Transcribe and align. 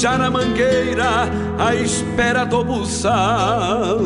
já 0.00 0.16
na 0.16 0.30
mangueira, 0.30 1.28
à 1.58 1.74
espera 1.74 2.44
do 2.44 2.62
buçal. 2.62 3.98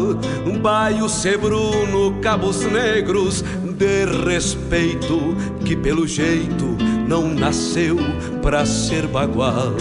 Baio 0.62 1.06
Sebruno, 1.06 2.18
Cabos 2.22 2.62
Negros, 2.62 3.42
de 3.42 4.06
respeito, 4.24 5.36
que 5.66 5.76
pelo 5.76 6.06
jeito 6.06 6.78
não 7.06 7.28
nasceu 7.28 7.98
pra 8.40 8.64
ser 8.64 9.06
bagual. 9.06 9.74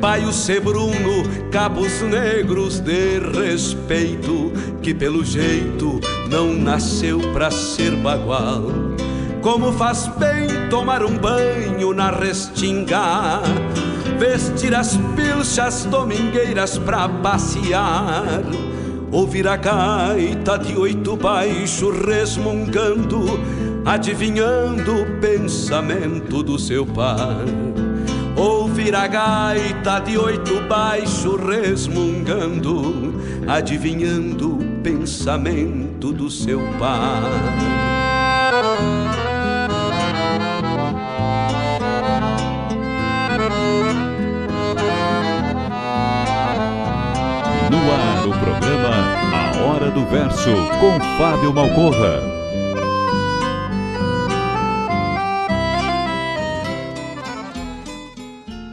Baio 0.00 0.32
Sebruno, 0.32 1.24
Cabos 1.50 2.02
Negros, 2.02 2.78
de 2.78 3.18
respeito, 3.18 4.52
que 4.80 4.94
pelo 4.94 5.24
jeito 5.24 5.98
não 6.30 6.52
nasceu 6.54 7.18
pra 7.32 7.50
ser 7.50 7.96
bagual. 7.96 8.62
Como 9.42 9.72
faz 9.72 10.06
bem 10.18 10.68
tomar 10.70 11.02
um 11.02 11.16
banho 11.18 11.92
na 11.92 12.10
restinga 12.10 13.42
vestir 14.18 14.74
as 14.74 14.98
pilchas 15.14 15.84
domingueiras 15.84 16.76
pra 16.76 17.08
passear, 17.08 18.42
ouvir 19.12 19.46
a 19.46 19.56
gaita 19.56 20.58
de 20.58 20.76
oito 20.76 21.16
baixo 21.16 21.90
resmungando, 21.90 23.40
adivinhando 23.84 25.02
o 25.02 25.20
pensamento 25.20 26.42
do 26.42 26.58
seu 26.58 26.84
par. 26.84 27.44
Ouvir 28.36 28.94
a 28.94 29.06
gaita 29.06 29.98
de 30.00 30.18
oito 30.18 30.60
baixo 30.68 31.36
resmungando, 31.36 33.14
adivinhando 33.46 34.56
o 34.56 34.82
pensamento 34.82 36.12
do 36.12 36.30
seu 36.30 36.60
par. 36.78 37.87
O 48.28 48.30
programa 48.30 48.90
A 49.32 49.62
Hora 49.62 49.90
do 49.90 50.04
Verso, 50.04 50.50
com 50.78 51.00
Fábio 51.16 51.50
Malcorra. 51.50 52.20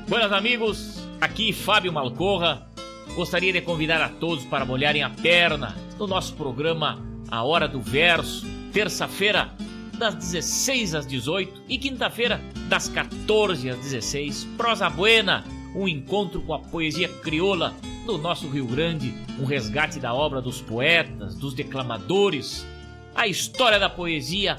Buenas 0.10 0.34
amigos, 0.34 1.08
aqui 1.22 1.54
Fábio 1.54 1.94
Malcorra. 1.94 2.68
Gostaria 3.16 3.54
de 3.54 3.62
convidar 3.62 4.02
a 4.02 4.10
todos 4.10 4.44
para 4.44 4.66
molharem 4.66 5.04
a 5.04 5.10
perna 5.10 5.74
no 5.98 6.06
nosso 6.06 6.34
programa 6.34 7.02
A 7.32 7.42
Hora 7.42 7.66
do 7.66 7.80
Verso, 7.80 8.46
terça-feira, 8.74 9.52
das 9.98 10.16
16 10.16 10.96
às 10.96 11.08
18 11.08 11.62
e 11.70 11.78
quinta-feira, 11.78 12.42
das 12.68 12.90
14 12.90 13.70
às 13.70 13.78
16. 13.78 14.44
Prosa 14.58 14.90
Buena, 14.90 15.46
um 15.76 15.88
encontro 15.88 16.42
com 16.42 16.54
a 16.54 16.60
poesia 16.60 17.08
crioula 17.08 17.76
do 18.06 18.18
nosso 18.18 18.48
Rio 18.48 18.66
Grande, 18.66 19.14
um 19.40 19.46
resgate 19.46 20.00
da 20.00 20.14
obra 20.14 20.42
dos 20.42 20.62
poetas, 20.62 21.36
dos 21.36 21.54
declamadores, 21.54 22.66
a 23.14 23.28
história 23.28 23.78
da 23.80 23.90
poesia 23.90 24.58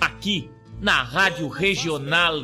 aqui 0.00 0.50
na 0.80 1.02
Rádio 1.02 1.48
Regional.net, 1.48 2.40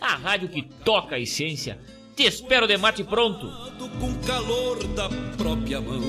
a 0.00 0.14
rádio 0.16 0.48
que 0.48 0.62
toca 0.62 1.16
a 1.16 1.18
essência. 1.18 1.78
Te 2.14 2.24
espero 2.24 2.66
de 2.66 2.76
mate 2.76 3.02
pronto. 3.02 3.50
Com 3.98 4.14
calor 4.26 4.86
da 4.88 5.08
própria 5.36 5.80
mão, 5.80 6.02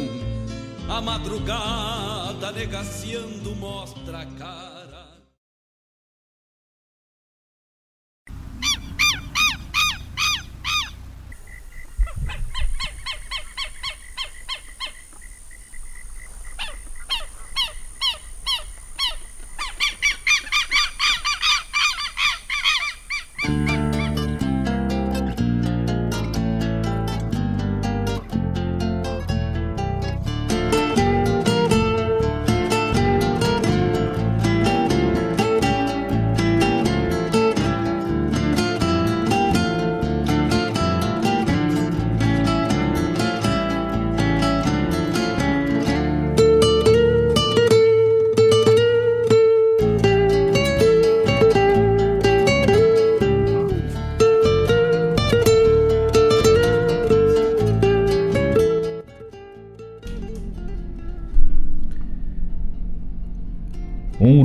a 0.90 1.00
madrugada 1.02 2.52
negaciando 2.52 3.56
mostra 3.56 4.20
a 4.20 4.25
cara. 4.25 4.73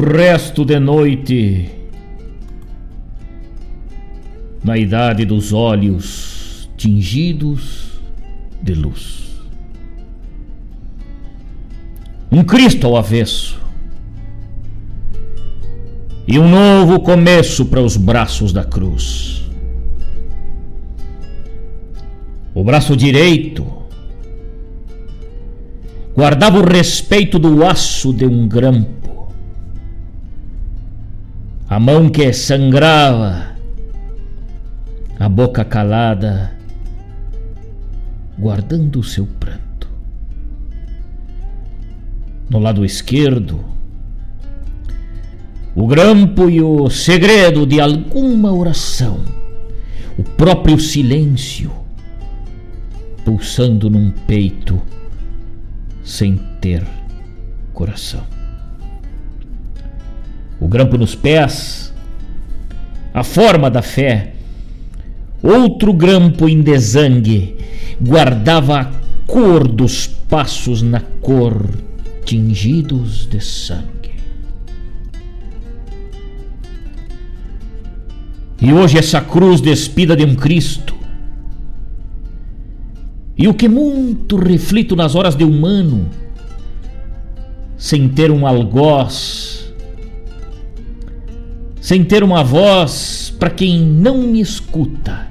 Resto 0.08 0.64
de 0.64 0.78
noite, 0.80 1.70
na 4.64 4.76
idade 4.76 5.24
dos 5.24 5.52
olhos 5.52 6.70
tingidos 6.76 8.00
de 8.62 8.74
luz. 8.74 9.28
Um 12.32 12.42
Cristo 12.42 12.86
ao 12.86 12.96
avesso 12.96 13.60
e 16.26 16.38
um 16.38 16.48
novo 16.48 17.00
começo 17.00 17.66
para 17.66 17.82
os 17.82 17.96
braços 17.96 18.52
da 18.52 18.64
cruz. 18.64 19.42
O 22.54 22.64
braço 22.64 22.96
direito 22.96 23.66
guardava 26.14 26.58
o 26.58 26.64
respeito 26.64 27.38
do 27.38 27.64
aço 27.64 28.12
de 28.12 28.26
um 28.26 28.48
grampo 28.48 28.97
a 31.68 31.78
mão 31.78 32.08
que 32.08 32.32
sangrava, 32.32 33.54
a 35.20 35.28
boca 35.28 35.62
calada, 35.66 36.56
guardando 38.38 39.00
o 39.00 39.04
seu 39.04 39.26
pranto. 39.26 39.86
No 42.48 42.58
lado 42.58 42.86
esquerdo, 42.86 43.62
o 45.74 45.86
grampo 45.86 46.48
e 46.48 46.62
o 46.62 46.88
segredo 46.88 47.66
de 47.66 47.78
alguma 47.78 48.50
oração, 48.50 49.20
o 50.16 50.22
próprio 50.22 50.80
silêncio, 50.80 51.70
pulsando 53.26 53.90
num 53.90 54.10
peito 54.10 54.80
sem 56.02 56.38
ter 56.62 56.82
coração 57.74 58.37
grampo 60.68 60.98
nos 60.98 61.14
pés, 61.14 61.92
a 63.12 63.24
forma 63.24 63.70
da 63.70 63.82
fé. 63.82 64.34
Outro 65.42 65.92
grampo 65.92 66.48
em 66.48 66.60
desangue 66.60 67.56
guardava 68.00 68.80
a 68.80 68.90
cor 69.26 69.66
dos 69.66 70.06
passos 70.06 70.82
na 70.82 71.00
cor, 71.20 71.68
tingidos 72.24 73.26
de 73.26 73.40
sangue. 73.40 73.88
E 78.60 78.72
hoje 78.72 78.98
essa 78.98 79.20
cruz 79.20 79.60
despida 79.60 80.16
de 80.16 80.24
um 80.24 80.34
Cristo. 80.34 80.96
E 83.36 83.46
o 83.46 83.54
que 83.54 83.68
muito 83.68 84.36
reflito 84.36 84.96
nas 84.96 85.14
horas 85.14 85.36
de 85.36 85.44
humano, 85.44 86.08
sem 87.76 88.08
ter 88.08 88.32
um 88.32 88.44
algoz 88.44 89.67
sem 91.88 92.04
ter 92.04 92.22
uma 92.22 92.44
voz 92.44 93.34
para 93.38 93.48
quem 93.48 93.80
não 93.80 94.18
me 94.18 94.42
escuta. 94.42 95.26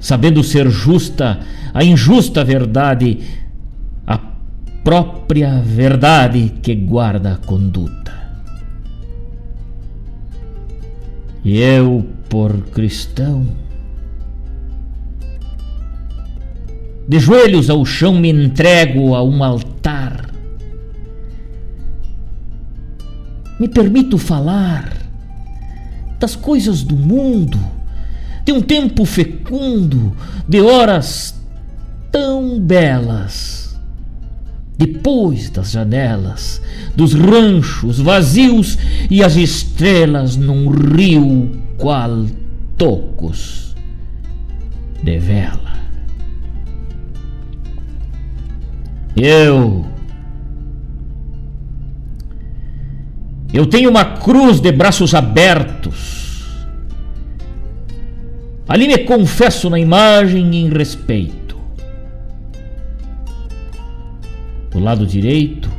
Sabendo 0.00 0.42
ser 0.42 0.70
justa 0.70 1.40
a 1.74 1.84
injusta 1.84 2.42
verdade, 2.42 3.18
a 4.06 4.16
própria 4.82 5.60
verdade 5.60 6.54
que 6.62 6.74
guarda 6.74 7.34
a 7.34 7.36
conduta. 7.36 8.14
E 11.44 11.58
eu, 11.58 12.06
por 12.30 12.56
cristão, 12.72 13.46
de 17.06 17.18
joelhos 17.18 17.68
ao 17.68 17.84
chão 17.84 18.14
me 18.14 18.30
entrego 18.30 19.14
a 19.14 19.22
um 19.22 19.44
altar 19.44 20.30
me 23.58 23.68
permito 23.68 24.18
falar 24.18 24.92
das 26.18 26.34
coisas 26.36 26.82
do 26.82 26.96
mundo, 26.96 27.58
de 28.44 28.52
um 28.52 28.60
tempo 28.60 29.04
fecundo, 29.04 30.16
de 30.48 30.60
horas 30.60 31.34
tão 32.10 32.60
belas. 32.60 33.66
Depois 34.78 35.48
das 35.48 35.70
janelas, 35.70 36.60
dos 36.94 37.14
ranchos 37.14 37.98
vazios 37.98 38.78
e 39.10 39.22
as 39.22 39.34
estrelas 39.36 40.36
num 40.36 40.68
rio 40.68 41.62
qual 41.78 42.26
tocos 42.76 43.74
de 45.02 45.18
vela. 45.18 45.76
Eu. 49.16 49.95
Eu 53.52 53.66
tenho 53.66 53.90
uma 53.90 54.04
cruz 54.04 54.60
de 54.60 54.70
braços 54.72 55.14
abertos. 55.14 56.44
Ali 58.68 58.86
me 58.86 58.98
confesso 58.98 59.70
na 59.70 59.78
imagem 59.78 60.56
em 60.56 60.68
respeito. 60.68 61.56
Do 64.70 64.80
lado 64.80 65.06
direito, 65.06 65.70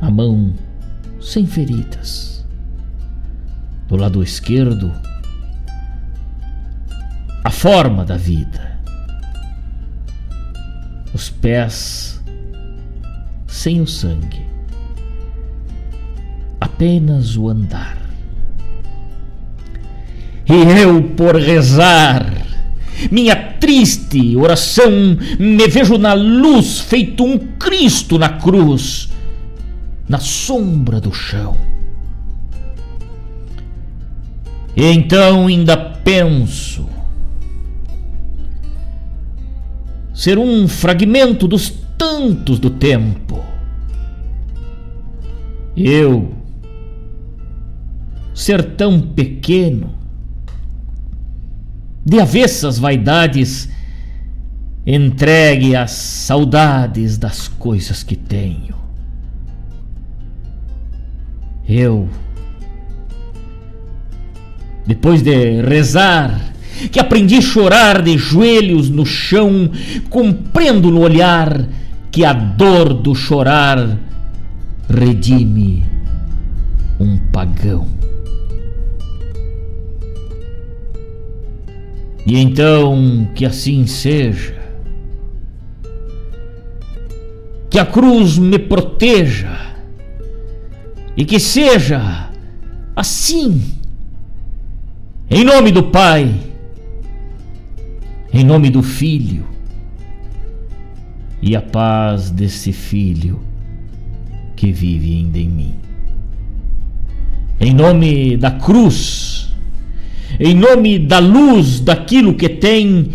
a 0.00 0.10
mão 0.10 0.52
sem 1.20 1.46
feridas. 1.46 2.44
Do 3.88 3.96
lado 3.96 4.22
esquerdo, 4.22 4.92
a 7.44 7.50
forma 7.50 8.04
da 8.04 8.16
vida 8.16 8.72
os 11.14 11.28
pés 11.28 12.20
sem 13.46 13.80
o 13.80 13.86
sangue, 13.86 14.44
apenas 16.62 17.36
o 17.36 17.48
andar. 17.48 17.98
E 20.48 20.80
eu, 20.80 21.02
por 21.16 21.36
rezar, 21.36 22.46
minha 23.10 23.34
triste 23.34 24.36
oração, 24.36 24.90
me 25.38 25.68
vejo 25.68 25.96
na 25.98 26.14
luz, 26.14 26.80
feito 26.80 27.24
um 27.24 27.38
Cristo 27.38 28.18
na 28.18 28.28
cruz, 28.28 29.08
na 30.08 30.18
sombra 30.18 31.00
do 31.00 31.12
chão. 31.12 31.56
E 34.76 34.84
então 34.86 35.46
ainda 35.46 35.76
penso 35.76 36.88
ser 40.14 40.38
um 40.38 40.68
fragmento 40.68 41.48
dos 41.48 41.72
tantos 41.98 42.58
do 42.58 42.70
tempo. 42.70 43.40
Eu, 45.76 46.41
ser 48.34 48.62
tão 48.76 49.00
pequeno, 49.00 49.94
de 52.04 52.20
avessas 52.20 52.78
vaidades, 52.78 53.68
entregue 54.86 55.76
às 55.76 55.92
saudades 55.92 57.16
das 57.16 57.46
coisas 57.46 58.02
que 58.02 58.16
tenho. 58.16 58.74
Eu, 61.68 62.08
depois 64.86 65.22
de 65.22 65.62
rezar 65.62 66.52
que 66.90 66.98
aprendi 66.98 67.36
a 67.36 67.40
chorar 67.40 68.02
de 68.02 68.18
joelhos 68.18 68.88
no 68.88 69.06
chão, 69.06 69.70
compreendo 70.10 70.90
no 70.90 71.00
olhar 71.00 71.68
que 72.10 72.24
a 72.24 72.32
dor 72.32 72.92
do 72.92 73.14
chorar 73.14 73.98
redime 74.88 75.84
um 76.98 77.16
pagão. 77.30 78.01
E 82.26 82.38
então 82.38 83.28
que 83.34 83.44
assim 83.44 83.86
seja, 83.86 84.62
que 87.68 87.78
a 87.78 87.86
cruz 87.86 88.38
me 88.38 88.58
proteja. 88.58 89.58
E 91.16 91.24
que 91.24 91.38
seja 91.38 92.30
assim, 92.94 93.62
em 95.30 95.44
nome 95.44 95.72
do 95.72 95.84
Pai. 95.84 96.34
Em 98.32 98.44
nome 98.44 98.70
do 98.70 98.82
Filho. 98.82 99.46
E 101.40 101.56
a 101.56 101.60
paz 101.60 102.30
desse 102.30 102.72
Filho 102.72 103.40
que 104.54 104.70
vive 104.70 105.16
ainda 105.16 105.38
em 105.38 105.48
mim. 105.48 105.74
Em 107.58 107.74
nome 107.74 108.36
da 108.36 108.50
cruz, 108.50 109.51
em 110.38 110.54
nome 110.54 110.98
da 110.98 111.18
luz 111.18 111.80
daquilo 111.80 112.34
que 112.34 112.48
tem 112.48 113.10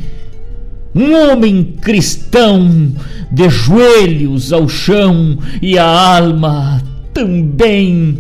um 0.93 1.13
homem 1.13 1.63
cristão 1.81 2.93
de 3.31 3.49
joelhos 3.49 4.53
ao 4.53 4.67
chão 4.67 5.37
e 5.61 5.77
a 5.77 6.17
alma 6.17 6.81
também 7.13 8.19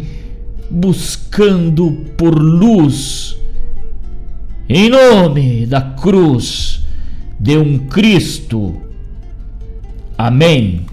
buscando 0.69 1.91
por 2.17 2.37
luz. 2.37 3.37
Em 4.69 4.89
nome 4.89 5.65
da 5.65 5.81
cruz, 5.81 6.81
de 7.39 7.57
um 7.57 7.79
Cristo. 7.79 8.75
Amém. 10.17 10.85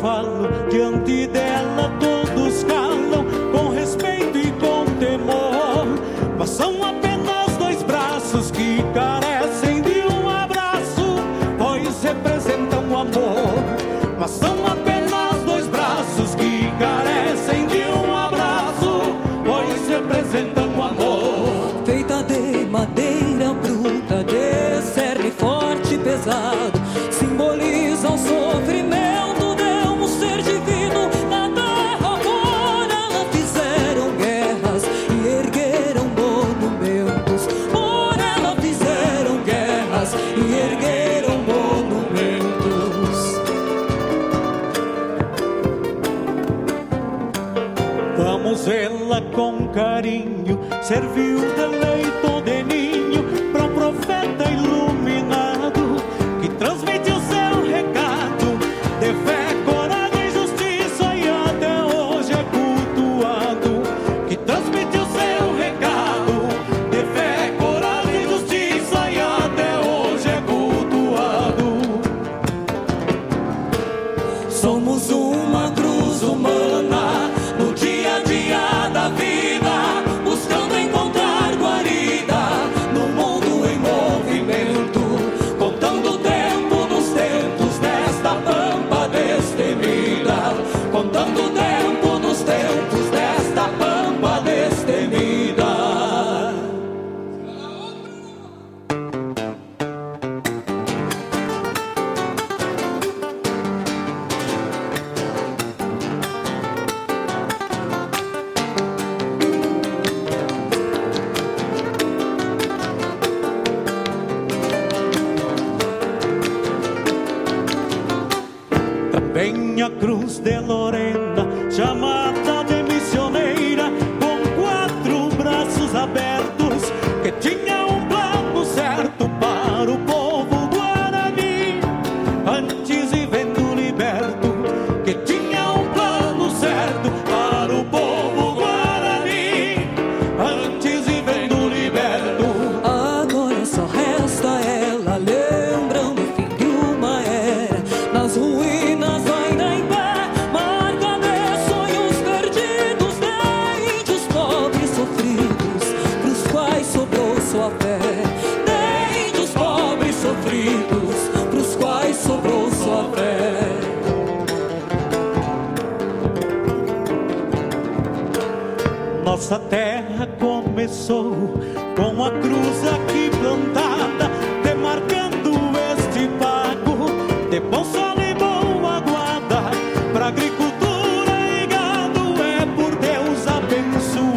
Falo, 0.00 0.48
diante 0.70 0.85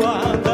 agua. 0.01 0.48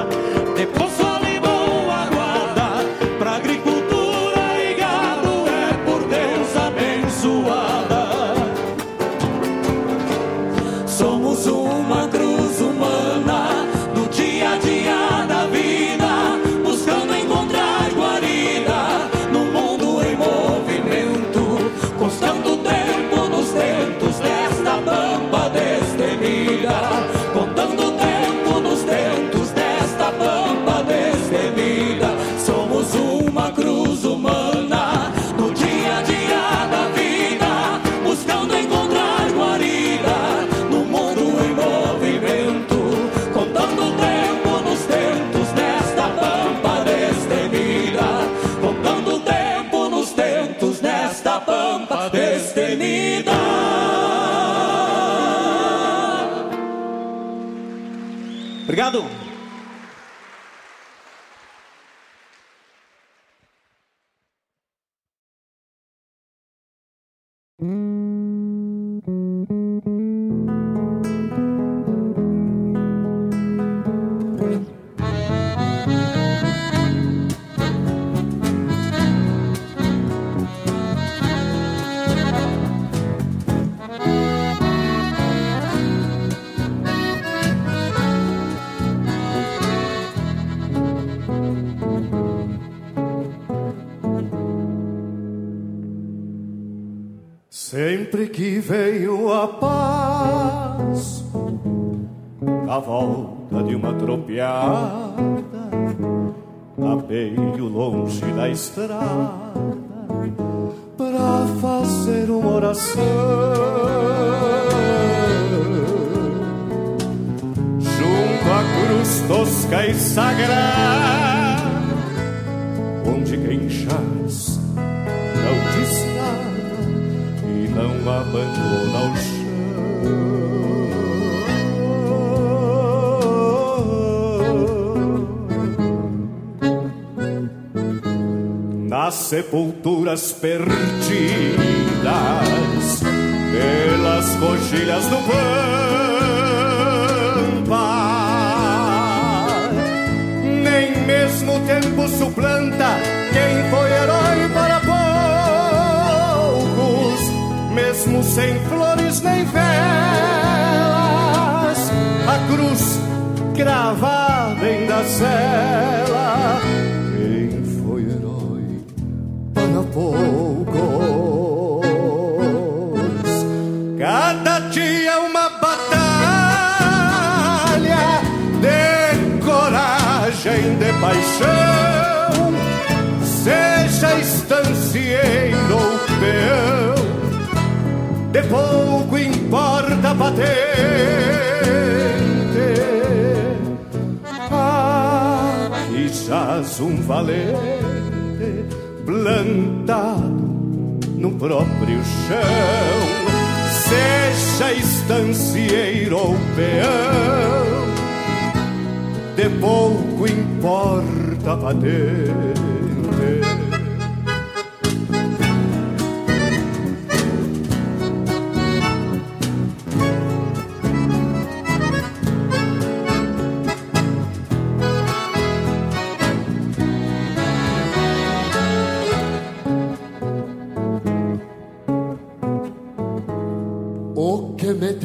perros. 140.42 140.95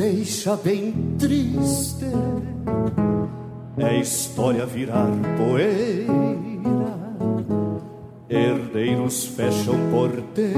Deixa 0.01 0.57
bem 0.57 0.95
triste 1.19 2.07
é 3.77 4.01
história 4.01 4.65
virar 4.65 5.11
poeira. 5.37 6.11
Herdeiros 8.31 9.27
fecham 9.27 9.75
porteiras, 9.91 10.57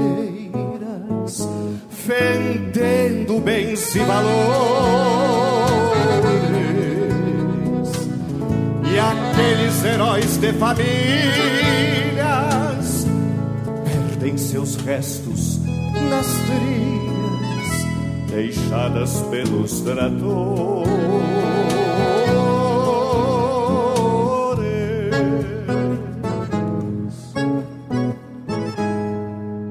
vendendo 2.05 3.41
bens 3.41 3.95
e 3.95 3.99
valores. 3.99 4.33
E 8.93 8.99
aqueles 8.99 9.83
heróis 9.83 10.37
de 10.37 10.53
famílias 10.53 10.87
perdem 13.83 14.37
seus 14.37 14.75
restos 14.75 15.59
nas 16.09 16.27
trilhas 16.27 17.02
deixadas 18.33 19.21
pelos 19.29 19.81
tratores. 19.81 20.89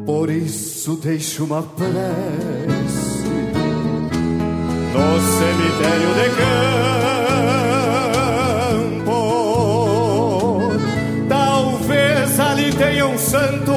Por 0.07 0.31
isso 0.31 0.97
deixo 1.03 1.45
uma 1.45 1.63
prece 1.63 3.25
no 4.93 5.21
cemitério 5.39 6.15
de 6.15 6.31
campo. 8.93 9.21
Talvez 11.29 12.39
ali 12.39 12.73
tenha 12.73 13.07
um 13.07 13.19
santo, 13.19 13.73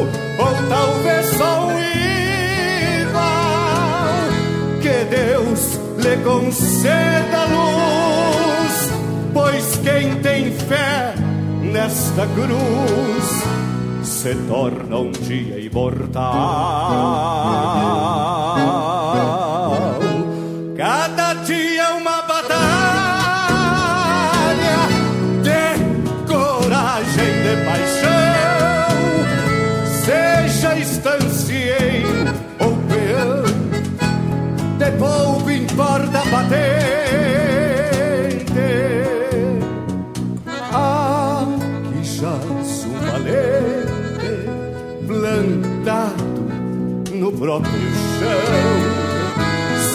conceda 6.25 7.46
luz, 7.46 8.89
pois 9.32 9.75
quem 9.77 10.15
tem 10.22 10.51
fé 10.51 11.13
nesta 11.62 12.25
cruz 12.25 13.44
se 14.03 14.34
torna 14.48 14.98
um 14.98 15.12
dia 15.12 15.60
imortal. 15.60 17.34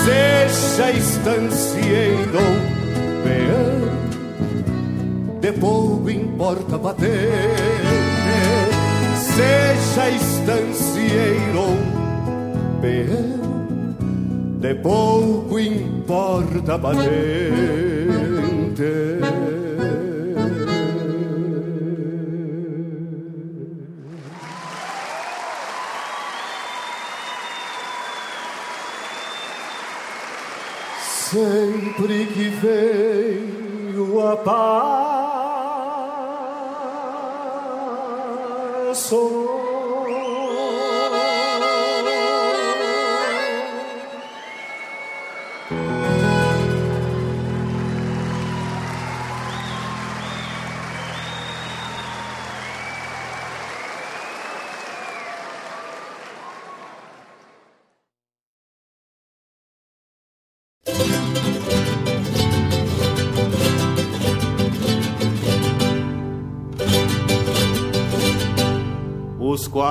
Seja 0.05 0.91
estancieiro 0.93 2.39
ou 2.39 2.55
peão, 3.25 3.81
de 5.41 5.53
pouco 5.53 6.11
importa 6.11 6.79
patente. 6.79 7.11
Seja 9.17 10.11
estancieiro 10.11 11.59
ou 11.59 11.77
peão, 12.81 13.41
de 14.61 14.75
pouco 14.75 15.59
importa 15.59 16.75
a 16.75 16.79
Sempre 32.01 32.25
que 32.25 32.49
venho 32.49 34.27
a 34.27 34.35
passo 34.35 35.00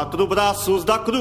quatro 0.09 0.25
braços 0.25 0.83
da 0.83 0.97
cruz, 0.97 1.19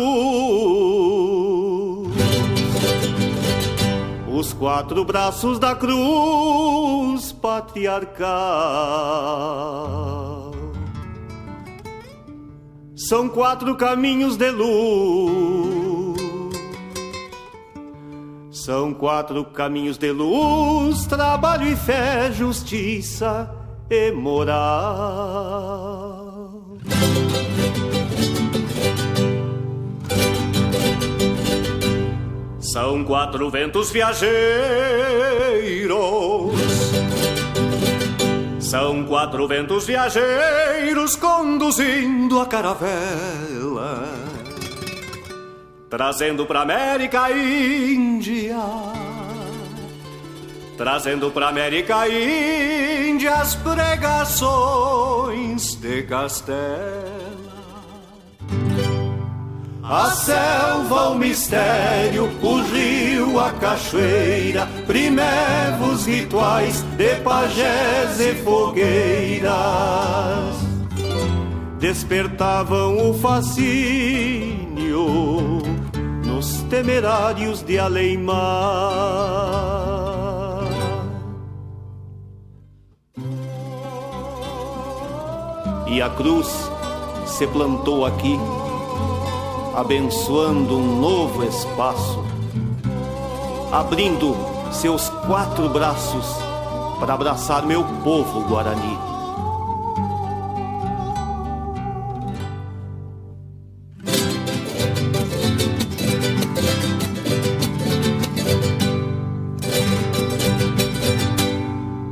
os 4.32 4.54
quatro 4.54 5.04
braços 5.04 5.58
da 5.58 5.74
cruz 5.74 7.32
patriarcal. 7.32 8.22
São 12.96 13.28
quatro 13.28 13.76
caminhos 13.76 14.38
de 14.38 14.50
luz. 14.50 16.16
São 18.50 18.94
quatro 18.94 19.44
caminhos 19.44 19.98
de 19.98 20.10
luz, 20.10 21.04
trabalho 21.04 21.66
e 21.66 21.76
fé, 21.76 22.32
justiça 22.32 23.54
e 23.90 24.10
moral. 24.12 25.68
São 32.72 33.02
quatro 33.02 33.48
ventos 33.48 33.90
viajeiros, 33.90 34.28
são 38.60 39.06
quatro 39.06 39.48
ventos 39.48 39.86
viajeiros 39.86 41.16
conduzindo 41.16 42.38
a 42.38 42.46
caravela, 42.46 44.06
trazendo 45.88 46.44
pra 46.44 46.60
América 46.60 47.32
Índia, 47.32 48.60
trazendo 50.76 51.30
pra 51.30 51.48
América 51.48 52.06
Índia 52.06 53.36
as 53.36 53.54
pregações 53.54 55.74
de 55.76 56.02
Castela. 56.02 57.27
A 59.90 60.10
selva, 60.10 61.08
o 61.08 61.14
mistério, 61.14 62.30
o 62.42 62.60
rio, 62.60 63.40
a 63.40 63.52
cachoeira, 63.52 64.68
primevos 64.86 66.04
rituais 66.04 66.82
de 66.98 67.14
pajés 67.22 68.20
e 68.20 68.34
fogueiras 68.34 69.48
despertavam 71.78 73.10
o 73.10 73.14
fascínio 73.14 74.68
nos 76.22 76.60
temerários 76.64 77.62
de 77.62 77.78
além-mar. 77.78 78.38
E 85.86 86.02
a 86.02 86.10
cruz 86.10 86.70
se 87.26 87.46
plantou 87.46 88.04
aqui 88.04 88.38
abençoando 89.78 90.76
um 90.76 90.98
novo 91.00 91.44
espaço, 91.44 92.24
abrindo 93.70 94.34
seus 94.72 95.08
quatro 95.08 95.68
braços 95.68 96.26
para 96.98 97.14
abraçar 97.14 97.64
meu 97.64 97.84
povo 98.02 98.40
guarani. 98.48 98.98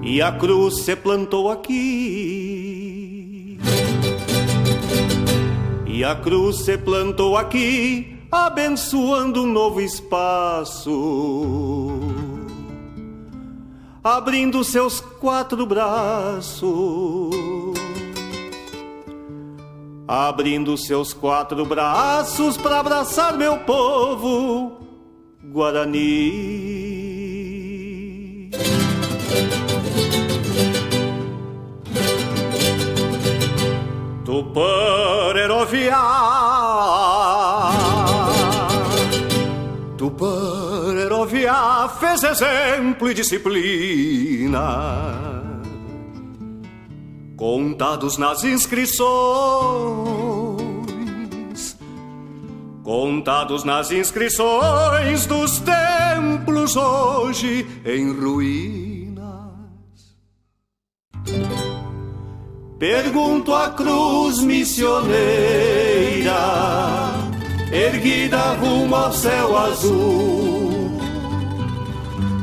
E 0.05 0.23
a 0.23 0.31
cruz 0.31 0.85
se 0.85 0.95
plantou 0.95 1.51
aqui. 1.51 2.36
A 6.07 6.15
cruz 6.15 6.59
se 6.59 6.79
plantou 6.79 7.37
aqui, 7.37 8.17
abençoando 8.31 9.43
um 9.43 9.47
novo 9.47 9.81
espaço, 9.81 10.91
abrindo 14.05 14.63
seus 14.63 15.01
quatro 15.01 15.67
braços, 15.67 16.65
abrindo 20.07 20.79
seus 20.79 21.13
quatro 21.13 21.67
braços 21.67 22.57
para 22.57 22.79
abraçar 22.79 23.37
meu 23.37 23.59
povo 23.59 24.79
Guarani. 25.43 26.86
Tuparerovia 34.37 35.97
Tuparerovia 39.97 41.89
fez 41.99 42.23
exemplo 42.23 43.11
e 43.11 43.15
disciplina. 43.15 44.61
Contados 47.35 48.19
nas 48.19 48.45
inscrições. 48.45 49.07
Contados 52.85 53.65
nas 53.65 53.91
inscrições 53.91 55.25
dos 55.25 55.61
templos 55.61 56.77
hoje 56.77 57.67
em 57.87 58.13
ruínas 58.13 58.96
Pergunto 62.79 63.55
à 63.55 63.71
cruz 63.71 64.43
missioneira, 64.43 65.15
erguida 67.73 68.53
rumo 68.61 68.95
ao 68.95 69.11
céu 69.15 69.57
azul, 69.57 70.93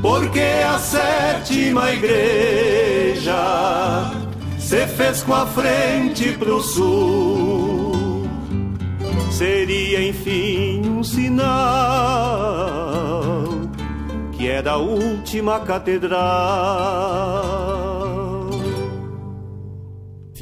porque 0.01 0.39
a 0.39 0.79
sétima 0.79 1.91
igreja 1.91 3.31
se 4.57 4.87
fez 4.87 5.21
com 5.21 5.35
a 5.35 5.45
frente 5.45 6.31
pro 6.31 6.59
sul. 6.61 8.27
Seria 9.29 10.09
enfim 10.09 10.81
um 10.89 11.03
sinal 11.03 11.43
que 14.31 14.49
é 14.49 14.63
da 14.63 14.77
última 14.77 15.59
catedral. 15.59 17.72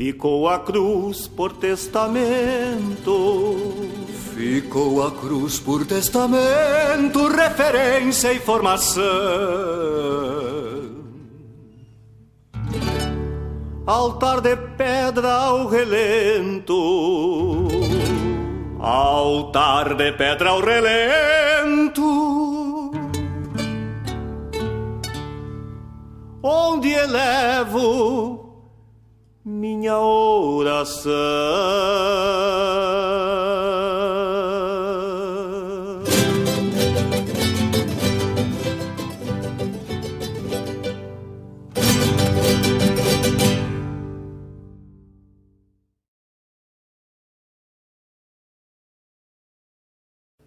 Ficou 0.04 0.50
a 0.50 0.58
cruz 0.58 1.28
por 1.28 1.54
testamento. 1.54 3.56
Ficou 4.34 5.06
a 5.06 5.12
cruz 5.12 5.60
por 5.60 5.86
testamento, 5.86 7.28
referência 7.28 8.34
e 8.34 8.40
formação. 8.40 9.04
Altar 13.86 14.42
de 14.42 14.56
pedra 14.76 15.34
ao 15.34 15.68
relento. 15.68 17.68
Altar 18.80 19.94
de 19.94 20.14
pedra 20.14 20.50
ao 20.50 20.62
relento. 20.62 22.02
Onde 26.42 26.90
elevo 26.90 28.41
minha 29.44 29.98
oração. 29.98 31.12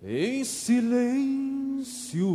Em 0.07 0.45
silêncio, 0.45 2.29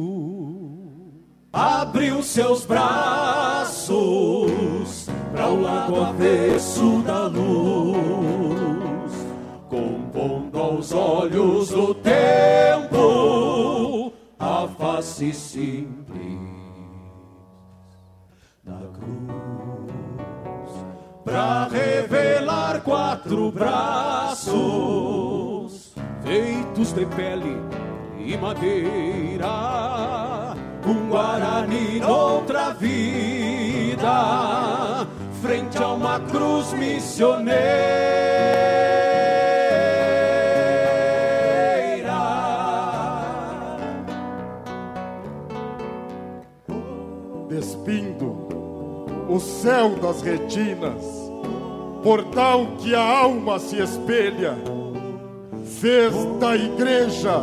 abriu 1.54 2.24
seus 2.24 2.65
braços 2.65 4.00
para 5.31 5.49
o 5.49 5.61
lado 5.61 6.01
avesso 6.01 7.01
da 7.01 7.27
luz, 7.27 9.13
compondo 9.69 10.59
aos 10.59 10.91
olhos 10.91 11.69
do 11.69 11.93
tempo 11.93 14.11
a 14.39 14.67
face 14.77 15.31
simples 15.33 16.49
da 18.63 18.79
cruz, 18.93 19.11
para 21.23 21.67
revelar 21.67 22.81
quatro 22.81 23.51
braços 23.51 24.49
feitos 26.23 26.91
de 26.93 27.05
pele 27.05 27.55
e 28.19 28.35
madeira, 28.37 29.47
um 30.85 31.09
guarani 31.09 31.99
noutra 31.99 32.73
vida 32.73 35.07
frente 35.41 35.78
a 35.78 35.93
uma 35.93 36.19
cruz 36.19 36.73
missioneira. 36.73 37.60
Despindo 47.47 48.47
o 49.30 49.39
céu 49.39 49.95
das 49.95 50.21
retinas, 50.21 51.04
portal 52.04 52.67
que 52.80 52.93
a 52.93 53.02
alma 53.02 53.60
se 53.60 53.82
espelha, 53.82 54.56
fez 55.63 56.13
da 56.39 56.56
igreja 56.56 57.41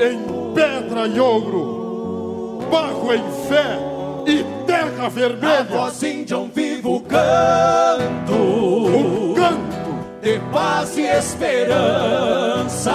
em 0.00 0.52
pedra 0.54 1.06
e 1.06 1.20
ouro, 1.20 2.60
barro 2.70 3.12
em 3.14 3.48
fé 3.48 3.91
e 4.26 4.44
terra 4.66 5.08
vermelha. 5.08 5.60
A 5.60 5.62
voz 5.62 6.02
índia 6.02 6.38
um 6.38 6.48
vivo 6.48 7.00
canto, 7.02 8.32
um 8.32 9.34
canto 9.34 9.72
de 10.22 10.38
paz 10.52 10.96
e 10.96 11.02
esperança, 11.02 12.92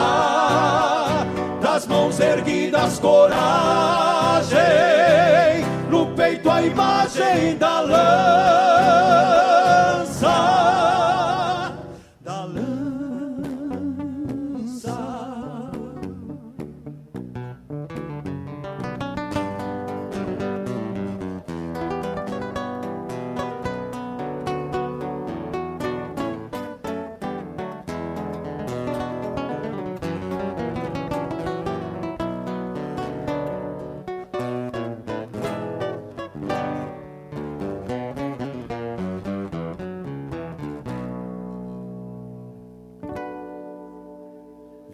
das 1.62 1.86
mãos 1.88 2.20
erguidas 2.20 3.00
coragem, 3.00 4.58
no 5.90 6.08
peito 6.16 6.50
a 6.50 6.62
imagem 6.62 7.58
da 7.58 7.82
lança, 7.82 9.47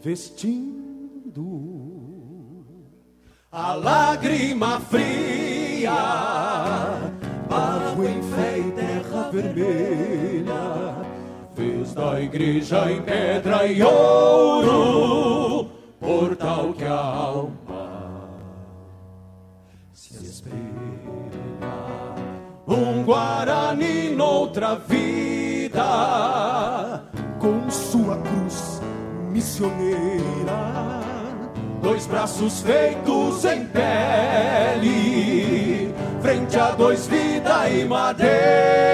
vestindo 0.04 1.94
a 3.50 3.74
lágrima 3.74 4.82
fria, 4.82 5.94
barro 7.50 8.06
em 8.06 8.22
fé 8.22 8.60
e 8.60 8.72
terra 8.72 9.30
vermelha, 9.32 10.96
fez 11.56 11.94
da 11.94 12.20
igreja 12.20 12.92
em 12.92 13.02
pedra 13.02 13.66
e 13.66 13.82
ouro, 13.82 15.70
portal 16.02 16.74
que 16.74 16.84
a 16.84 17.00
alma 17.00 18.28
se 19.94 20.26
espelha. 20.26 20.54
Um 22.68 23.04
Guarani 23.04 24.10
noutra 24.10 24.76
vida, 24.76 25.84
missioneira, 29.34 31.02
dois 31.82 32.06
braços 32.06 32.62
feitos 32.62 33.44
em 33.46 33.66
pele, 33.66 34.94
frente 36.22 36.60
a 36.60 36.72
dois 36.72 37.08
vida 37.08 37.68
e 37.70 37.84
madeira. 37.84 38.94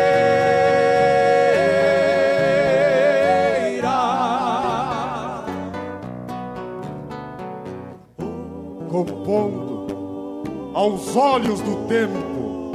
compondo 8.90 10.74
aos 10.74 11.16
olhos 11.16 11.62
do 11.62 11.76
tempo, 11.88 12.74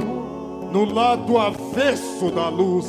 no 0.71 0.85
lado 0.85 1.37
avesso 1.37 2.31
da 2.31 2.47
luz, 2.47 2.87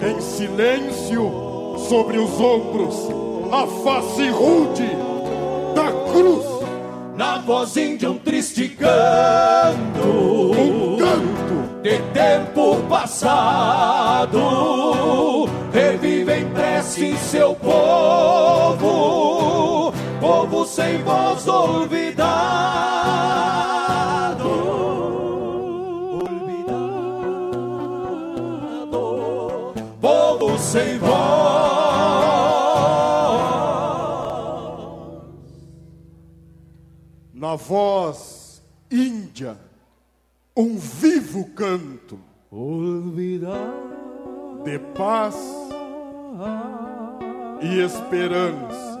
em 0.00 0.18
silêncio 0.20 1.49
sobre 1.88 2.18
os 2.18 2.40
ombros, 2.40 3.08
a 3.50 3.66
face 3.82 4.28
rude 4.30 4.88
da 5.74 5.90
cruz. 6.12 6.46
Na 7.16 7.38
voz 7.38 7.76
índia 7.76 8.10
um 8.10 8.18
triste 8.18 8.68
canto, 8.68 10.08
Um 10.58 10.96
canto 10.96 11.82
de 11.82 11.98
tempo 12.12 12.76
passado 12.88 14.38
revive 15.72 16.32
em 16.32 16.48
prece 16.50 17.06
em 17.06 17.16
seu 17.16 17.54
povo, 17.54 18.82
povo 20.20 20.64
sem 20.64 21.02
voz 21.02 21.46
olvidado, 21.46 22.90
sem 30.70 30.98
voz. 30.98 31.69
Na 37.50 37.56
voz 37.56 38.62
índia, 38.88 39.58
um 40.56 40.78
vivo 40.78 41.46
canto 41.46 42.16
de 44.62 44.78
paz 44.94 45.34
e 47.60 47.80
esperança. 47.80 49.00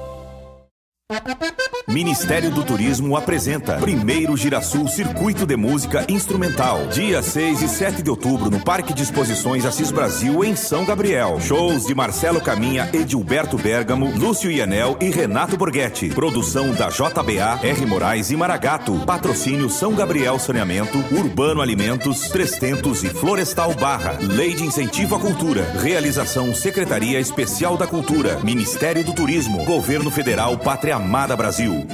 Ministério 1.87 2.51
do 2.51 2.63
Turismo 2.63 3.17
apresenta 3.17 3.75
Primeiro 3.75 4.37
Girasul 4.37 4.87
Circuito 4.87 5.45
de 5.45 5.57
Música 5.57 6.05
Instrumental. 6.07 6.87
Dia 6.87 7.21
6 7.21 7.61
e 7.63 7.67
7 7.67 8.01
de 8.01 8.09
outubro 8.09 8.49
no 8.49 8.61
Parque 8.61 8.93
de 8.93 9.03
Exposições 9.03 9.65
Assis 9.65 9.91
Brasil, 9.91 10.41
em 10.43 10.55
São 10.55 10.85
Gabriel. 10.85 11.41
Shows 11.41 11.85
de 11.85 11.93
Marcelo 11.93 12.39
Caminha, 12.39 12.89
Edilberto 12.93 13.57
Bergamo, 13.57 14.09
Lúcio 14.15 14.49
Ianel 14.49 14.97
e 15.01 15.09
Renato 15.09 15.57
Borghetti. 15.57 16.09
Produção 16.09 16.71
da 16.71 16.87
JBA, 16.87 17.59
R. 17.61 17.85
Moraes 17.85 18.31
e 18.31 18.37
Maragato. 18.37 18.97
Patrocínio 19.05 19.69
São 19.69 19.93
Gabriel 19.93 20.39
Saneamento, 20.39 20.97
Urbano 21.11 21.61
Alimentos, 21.61 22.29
Trestentos 22.29 23.03
e 23.03 23.09
Florestal 23.09 23.73
Barra. 23.73 24.17
Lei 24.21 24.53
de 24.53 24.63
Incentivo 24.63 25.15
à 25.15 25.19
Cultura. 25.19 25.63
Realização 25.81 26.55
Secretaria 26.55 27.19
Especial 27.19 27.75
da 27.75 27.85
Cultura. 27.85 28.39
Ministério 28.43 29.03
do 29.03 29.13
Turismo. 29.13 29.65
Governo 29.65 30.09
Federal 30.09 30.57
Pátria 30.57 31.00
Amada 31.01 31.35
Brasil. 31.35 31.87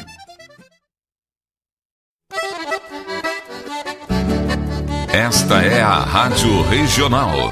Esta 5.14 5.64
é 5.64 5.82
a 5.82 6.00
Rádio 6.00 6.62
Regional. 6.64 7.52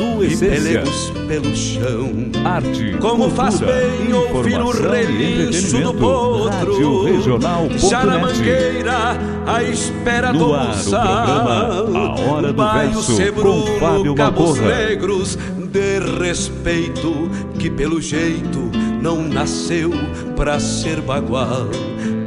tua 0.00 0.24
e 0.24 0.32
essência. 0.32 0.62
pelegos 0.62 1.12
pelo 1.28 1.54
chão. 1.54 2.10
Arte, 2.44 2.96
Como 3.00 3.30
faz 3.30 3.58
cultura, 3.58 3.76
bem 3.78 4.12
ouvir 4.14 4.60
o 4.60 4.70
e 4.70 4.88
relincho 4.88 5.78
do 5.82 5.94
potro. 5.94 7.78
Já 7.78 8.04
na 8.04 8.18
mangueira, 8.18 9.18
à 9.46 9.62
espera 9.62 10.32
do 10.32 10.54
ar, 10.54 10.74
o 10.74 10.90
programa 10.90 11.98
A 11.98 12.20
Hora 12.20 12.52
do 12.52 12.72
Verso, 12.72 13.16
Sebruno, 13.16 13.62
com 13.62 13.78
Fábio 13.78 14.14
Cabos 14.14 14.58
negros 14.58 15.38
de 15.70 15.98
respeito 16.18 17.30
Que 17.58 17.70
pelo 17.70 18.00
jeito 18.00 18.70
não 19.02 19.22
nasceu 19.22 19.90
pra 20.34 20.58
ser 20.58 21.00
bagual 21.00 21.68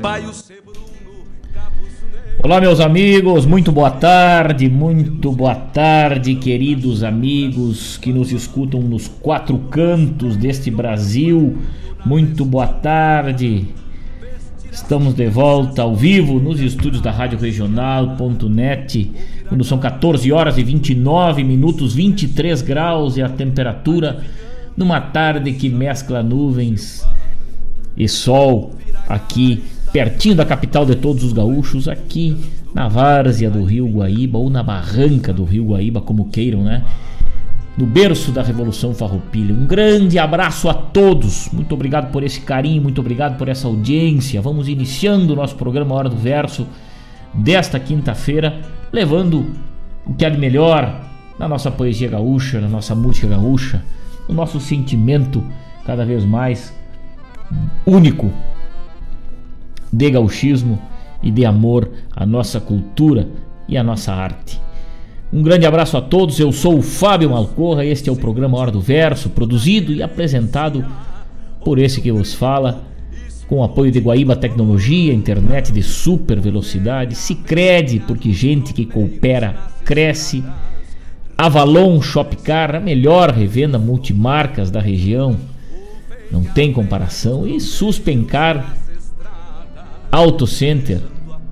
Baio 0.01 0.31
Sebruno, 0.33 0.52
Olá, 2.43 2.59
meus 2.59 2.81
amigos, 2.81 3.45
muito 3.45 3.71
boa 3.71 3.89
tarde, 3.89 4.69
muito 4.69 5.31
boa 5.31 5.55
tarde, 5.55 6.35
queridos 6.35 7.01
amigos 7.01 7.95
que 7.95 8.11
nos 8.11 8.33
escutam 8.33 8.81
nos 8.81 9.07
quatro 9.07 9.57
cantos 9.71 10.35
deste 10.35 10.69
Brasil. 10.69 11.57
Muito 12.05 12.43
boa 12.43 12.67
tarde. 12.67 13.69
Estamos 14.69 15.13
de 15.13 15.25
volta 15.29 15.83
ao 15.83 15.95
vivo 15.95 16.37
nos 16.37 16.59
estúdios 16.59 17.01
da 17.01 17.11
Rádio 17.11 17.39
Regional.net, 17.39 19.09
quando 19.47 19.63
são 19.63 19.77
14 19.77 20.29
horas 20.33 20.57
e 20.57 20.63
29 20.65 21.45
minutos, 21.45 21.95
23 21.95 22.61
graus 22.61 23.15
e 23.15 23.21
a 23.21 23.29
temperatura 23.29 24.21
numa 24.75 24.99
tarde 24.99 25.53
que 25.53 25.69
mescla 25.69 26.21
nuvens 26.21 27.07
e 27.95 28.05
sol 28.09 28.73
aqui 29.07 29.63
pertinho 29.93 30.35
da 30.35 30.43
capital 30.43 30.85
de 30.85 30.95
todos 30.95 31.23
os 31.23 31.31
gaúchos, 31.31 31.87
aqui 31.87 32.35
na 32.73 32.89
várzea 32.89 33.49
do 33.49 33.63
Rio 33.63 33.87
Guaíba 33.87 34.39
ou 34.39 34.49
na 34.49 34.63
barranca 34.63 35.31
do 35.31 35.43
Rio 35.43 35.67
Guaíba, 35.67 36.01
como 36.01 36.25
queiram, 36.29 36.63
né? 36.63 36.83
no 37.77 37.85
berço 37.85 38.31
da 38.31 38.41
Revolução 38.41 38.93
Farroupilha. 38.93 39.53
Um 39.53 39.65
grande 39.65 40.19
abraço 40.19 40.69
a 40.69 40.73
todos. 40.73 41.49
Muito 41.51 41.73
obrigado 41.73 42.11
por 42.11 42.23
esse 42.23 42.41
carinho, 42.41 42.81
muito 42.81 43.01
obrigado 43.01 43.37
por 43.37 43.47
essa 43.47 43.67
audiência. 43.67 44.41
Vamos 44.41 44.67
iniciando 44.67 45.33
o 45.33 45.35
nosso 45.35 45.55
programa 45.55 45.95
Hora 45.95 46.09
do 46.09 46.15
Verso 46.15 46.67
desta 47.33 47.79
quinta-feira, 47.79 48.61
levando 48.91 49.45
o 50.05 50.13
que 50.13 50.25
há 50.25 50.29
de 50.29 50.37
melhor 50.37 51.01
na 51.39 51.47
nossa 51.47 51.71
poesia 51.71 52.09
gaúcha, 52.09 52.61
na 52.61 52.67
nossa 52.67 52.93
música 52.93 53.27
gaúcha, 53.27 53.83
no 54.29 54.35
nosso 54.35 54.59
sentimento 54.59 55.43
cada 55.85 56.05
vez 56.05 56.23
mais 56.23 56.73
único 57.85 58.31
de 59.93 60.09
gauchismo 60.09 60.79
e 61.21 61.29
de 61.29 61.45
amor 61.45 61.89
à 62.15 62.25
nossa 62.25 62.59
cultura 62.59 63.29
e 63.69 63.77
à 63.77 63.83
nossa 63.83 64.11
arte. 64.11 64.59
Um 65.31 65.41
grande 65.41 65.65
abraço 65.65 65.95
a 65.95 66.01
todos, 66.01 66.39
eu 66.39 66.51
sou 66.51 66.79
o 66.79 66.81
Fábio 66.81 67.29
Malcorra, 67.29 67.85
este 67.85 68.09
é 68.09 68.11
o 68.11 68.15
programa 68.15 68.57
Hora 68.57 68.71
do 68.71 68.81
Verso, 68.81 69.29
produzido 69.29 69.93
e 69.93 70.03
apresentado 70.03 70.85
por 71.63 71.79
esse 71.79 72.01
que 72.01 72.11
vos 72.11 72.33
fala, 72.33 72.83
com 73.47 73.57
o 73.57 73.63
apoio 73.63 73.91
de 73.91 73.99
Guaíba 73.99 74.35
Tecnologia, 74.35 75.13
internet 75.13 75.71
de 75.71 75.81
super 75.81 76.39
velocidade, 76.39 77.15
Sicredi, 77.15 77.99
porque 77.99 78.31
gente 78.31 78.73
que 78.73 78.85
coopera 78.85 79.55
cresce, 79.85 80.43
Avalon 81.37 82.01
Shopcar, 82.01 82.75
a 82.75 82.79
melhor 82.79 83.31
revenda 83.31 83.79
multimarcas 83.79 84.69
da 84.69 84.79
região, 84.79 85.35
não 86.31 86.43
tem 86.43 86.71
comparação, 86.71 87.47
e 87.47 87.59
Suspencar 87.59 88.82
Auto 90.13 90.45
Center, 90.45 90.99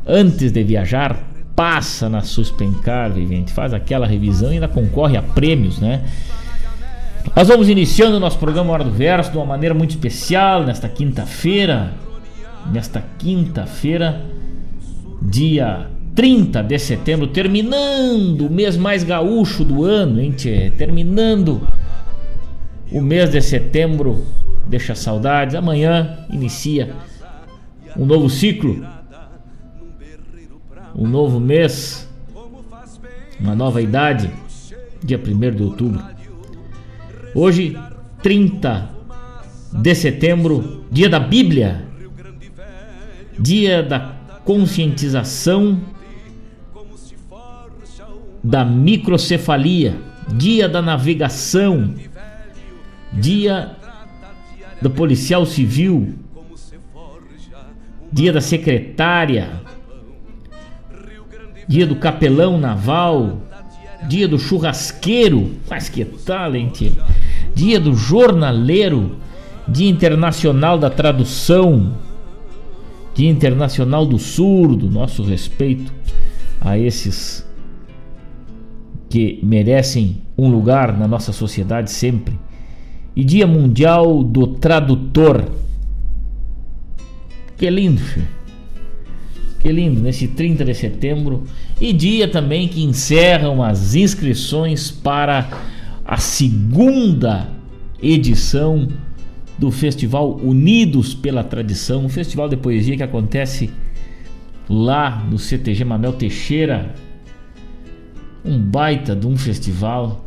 antes 0.06 0.52
de 0.52 0.64
viajar, 0.64 1.18
passa 1.56 2.08
na 2.08 2.22
Suspencar, 2.22 3.12
vivente, 3.12 3.52
faz 3.52 3.74
aquela 3.74 4.06
revisão 4.06 4.52
e 4.52 4.54
ainda 4.54 4.68
concorre 4.68 5.18
a 5.18 5.22
prêmios, 5.24 5.80
né? 5.80 6.04
Nós 7.36 7.48
vamos 7.48 7.70
iniciando 7.70 8.18
o 8.18 8.20
nosso 8.20 8.38
programa 8.38 8.72
Hora 8.72 8.84
do 8.84 8.92
Verso 8.92 9.32
de 9.32 9.38
uma 9.38 9.48
maneira 9.48 9.74
muito 9.74 9.90
especial 9.90 10.64
nesta 10.64 10.88
quinta-feira. 10.88 11.92
Nesta 12.72 13.04
quinta-feira, 13.18 14.22
dia 15.20 15.88
30 16.14 16.62
de 16.62 16.78
setembro, 16.78 17.26
terminando 17.26 18.46
o 18.46 18.52
mês 18.52 18.78
mais 18.78 19.04
gaúcho 19.04 19.66
do 19.66 19.84
ano, 19.84 20.22
hein, 20.22 20.34
tchê? 20.34 20.72
Terminando 20.78 21.68
o 22.92 23.02
mês 23.02 23.32
de 23.32 23.42
setembro, 23.42 24.24
deixa 24.68 24.94
saudades. 24.94 25.56
Amanhã 25.56 26.28
inicia 26.30 26.94
um 27.98 28.06
novo 28.06 28.30
ciclo 28.30 28.86
um 30.96 31.08
novo 31.08 31.40
mês, 31.40 32.08
uma 33.40 33.56
nova 33.56 33.82
idade, 33.82 34.30
dia 35.04 35.18
1 35.18 35.56
de 35.56 35.64
outubro. 35.64 36.04
Hoje, 37.34 37.78
30 38.22 38.90
de 39.74 39.96
setembro, 39.96 40.86
dia 40.92 41.10
da 41.10 41.20
Bíblia, 41.20 41.88
dia 43.40 43.82
da 43.82 44.16
conscientização 44.44 45.80
da 48.44 48.66
microcefalia, 48.66 49.96
dia 50.34 50.68
da 50.68 50.82
navegação, 50.82 51.94
dia 53.14 53.76
do 54.82 54.90
policial 54.90 55.46
civil, 55.46 56.16
dia 58.12 58.34
da 58.34 58.42
secretária, 58.42 59.62
dia 61.68 61.86
do 61.88 61.96
capelão 61.96 62.58
naval, 62.58 63.38
dia 64.08 64.28
do 64.28 64.38
churrasqueiro, 64.38 65.52
mas 65.70 65.88
que 65.88 66.04
talent, 66.04 66.82
dia 67.56 67.80
do 67.80 67.94
jornaleiro, 67.94 69.18
dia 69.68 69.90
internacional 69.90 70.78
da 70.78 70.90
tradução, 70.90 71.96
dia 73.14 73.30
internacional 73.30 74.06
do 74.06 74.18
surdo, 74.18 74.90
nosso 74.90 75.24
respeito 75.24 75.94
a 76.60 76.78
esses 76.78 77.46
que 79.10 79.40
merecem 79.44 80.22
um 80.38 80.50
lugar 80.50 80.98
na 80.98 81.08
nossa 81.08 81.34
sociedade 81.34 81.92
sempre. 81.92 82.40
E 83.14 83.24
Dia 83.24 83.46
Mundial 83.46 84.24
do 84.24 84.48
Tradutor. 84.48 85.44
Que 87.62 87.70
lindo, 87.70 88.02
filho. 88.02 88.28
Que 89.60 89.72
lindo, 89.72 90.02
nesse 90.02 90.28
30 90.30 90.66
de 90.66 90.74
setembro. 90.74 91.44
E 91.80 91.94
dia 91.94 92.28
também 92.28 92.68
que 92.68 92.82
encerram 92.82 93.62
as 93.62 93.94
inscrições 93.94 94.90
para 94.90 95.48
a 96.04 96.18
segunda 96.18 97.48
edição 98.02 98.88
do 99.60 99.70
Festival 99.70 100.38
Unidos 100.38 101.14
pela 101.14 101.44
Tradição, 101.44 102.06
um 102.06 102.10
festival 102.10 102.50
de 102.50 102.58
poesia 102.58 102.98
que 102.98 103.04
acontece 103.04 103.70
lá 104.68 105.24
no 105.30 105.38
CTG 105.38 105.86
Manuel 105.86 106.14
Teixeira. 106.14 106.96
Um 108.44 108.58
baita 108.60 109.16
de 109.16 109.28
um 109.28 109.38
festival. 109.38 110.26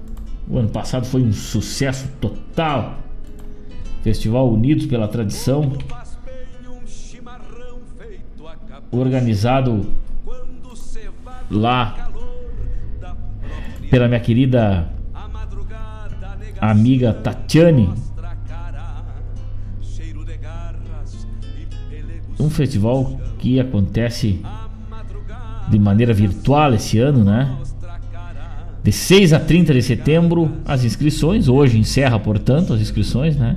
O 0.49 0.57
ano 0.57 0.69
passado 0.69 1.05
foi 1.05 1.21
um 1.21 1.33
sucesso 1.33 2.07
total. 2.21 3.01
Festival 4.05 4.53
Unidos 4.53 4.87
pela 4.87 5.09
Tradição 5.09 5.73
organizado 8.99 9.93
lá 11.51 12.11
pela 13.91 14.09
minha 14.09 14.21
querida 14.21 14.89
amiga 16.61 17.13
Tatiane. 17.13 17.93
Um 22.39 22.51
festival 22.51 23.19
que 23.39 23.61
acontece 23.61 24.41
de 25.69 25.79
maneira 25.79 26.13
virtual 26.13 26.75
esse 26.75 26.99
ano, 26.99 27.25
né? 27.25 27.57
De 28.83 28.93
6 28.93 29.33
a 29.33 29.41
30 29.41 29.73
de 29.73 29.83
setembro, 29.83 30.51
as 30.65 30.85
inscrições. 30.85 31.49
Hoje 31.49 31.79
encerra, 31.79 32.19
portanto, 32.19 32.75
as 32.75 32.81
inscrições, 32.81 33.37
né? 33.37 33.57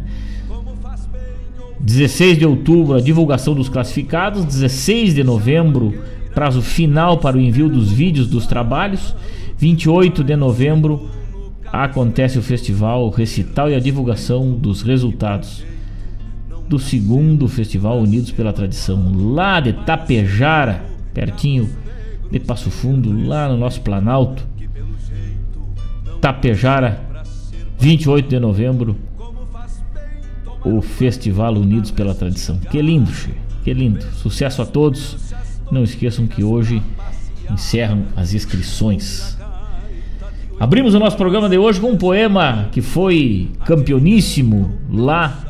16 1.80 2.38
de 2.38 2.46
outubro, 2.46 2.96
a 2.96 3.02
divulgação 3.02 3.54
dos 3.54 3.70
classificados. 3.70 4.46
16 4.46 5.13
de 5.13 5.24
novembro, 5.24 5.94
prazo 6.34 6.62
final 6.62 7.18
para 7.18 7.38
o 7.38 7.40
envio 7.40 7.70
dos 7.70 7.92
vídeos 7.92 8.28
dos 8.28 8.46
trabalhos. 8.48 9.16
28 9.58 10.24
de 10.24 10.36
novembro, 10.36 11.10
acontece 11.72 12.38
o 12.38 12.42
festival, 12.42 13.06
o 13.06 13.10
recital 13.10 13.70
e 13.70 13.76
a 13.76 13.80
divulgação 13.80 14.54
dos 14.54 14.82
resultados 14.82 15.63
do 16.68 16.78
segundo 16.78 17.48
Festival 17.48 17.98
Unidos 18.00 18.32
pela 18.32 18.52
Tradição, 18.52 19.12
lá 19.34 19.60
de 19.60 19.74
Tapejara, 19.74 20.84
pertinho 21.13 21.70
de 22.30 22.40
Passo 22.40 22.70
Fundo, 22.70 23.28
lá 23.28 23.48
no 23.48 23.58
nosso 23.58 23.82
Planalto. 23.82 24.46
Tapejara, 26.20 27.02
28 27.80 28.28
de 28.28 28.40
novembro, 28.40 28.98
o 30.76 30.82
Festival 30.82 31.54
Unidos 31.56 31.92
pela 31.92 32.14
Tradição. 32.14 32.58
Que 32.58 32.82
lindo, 32.82 33.12
che. 33.12 33.32
que 33.64 33.74
lindo. 33.74 34.02
Sucesso 34.14 34.62
a 34.62 34.66
todos. 34.66 35.34
Não 35.72 35.84
esqueçam 35.84 36.28
que 36.28 36.44
hoje 36.44 36.82
encerram 37.52 38.04
as 38.16 38.34
inscrições. 38.34 39.38
Abrimos 40.60 40.96
o 40.96 41.00
nosso 41.00 41.16
programa 41.16 41.48
de 41.48 41.58
hoje 41.58 41.80
com 41.80 41.92
um 41.92 41.98
poema 41.98 42.70
que 42.72 42.82
foi 42.82 43.52
campeoníssimo 43.65 44.72
lá 44.90 45.48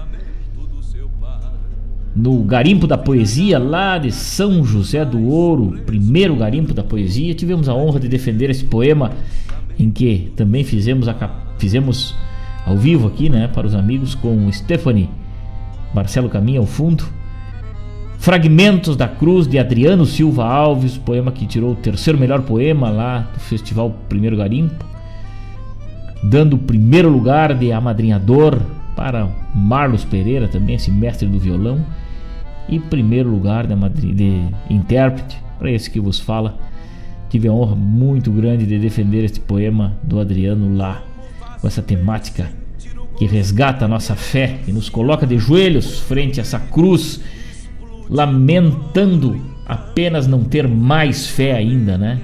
no 2.16 2.44
Garimpo 2.44 2.88
da 2.88 2.98
Poesia, 2.98 3.60
lá 3.60 3.98
de 3.98 4.12
São 4.12 4.66
José 4.66 5.06
do 5.06 5.22
Ouro, 5.28 5.80
primeiro 5.86 6.36
Garimpo 6.36 6.74
da 6.74 6.84
Poesia. 6.84 7.34
Tivemos 7.36 7.70
a 7.70 7.76
honra 7.76 8.00
de 8.00 8.08
defender 8.08 8.50
esse 8.50 8.66
poema 8.66 9.12
em 9.78 9.92
que 9.92 10.32
também 10.36 10.64
fizemos, 10.64 11.08
a, 11.08 11.16
fizemos 11.60 12.16
ao 12.68 12.76
vivo 12.76 13.08
aqui, 13.08 13.30
né, 13.30 13.48
para 13.48 13.66
os 13.66 13.74
amigos 13.74 14.14
com 14.14 14.52
Stephanie 14.52 15.10
Marcelo 15.94 16.30
Caminha 16.30 16.60
ao 16.60 16.66
fundo. 16.66 17.06
Fragmentos 18.20 18.98
da 18.98 19.08
Cruz 19.08 19.48
de 19.48 19.58
Adriano 19.58 20.06
Silva 20.06 20.44
Alves, 20.44 20.98
poema 20.98 21.32
que 21.32 21.46
tirou 21.46 21.72
o 21.72 21.76
terceiro 21.76 22.20
melhor 22.20 22.42
poema 22.42 22.90
lá 22.90 23.20
do 23.34 23.40
Festival 23.40 23.96
Primeiro 24.10 24.36
Garimpo, 24.36 24.84
dando 26.24 26.56
o 26.56 26.60
primeiro 26.60 27.10
lugar 27.10 27.54
de 27.54 27.72
amadrinhador 27.72 28.60
para 28.98 29.30
Marlos 29.56 30.04
Pereira, 30.04 30.48
também 30.48 30.76
esse 30.76 30.92
mestre 30.92 31.28
do 31.28 31.40
violão, 31.40 31.86
e 32.68 32.80
primeiro 32.80 33.30
lugar 33.30 33.66
de, 33.66 34.14
de 34.14 34.46
intérprete 34.70 35.42
para 35.58 35.72
esse 35.72 35.90
que 35.90 36.02
vos 36.02 36.20
fala. 36.20 36.58
Tive 37.30 37.48
a 37.48 37.54
honra 37.54 37.76
muito 37.76 38.30
grande 38.30 38.66
de 38.66 38.78
defender 38.78 39.24
este 39.24 39.40
poema 39.40 39.96
do 40.04 40.20
Adriano 40.20 40.76
lá 40.76 41.02
com 41.60 41.68
essa 41.68 41.82
temática 41.82 42.52
que 43.18 43.26
resgata 43.26 43.86
a 43.86 43.88
nossa 43.88 44.16
fé 44.16 44.60
e 44.68 44.72
nos 44.72 44.90
coloca 44.90 45.26
de 45.26 45.38
joelhos 45.38 46.00
frente 46.00 46.40
a 46.40 46.44
essa 46.44 46.60
cruz, 46.60 47.20
lamentando 48.10 49.42
apenas 49.66 50.28
não 50.28 50.44
ter 50.44 50.68
mais 50.68 51.28
fé 51.28 51.54
ainda, 51.54 51.98
né? 51.98 52.22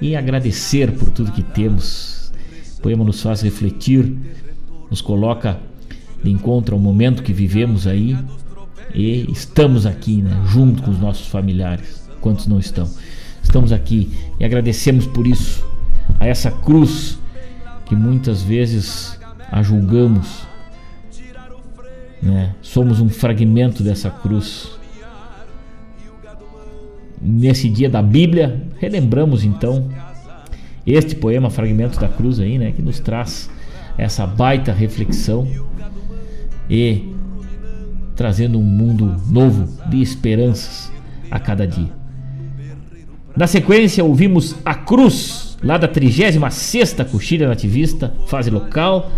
E 0.00 0.16
agradecer 0.16 0.92
por 0.92 1.10
tudo 1.10 1.32
que 1.32 1.42
temos, 1.42 2.32
O 2.78 2.80
poema 2.80 3.04
nos 3.04 3.20
faz 3.20 3.42
refletir, 3.42 4.16
nos 4.90 5.02
coloca 5.02 5.60
de 6.24 6.30
encontro 6.30 6.74
ao 6.74 6.80
momento 6.80 7.22
que 7.22 7.32
vivemos 7.32 7.86
aí 7.86 8.16
e 8.94 9.30
estamos 9.30 9.84
aqui, 9.84 10.22
né, 10.22 10.42
junto 10.46 10.82
com 10.82 10.90
os 10.90 10.98
nossos 10.98 11.28
familiares. 11.28 12.08
Quantos 12.22 12.46
não 12.46 12.58
estão? 12.58 12.88
Estamos 13.42 13.70
aqui 13.70 14.10
e 14.38 14.44
agradecemos 14.44 15.06
por 15.06 15.26
isso 15.26 15.62
a 16.18 16.26
essa 16.26 16.50
cruz 16.50 17.19
que 17.90 17.96
muitas 17.96 18.40
vezes 18.40 19.18
a 19.50 19.64
julgamos. 19.64 20.46
Né? 22.22 22.54
Somos 22.62 23.00
um 23.00 23.08
fragmento 23.08 23.82
dessa 23.82 24.08
cruz. 24.08 24.70
Nesse 27.20 27.68
dia 27.68 27.90
da 27.90 28.00
Bíblia, 28.00 28.62
relembramos 28.78 29.42
então 29.42 29.88
este 30.86 31.16
poema 31.16 31.50
Fragmento 31.50 31.98
da 31.98 32.06
Cruz 32.08 32.38
aí, 32.38 32.58
né, 32.58 32.70
que 32.70 32.80
nos 32.80 33.00
traz 33.00 33.50
essa 33.98 34.24
baita 34.24 34.72
reflexão 34.72 35.48
e 36.70 37.12
trazendo 38.14 38.56
um 38.56 38.62
mundo 38.62 39.20
novo 39.28 39.68
de 39.90 40.00
esperanças 40.00 40.92
a 41.28 41.40
cada 41.40 41.66
dia. 41.66 41.92
Na 43.36 43.48
sequência, 43.48 44.04
ouvimos 44.04 44.54
A 44.64 44.76
Cruz, 44.76 45.49
lá 45.62 45.76
da 45.76 45.86
36 45.88 46.94
Coxilha 47.10 47.48
Nativista, 47.48 48.12
fase 48.26 48.50
local. 48.50 49.10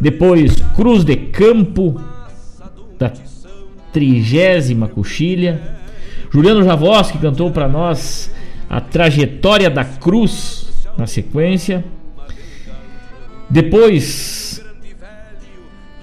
Depois, 0.00 0.60
Cruz 0.76 1.04
de 1.04 1.16
Campo, 1.16 2.00
da 2.98 3.12
30 3.92 4.86
Coxilha. 4.94 5.78
Juliano 6.30 6.62
Javos, 6.62 7.10
que 7.10 7.18
cantou 7.18 7.50
para 7.50 7.68
nós 7.68 8.30
a 8.68 8.80
trajetória 8.80 9.70
da 9.70 9.84
cruz 9.84 10.68
na 10.96 11.06
sequência. 11.06 11.84
Depois, 13.48 14.62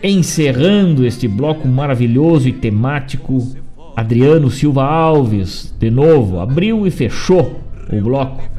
encerrando 0.01 1.05
este 1.05 1.27
bloco 1.27 1.67
maravilhoso 1.67 2.49
e 2.49 2.53
temático, 2.53 3.55
Adriano 3.95 4.49
Silva 4.49 4.83
Alves, 4.83 5.73
de 5.79 5.91
novo, 5.91 6.39
abriu 6.39 6.87
e 6.87 6.91
fechou 6.91 7.61
o 7.91 8.01
bloco. 8.01 8.54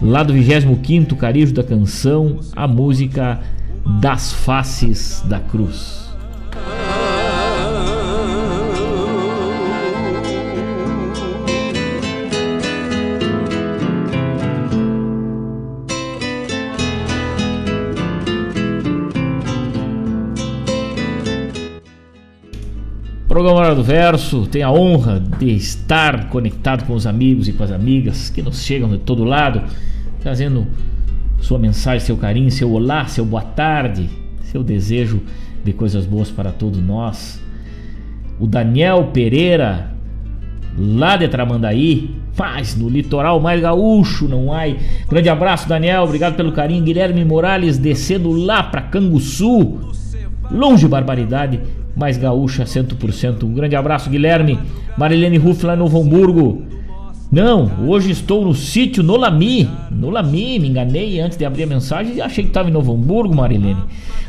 Lá 0.00 0.22
do 0.22 0.32
25 0.32 1.16
Carijo 1.16 1.54
da 1.54 1.64
Canção, 1.64 2.40
a 2.54 2.68
música 2.68 3.40
Das 4.00 4.32
Faces 4.32 5.22
da 5.26 5.40
Cruz. 5.40 6.05
Programa 23.46 23.64
Hora 23.64 23.74
do 23.76 23.84
Verso 23.84 24.44
tem 24.48 24.64
a 24.64 24.72
honra 24.72 25.22
de 25.38 25.54
estar 25.54 26.28
conectado 26.30 26.84
com 26.84 26.94
os 26.94 27.06
amigos 27.06 27.46
e 27.46 27.52
com 27.52 27.62
as 27.62 27.70
amigas 27.70 28.28
que 28.28 28.42
nos 28.42 28.64
chegam 28.64 28.88
de 28.88 28.98
todo 28.98 29.22
lado, 29.22 29.62
trazendo 30.20 30.66
sua 31.38 31.56
mensagem, 31.56 32.00
seu 32.00 32.16
carinho, 32.16 32.50
seu 32.50 32.72
olá, 32.72 33.06
seu 33.06 33.24
boa 33.24 33.42
tarde, 33.42 34.10
seu 34.42 34.64
desejo 34.64 35.22
de 35.62 35.72
coisas 35.72 36.04
boas 36.04 36.28
para 36.28 36.50
todos 36.50 36.80
nós. 36.80 37.40
O 38.40 38.48
Daniel 38.48 39.10
Pereira, 39.12 39.92
lá 40.76 41.16
de 41.16 41.28
Tramandaí, 41.28 42.16
mas 42.36 42.74
no 42.74 42.88
litoral 42.88 43.38
mais 43.38 43.60
gaúcho, 43.60 44.26
não 44.26 44.52
há. 44.52 44.62
Grande 45.08 45.28
abraço, 45.28 45.68
Daniel, 45.68 46.02
obrigado 46.02 46.34
pelo 46.34 46.50
carinho. 46.50 46.82
Guilherme 46.82 47.24
Morales 47.24 47.78
descendo 47.78 48.32
lá 48.32 48.64
para 48.64 48.82
Canguçu, 48.82 49.78
longe 50.50 50.88
barbaridade 50.88 51.60
mais 51.96 52.18
gaúcha 52.18 52.64
100%. 52.64 53.44
Um 53.44 53.54
grande 53.54 53.74
abraço, 53.74 54.10
Guilherme. 54.10 54.58
Marilene 54.96 55.38
Ruff 55.38 55.64
lá 55.64 55.74
em 55.74 55.78
Novo 55.78 56.00
Hamburgo. 56.00 56.62
Não, 57.32 57.88
hoje 57.88 58.12
estou 58.12 58.44
no 58.44 58.54
sítio 58.54 59.02
Nolami. 59.02 59.68
Nolami, 59.90 60.58
me 60.58 60.68
enganei 60.68 61.18
antes 61.18 61.36
de 61.36 61.44
abrir 61.44 61.64
a 61.64 61.66
mensagem 61.66 62.14
e 62.14 62.20
achei 62.20 62.44
que 62.44 62.50
estava 62.50 62.68
em 62.68 62.72
Novo 62.72 62.92
Hamburgo, 62.92 63.34
Marilene. 63.34 63.82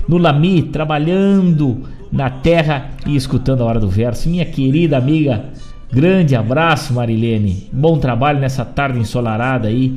Nolami, 0.07 0.63
trabalhando 0.63 1.83
na 2.11 2.29
terra 2.29 2.91
e 3.05 3.15
escutando 3.15 3.61
a 3.61 3.65
hora 3.65 3.79
do 3.79 3.89
verso. 3.89 4.29
Minha 4.29 4.45
querida 4.45 4.97
amiga, 4.97 5.45
grande 5.91 6.35
abraço, 6.35 6.93
Marilene. 6.93 7.69
Bom 7.71 7.99
trabalho 7.99 8.39
nessa 8.39 8.65
tarde 8.65 8.97
ensolarada 8.97 9.67
aí. 9.67 9.95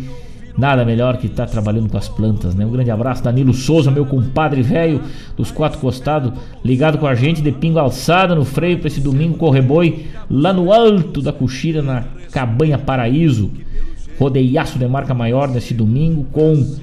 Nada 0.61 0.85
melhor 0.85 1.17
que 1.17 1.27
estar 1.27 1.47
tá 1.47 1.53
trabalhando 1.53 1.89
com 1.89 1.97
as 1.97 2.07
plantas, 2.07 2.55
né? 2.55 2.67
Um 2.67 2.71
grande 2.71 2.91
abraço, 2.91 3.25
Danilo 3.25 3.55
Souza, 3.55 3.91
meu 3.91 4.05
compadre 4.05 4.61
velho 4.61 5.01
dos 5.35 5.51
quatro 5.51 5.79
costados, 5.79 6.35
ligado 6.63 6.99
com 6.99 7.07
a 7.07 7.15
gente 7.15 7.41
de 7.41 7.51
pingo 7.51 7.79
alçada 7.79 8.35
no 8.35 8.45
freio 8.45 8.77
para 8.77 8.89
esse 8.89 9.01
domingo 9.01 9.39
correboi 9.39 10.09
lá 10.31 10.53
no 10.53 10.71
alto 10.71 11.23
da 11.23 11.33
coxilha 11.33 11.81
na 11.81 12.05
Cabanha 12.31 12.77
Paraíso. 12.77 13.51
Rodeiaço 14.19 14.79
de 14.79 14.87
marca 14.87 15.15
maior 15.15 15.49
nesse 15.49 15.73
domingo 15.73 16.25
com 16.25 16.77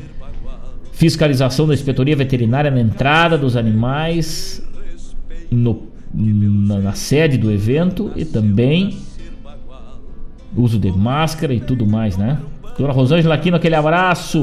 fiscalização 0.91 1.67
da 1.67 1.75
inspetoria 1.75 2.15
veterinária 2.15 2.71
na 2.71 2.81
entrada 2.81 3.37
dos 3.37 3.55
animais 3.55 4.59
no, 5.51 5.83
na, 6.11 6.79
na 6.79 6.93
sede 6.93 7.37
do 7.37 7.51
evento 7.51 8.11
e 8.15 8.25
também 8.25 8.97
uso 10.55 10.79
de 10.79 10.91
máscara 10.91 11.53
e 11.53 11.59
tudo 11.59 11.85
mais, 11.85 12.17
né? 12.17 12.39
Dona 12.77 12.93
Rosângela 12.93 13.35
Aquino, 13.35 13.57
aquele 13.57 13.75
abraço. 13.75 14.41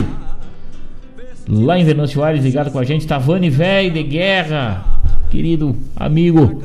Lá 1.48 1.78
em 1.78 1.84
Venâncio 1.84 2.22
Aires, 2.22 2.42
ligado 2.42 2.70
com 2.70 2.78
a 2.78 2.84
gente. 2.84 3.06
Tavani 3.06 3.48
Velho 3.48 3.92
de 3.92 4.02
Guerra, 4.02 4.84
querido 5.30 5.76
amigo. 5.94 6.62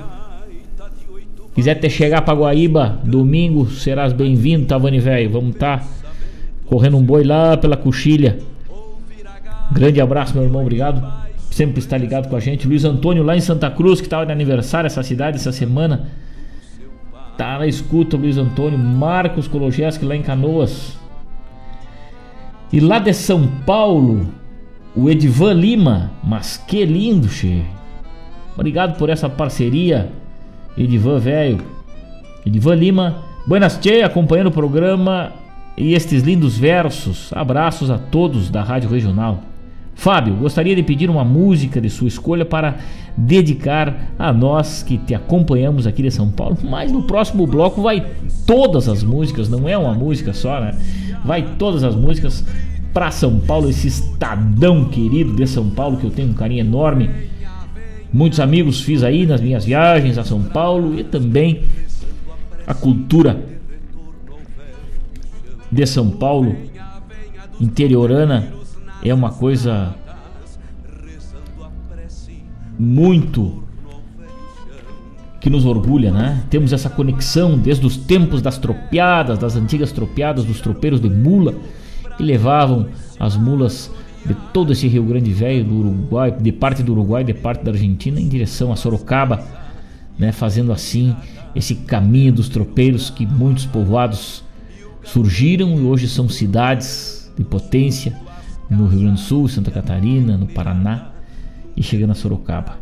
Quiser 1.54 1.76
ter 1.76 1.90
chegar 1.90 2.22
para 2.22 2.34
Guaíba, 2.34 3.00
domingo, 3.04 3.70
serás 3.70 4.14
bem-vindo, 4.14 4.66
Tavani 4.66 5.00
Velho. 5.00 5.30
Vamos 5.30 5.56
estar 5.56 5.80
tá 5.80 5.86
correndo 6.66 6.98
um 6.98 7.04
boi 7.04 7.24
lá 7.24 7.58
pela 7.58 7.76
coxilha. 7.76 8.40
Grande 9.72 10.02
abraço, 10.02 10.34
meu 10.34 10.44
irmão, 10.44 10.62
obrigado. 10.62 11.06
Sempre 11.52 11.80
está 11.80 11.98
ligado 11.98 12.30
com 12.30 12.36
a 12.36 12.40
gente. 12.40 12.68
Luiz 12.68 12.86
Antônio 12.86 13.22
lá 13.24 13.36
em 13.36 13.42
Santa 13.42 13.70
Cruz, 13.70 14.00
que 14.00 14.08
estava 14.08 14.26
de 14.26 14.32
aniversário 14.32 14.88
essa 14.88 15.04
cidade 15.04 15.38
essa 15.38 15.52
semana. 15.52 16.08
Tá 17.38 17.60
na 17.60 17.68
escuta, 17.68 18.16
Luiz 18.18 18.38
Antônio. 18.38 18.80
Marcos 18.80 19.48
Kologeski 19.48 20.06
lá 20.06 20.16
em 20.16 20.22
Canoas. 20.22 20.98
E 22.72 22.80
lá 22.80 23.00
de 23.00 23.14
São 23.14 23.48
Paulo, 23.66 24.28
o 24.96 25.10
Edivan 25.10 25.54
Lima. 25.54 26.12
Mas 26.24 26.58
que 26.58 26.86
lindo, 26.86 27.28
che. 27.28 27.64
Obrigado 28.56 28.98
por 28.98 29.10
essa 29.10 29.30
parceria, 29.30 30.12
Edivan 30.78 31.20
velho. 31.20 31.60
Edivan 32.46 32.76
Lima. 32.76 33.24
Buenas 33.48 33.78
Tchê, 33.78 34.04
acompanhando 34.04 34.48
o 34.48 34.52
programa 34.52 35.32
e 35.76 35.94
estes 35.94 36.22
lindos 36.22 36.58
versos. 36.58 37.32
Abraços 37.34 37.90
a 37.90 37.98
todos 37.98 38.50
da 38.50 38.62
Rádio 38.62 38.90
Regional. 38.90 39.49
Fábio, 40.00 40.34
gostaria 40.36 40.74
de 40.74 40.82
pedir 40.82 41.10
uma 41.10 41.26
música 41.26 41.82
de 41.82 41.90
sua 41.90 42.08
escolha 42.08 42.46
para 42.46 42.78
dedicar 43.18 44.14
a 44.18 44.32
nós 44.32 44.82
que 44.82 44.98
te 44.98 45.14
acompanhamos 45.14 45.86
aqui 45.86 46.02
de 46.02 46.10
São 46.10 46.32
Paulo. 46.32 46.58
Mas 46.64 46.90
no 46.90 47.04
próximo 47.04 47.46
bloco 47.46 47.82
vai 47.82 48.08
todas 48.48 48.88
as 48.88 49.04
músicas, 49.04 49.50
não 49.50 49.68
é 49.68 49.78
uma 49.78 49.94
música 49.94 50.32
só, 50.32 50.62
né? 50.62 50.74
Vai 51.26 51.44
todas 51.58 51.84
as 51.84 51.96
músicas 51.96 52.46
para 52.94 53.12
São 53.12 53.42
Paulo, 53.42 53.70
esse 53.70 53.90
estadão 53.90 54.86
querido 54.86 55.36
de 55.36 55.46
São 55.46 55.70
Paulo 55.70 55.98
que 55.98 56.06
eu 56.06 56.12
tenho 56.12 56.30
um 56.30 56.34
carinho 56.34 56.62
enorme. 56.62 57.10
Muitos 58.12 58.40
amigos 58.40 58.80
fiz 58.80 59.04
aí 59.04 59.26
nas 59.26 59.42
minhas 59.42 59.66
viagens 59.66 60.18
a 60.18 60.24
São 60.24 60.42
Paulo 60.42 60.98
e 60.98 61.04
também 61.04 61.64
a 62.66 62.74
cultura 62.74 63.38
de 65.70 65.86
São 65.86 66.10
Paulo 66.10 66.56
interiorana 67.60 68.59
é 69.04 69.14
uma 69.14 69.32
coisa 69.32 69.96
muito 72.78 73.64
que 75.40 75.50
nos 75.50 75.66
orgulha, 75.66 76.12
né? 76.12 76.44
Temos 76.50 76.74
essa 76.74 76.90
conexão 76.90 77.58
desde 77.58 77.86
os 77.86 77.96
tempos 77.96 78.42
das 78.42 78.58
tropiadas, 78.58 79.40
das 79.40 79.56
antigas 79.56 79.92
tropiadas, 79.92 80.44
dos 80.44 80.60
tropeiros 80.60 81.00
de 81.00 81.10
mula, 81.10 81.56
que 82.18 82.24
levavam 82.24 82.88
as 83.18 83.38
mulas 83.38 83.90
de 84.26 84.34
todo 84.54 84.74
esse 84.74 84.88
Rio 84.88 85.04
Grande 85.04 85.32
Velho, 85.32 85.64
do 85.64 85.76
Uruguai, 85.76 86.32
de 86.32 86.52
parte 86.52 86.84
do 86.84 86.92
Uruguai, 86.92 87.24
de 87.24 87.34
parte 87.34 87.64
da 87.64 87.72
Argentina, 87.72 88.20
em 88.20 88.28
direção 88.28 88.72
a 88.72 88.76
Sorocaba, 88.76 89.42
né? 90.18 90.34
Fazendo 90.34 90.74
assim 90.74 91.16
esse 91.56 91.76
caminho 91.76 92.34
dos 92.34 92.50
tropeiros 92.50 93.10
que 93.10 93.26
muitos 93.26 93.66
povoados 93.66 94.44
surgiram 95.04 95.80
e 95.80 95.82
hoje 95.82 96.08
são 96.08 96.28
cidades 96.28 97.32
de 97.38 97.46
potência 97.46 98.14
no 98.70 98.86
Rio 98.88 99.00
Grande 99.00 99.16
do 99.16 99.20
Sul, 99.20 99.48
Santa 99.48 99.72
Catarina, 99.72 100.38
no 100.38 100.48
Paraná 100.48 101.10
e 101.76 101.82
chegando 101.82 102.12
a 102.12 102.16
Sorocaba. 102.16 102.78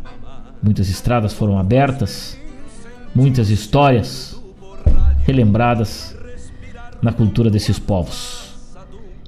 Muitas 0.62 0.90
estradas 0.90 1.34
foram 1.34 1.58
abertas, 1.58 2.38
muitas 3.14 3.50
histórias 3.50 4.42
relembradas 5.26 6.18
na 7.02 7.14
cultura 7.14 7.50
desses 7.50 7.78
povos. 7.78 8.48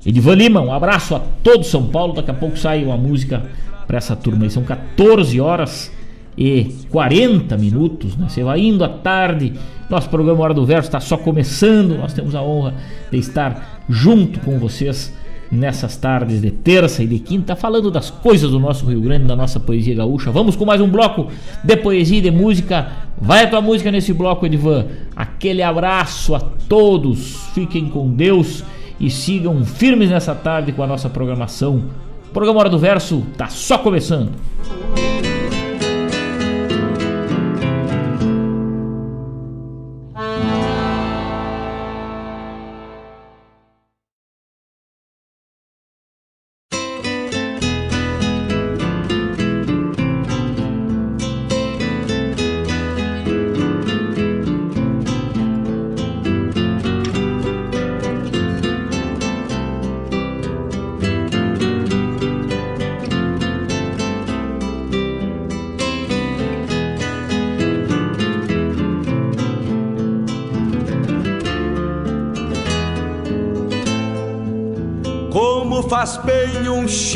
Edivan 0.06 0.36
Lima, 0.36 0.62
um 0.62 0.74
abraço 0.74 1.16
a 1.16 1.20
todo 1.44 1.64
São 1.64 1.88
Paulo. 1.88 2.14
Daqui 2.14 2.32
a 2.32 2.34
pouco 2.34 2.58
sai 2.58 2.84
uma 2.84 2.98
música 2.98 3.44
para 3.86 3.98
essa 3.98 4.16
turma. 4.16 4.50
São 4.50 4.64
14 4.64 5.40
horas 5.40 5.92
e 6.38 6.76
40 6.90 7.58
minutos, 7.58 8.16
né? 8.16 8.30
Você 8.30 8.44
vai 8.44 8.62
indo 8.62 8.84
à 8.84 8.90
tarde. 8.90 9.54
Nosso 9.90 10.10
programa 10.10 10.42
Hora 10.42 10.54
do 10.54 10.66
Verso 10.66 10.88
está 10.88 11.00
só 11.00 11.18
começando. 11.18 11.98
Nós 11.98 12.14
temos 12.14 12.34
a 12.34 12.42
honra 12.42 12.76
de 13.12 13.18
estar 13.18 13.84
junto 13.90 14.40
com 14.40 14.58
vocês 14.58 15.14
nessas 15.52 15.96
tardes 15.98 16.42
de 16.42 16.52
terça 16.52 17.04
e 17.04 17.08
de 17.08 17.20
quinta, 17.20 17.56
falando 17.56 17.90
das 17.90 18.10
coisas 18.10 18.52
do 18.52 18.60
nosso 18.60 18.86
Rio 18.86 19.02
Grande, 19.02 19.26
da 19.26 19.36
nossa 19.36 19.60
poesia 19.60 19.96
gaúcha. 19.96 20.32
Vamos 20.32 20.56
com 20.56 20.66
mais 20.66 20.80
um 20.80 20.90
bloco 20.90 21.28
de 21.64 21.76
poesia 21.78 22.20
e 22.20 22.22
de 22.22 22.32
música. 22.32 22.88
Vai 23.20 23.44
a 23.44 23.48
tua 23.48 23.62
música 23.62 23.92
nesse 23.92 24.14
bloco, 24.14 24.46
Edivan. 24.46 24.86
Aquele 25.16 25.64
abraço 25.64 26.36
a 26.36 26.40
todos. 26.40 27.50
Fiquem 27.54 27.90
com 27.90 28.10
Deus 28.10 28.64
e 29.00 29.10
sigam 29.10 29.64
firmes 29.66 30.10
nessa 30.10 30.36
tarde 30.36 30.72
com 30.72 30.84
a 30.84 30.88
nossa 30.88 31.10
programação. 31.10 31.84
O 32.30 32.32
programa 32.32 32.60
Hora 32.60 32.70
do 32.70 32.78
Verso 32.78 33.24
tá 33.36 33.48
só 33.48 33.78
começando. 33.78 34.32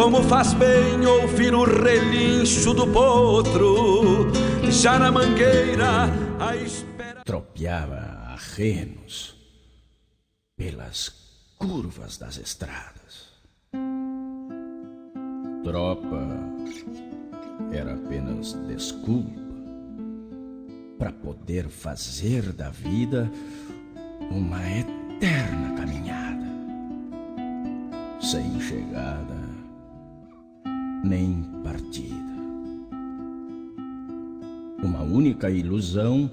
Como 0.00 0.22
faz 0.22 0.54
bem 0.54 1.04
ouvir 1.04 1.52
o 1.52 1.64
relincho 1.64 2.72
do 2.72 2.86
potro, 2.86 4.30
já 4.70 4.96
na 4.96 5.10
mangueira 5.10 6.04
a 6.38 6.54
espera. 6.54 7.24
Tropeava 7.24 7.96
a 7.96 8.36
renos 8.54 9.36
pelas 10.56 11.08
curvas 11.58 12.16
das 12.16 12.36
estradas. 12.38 13.32
Tropa 15.64 16.28
era 17.72 17.94
apenas 17.94 18.52
desculpa 18.68 19.32
para 20.96 21.10
poder 21.10 21.68
fazer 21.68 22.52
da 22.52 22.70
vida 22.70 23.28
uma 24.30 24.60
eterna 24.70 25.74
caminhada, 25.74 26.46
sem 28.20 28.60
chegada 28.60 29.37
nem 31.04 31.42
partida. 31.62 32.14
Uma 34.82 35.02
única 35.02 35.50
ilusão 35.50 36.30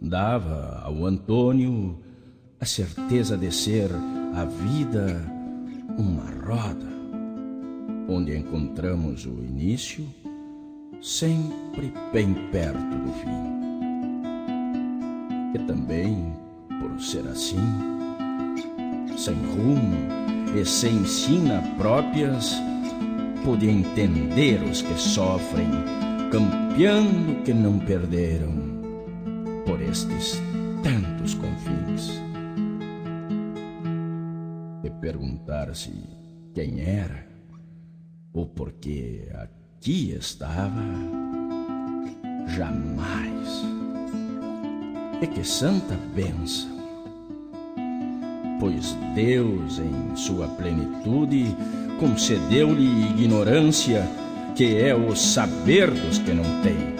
dava 0.00 0.80
ao 0.84 1.04
Antônio 1.06 1.98
a 2.60 2.64
certeza 2.64 3.36
de 3.36 3.52
ser 3.52 3.90
a 4.34 4.44
vida 4.44 5.24
uma 5.96 6.24
roda, 6.44 6.86
onde 8.08 8.36
encontramos 8.36 9.26
o 9.26 9.30
início 9.30 10.06
sempre 11.00 11.92
bem 12.12 12.34
perto 12.50 12.78
do 12.78 13.12
fim. 13.12 13.54
E 15.54 15.58
também, 15.66 16.32
por 16.80 17.00
ser 17.00 17.26
assim, 17.28 17.58
sem 19.16 19.34
rumo 19.34 19.96
e 20.58 20.64
sem 20.64 21.04
sina 21.04 21.62
próprias, 21.78 22.54
pude 23.44 23.68
entender 23.68 24.62
os 24.62 24.80
que 24.80 24.94
sofrem, 24.94 25.68
campeando 26.32 27.42
que 27.44 27.52
não 27.52 27.78
perderam 27.78 28.52
por 29.66 29.80
estes 29.82 30.40
tantos 30.82 31.34
confins. 31.34 32.10
E 34.82 34.90
perguntar-se 34.90 35.92
quem 36.54 36.80
era 36.80 37.26
ou 38.32 38.46
por 38.46 38.72
que 38.72 39.28
aqui 39.34 40.12
estava, 40.12 40.82
jamais. 42.48 43.62
E 45.20 45.26
que 45.26 45.44
santa 45.44 45.96
bênção! 46.14 46.72
Pois 48.58 48.96
Deus, 49.14 49.78
em 49.78 50.16
sua 50.16 50.48
plenitude, 50.48 51.54
concedeu-lhe 51.98 53.10
ignorância, 53.10 54.08
que 54.54 54.76
é 54.76 54.94
o 54.94 55.14
saber 55.14 55.90
dos 55.90 56.18
que 56.18 56.32
não 56.32 56.44
têm. 56.62 56.94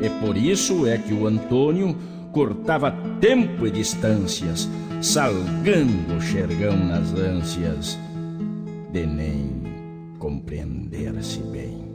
E 0.00 0.10
por 0.20 0.36
isso 0.36 0.86
é 0.86 0.98
que 0.98 1.14
o 1.14 1.26
Antônio 1.26 1.96
cortava 2.32 2.92
tempo 3.20 3.66
e 3.66 3.70
distâncias, 3.70 4.68
salgando 5.00 6.14
o 6.16 6.20
xergão 6.20 6.76
nas 6.76 7.12
ânsias 7.14 7.98
de 8.92 9.06
nem 9.06 9.62
compreender-se 10.18 11.40
bem. 11.40 11.86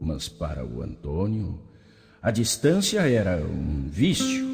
Mas 0.00 0.28
para 0.28 0.64
o 0.64 0.82
Antônio, 0.82 1.58
a 2.22 2.30
distância 2.30 3.00
era 3.00 3.38
um 3.44 3.88
vício, 3.88 4.46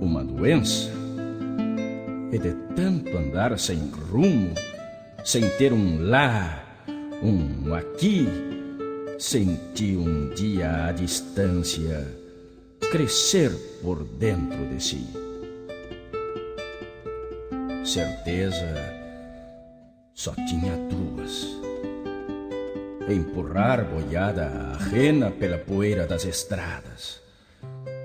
uma 0.00 0.24
doença 0.24 1.01
e 2.32 2.38
de 2.38 2.54
tanto 2.74 3.16
andar 3.16 3.58
sem 3.58 3.90
rumo, 4.10 4.54
sem 5.22 5.46
ter 5.50 5.70
um 5.70 6.00
lá, 6.00 6.64
um 7.22 7.74
aqui, 7.74 8.26
senti 9.18 9.94
um 9.94 10.30
dia 10.30 10.86
a 10.86 10.92
distância 10.92 12.08
crescer 12.90 13.52
por 13.82 14.02
dentro 14.02 14.66
de 14.66 14.82
si. 14.82 15.06
Certeza 17.84 18.74
só 20.14 20.32
tinha 20.48 20.76
duas. 20.88 21.46
Empurrar 23.08 23.84
boiada 23.84 24.46
a 24.46 24.76
rena 24.78 25.30
pela 25.30 25.58
poeira 25.58 26.06
das 26.06 26.24
estradas. 26.24 27.20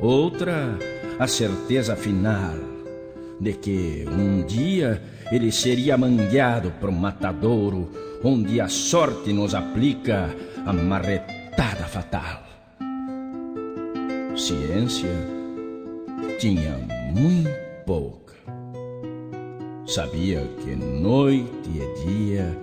Outra, 0.01 0.77
a 1.17 1.27
certeza 1.27 1.95
final 1.95 2.76
de 3.39 3.53
que 3.53 4.05
um 4.09 4.45
dia 4.45 5.01
ele 5.31 5.51
seria 5.51 5.97
mangueado 5.97 6.71
para 6.79 6.89
um 6.89 6.93
matadouro 6.93 7.89
onde 8.23 8.59
a 8.59 8.67
sorte 8.67 9.31
nos 9.31 9.53
aplica 9.53 10.35
a 10.65 10.73
marretada 10.73 11.85
fatal. 11.85 12.43
Ciência 14.35 15.09
tinha 16.39 16.77
muito 17.13 17.49
pouca. 17.85 18.35
Sabia 19.85 20.41
que 20.63 20.75
noite 20.75 21.69
e 21.69 22.05
dia 22.05 22.57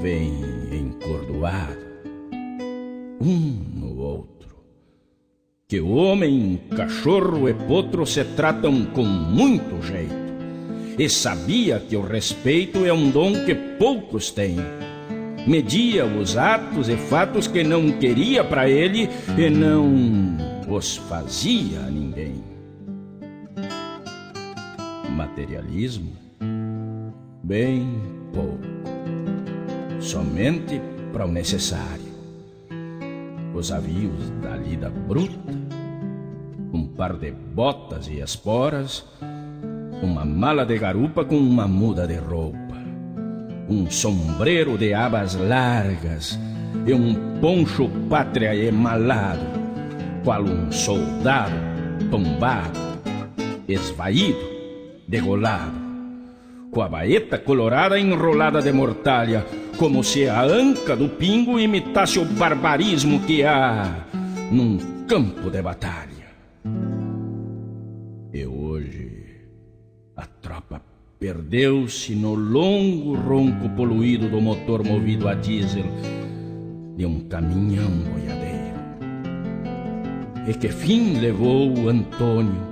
vêm 0.00 0.40
encordoado, 0.72 1.78
um 3.20 3.62
no 3.74 3.98
outro 3.98 4.37
que 5.70 5.80
o 5.80 5.96
homem, 5.96 6.58
cachorro 6.74 7.46
e 7.46 7.52
potro 7.52 8.06
se 8.06 8.24
tratam 8.24 8.86
com 8.86 9.04
muito 9.04 9.82
jeito. 9.82 10.14
E 10.98 11.10
sabia 11.10 11.78
que 11.78 11.94
o 11.94 12.00
respeito 12.00 12.86
é 12.86 12.92
um 12.92 13.10
dom 13.10 13.44
que 13.44 13.54
poucos 13.54 14.30
têm. 14.30 14.56
Media 15.46 16.06
os 16.06 16.38
atos 16.38 16.88
e 16.88 16.96
fatos 16.96 17.46
que 17.46 17.62
não 17.62 17.92
queria 17.92 18.42
para 18.42 18.66
ele 18.66 19.10
e 19.36 19.50
não 19.50 20.38
os 20.70 20.96
fazia 20.96 21.80
a 21.80 21.90
ninguém. 21.90 22.42
Materialismo? 25.10 26.12
Bem 27.44 27.86
pouco. 28.32 28.58
somente 30.00 30.80
para 31.12 31.26
o 31.26 31.30
necessário. 31.30 32.08
Os 33.54 33.72
avios 33.72 34.30
da 34.40 34.56
lida 34.56 34.88
bruta, 34.88 35.57
um 36.72 36.86
par 36.86 37.14
de 37.14 37.30
botas 37.30 38.08
e 38.08 38.20
esporas, 38.20 39.04
uma 40.02 40.24
mala 40.24 40.64
de 40.64 40.78
garupa 40.78 41.24
com 41.24 41.36
uma 41.36 41.66
muda 41.66 42.06
de 42.06 42.16
roupa, 42.16 42.76
um 43.68 43.90
sombreiro 43.90 44.76
de 44.76 44.94
abas 44.94 45.34
largas 45.34 46.38
e 46.86 46.92
um 46.92 47.40
poncho 47.40 47.88
pátria 48.08 48.54
emalado, 48.54 49.46
qual 50.24 50.42
um 50.42 50.70
soldado 50.70 51.56
tombado, 52.10 52.78
esvaído, 53.66 54.38
degolado, 55.06 55.88
com 56.70 56.82
a 56.82 56.88
baeta 56.88 57.38
colorada 57.38 57.98
enrolada 57.98 58.62
de 58.62 58.72
mortalha, 58.72 59.44
como 59.76 60.04
se 60.04 60.28
a 60.28 60.42
anca 60.42 60.94
do 60.96 61.08
pingo 61.08 61.58
imitasse 61.58 62.18
o 62.18 62.24
barbarismo 62.24 63.20
que 63.20 63.44
há 63.44 64.04
num 64.50 64.78
campo 65.06 65.50
de 65.50 65.62
batalha. 65.62 66.07
Perdeu-se 71.18 72.14
no 72.14 72.34
longo 72.34 73.14
ronco 73.14 73.68
poluído 73.70 74.28
do 74.28 74.40
motor 74.40 74.84
movido 74.84 75.28
a 75.28 75.34
diesel 75.34 75.84
de 76.96 77.04
um 77.04 77.20
caminhão 77.28 77.90
boiadeiro. 77.90 78.78
E 80.46 80.54
que 80.54 80.68
fim 80.68 81.18
levou 81.18 81.76
o 81.76 81.88
Antônio? 81.88 82.68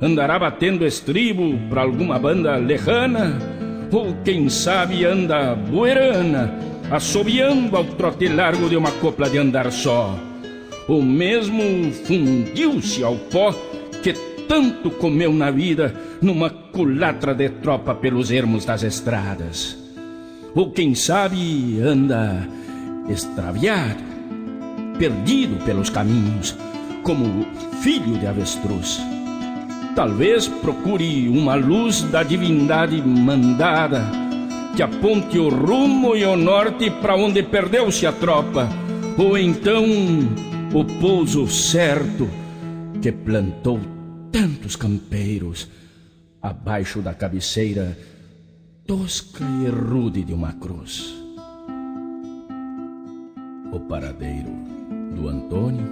Andará 0.00 0.38
batendo 0.38 0.86
estribo 0.86 1.58
para 1.68 1.82
alguma 1.82 2.18
banda 2.18 2.56
lejana? 2.56 3.38
Ou 3.92 4.14
quem 4.24 4.48
sabe 4.48 5.04
anda 5.04 5.54
buerana, 5.54 6.54
assobiando 6.90 7.76
ao 7.76 7.84
trote 7.84 8.28
largo 8.28 8.70
de 8.70 8.76
uma 8.76 8.90
copla 8.92 9.28
de 9.28 9.36
andar 9.36 9.70
só? 9.70 10.18
Ou 10.88 11.02
mesmo 11.02 11.92
fundiu-se 12.06 13.04
ao 13.04 13.16
pó 13.16 13.54
tanto 14.50 14.90
comeu 14.90 15.32
na 15.32 15.48
vida 15.48 15.94
numa 16.20 16.50
culatra 16.50 17.32
de 17.32 17.48
tropa 17.48 17.94
pelos 17.94 18.32
ermos 18.32 18.64
das 18.64 18.82
estradas? 18.82 19.78
Ou 20.56 20.72
quem 20.72 20.92
sabe 20.92 21.80
anda 21.80 22.48
extraviado, 23.08 24.02
perdido 24.98 25.64
pelos 25.64 25.88
caminhos, 25.88 26.56
como 27.04 27.46
filho 27.80 28.18
de 28.18 28.26
avestruz. 28.26 29.00
Talvez 29.94 30.48
procure 30.48 31.28
uma 31.28 31.54
luz 31.54 32.02
da 32.02 32.24
divindade 32.24 33.00
mandada 33.00 34.02
que 34.74 34.82
aponte 34.82 35.38
o 35.38 35.48
rumo 35.48 36.16
e 36.16 36.24
o 36.24 36.34
norte 36.34 36.90
para 36.90 37.14
onde 37.14 37.40
perdeu-se 37.44 38.04
a 38.04 38.10
tropa, 38.10 38.68
ou 39.16 39.38
então 39.38 39.84
o 40.74 40.84
pouso 41.00 41.46
certo 41.46 42.28
que 43.00 43.12
plantou 43.12 43.78
tantos 44.32 44.76
campeiros 44.76 45.68
abaixo 46.40 47.00
da 47.00 47.12
cabeceira 47.12 47.98
tosca 48.86 49.44
e 49.44 49.68
rude 49.68 50.24
de 50.24 50.32
uma 50.32 50.52
cruz. 50.52 51.14
O 53.72 53.80
paradeiro 53.80 54.50
do 55.14 55.28
Antônio 55.28 55.86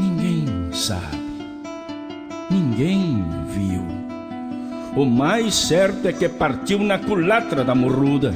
ninguém 0.00 0.72
sabe, 0.72 1.18
ninguém 2.50 3.24
viu. 3.48 3.82
O 4.94 5.06
mais 5.06 5.54
certo 5.54 6.06
é 6.06 6.12
que 6.12 6.28
partiu 6.28 6.78
na 6.78 6.98
culatra 6.98 7.64
da 7.64 7.74
morruda 7.74 8.32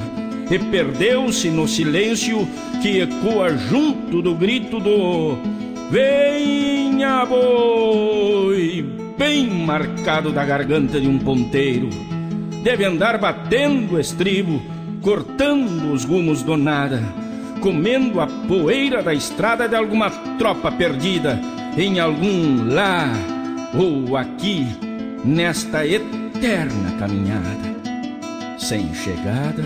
e 0.49 0.57
perdeu-se 0.57 1.49
no 1.49 1.67
silêncio 1.67 2.47
que 2.81 2.99
ecoa 2.99 3.55
junto 3.55 4.21
do 4.21 4.33
grito 4.33 4.79
do 4.79 5.56
Venha 5.89 7.25
boi, 7.25 8.85
bem 9.17 9.49
marcado 9.49 10.33
da 10.33 10.43
garganta 10.43 10.99
de 10.99 11.07
um 11.07 11.17
ponteiro. 11.17 11.89
Deve 12.61 12.83
andar 12.83 13.17
batendo 13.17 13.97
estribo, 13.97 14.61
cortando 15.01 15.93
os 15.93 16.03
rumos 16.03 16.43
do 16.43 16.57
nada, 16.57 17.01
comendo 17.61 18.19
a 18.19 18.27
poeira 18.27 19.01
da 19.01 19.13
estrada 19.13 19.65
de 19.69 19.77
alguma 19.77 20.09
tropa 20.37 20.69
perdida 20.69 21.39
em 21.77 22.01
algum 22.01 22.65
lá 22.73 23.05
ou 23.73 24.17
aqui 24.17 24.67
nesta 25.23 25.87
eterna 25.87 26.97
caminhada, 26.99 28.57
sem 28.59 28.93
chegada 28.93 29.63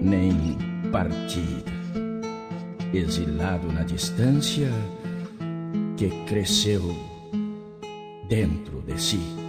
nem 0.00 0.56
partida, 0.92 1.72
exilado 2.92 3.72
na 3.72 3.82
distância 3.82 4.70
que 5.98 6.08
cresceu 6.26 6.80
dentro 8.28 8.80
de 8.82 9.00
si. 9.00 9.47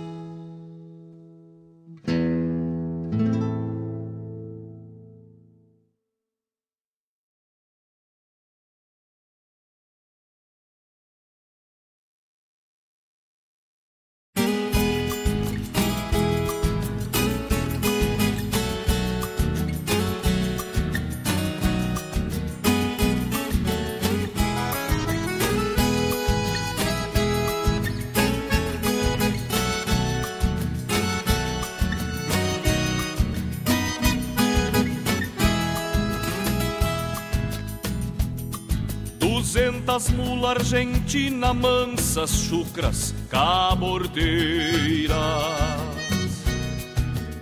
Mula 40.39 40.51
argentina 40.51 41.53
mansas, 41.53 42.31
chucras, 42.31 43.13
cabordeiras 43.29 45.13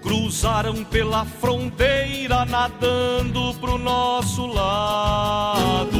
Cruzaram 0.02 0.84
pela 0.84 1.24
fronteira 1.24 2.44
nadando 2.46 3.54
pro 3.60 3.78
nosso 3.78 4.48
lado. 4.48 6.00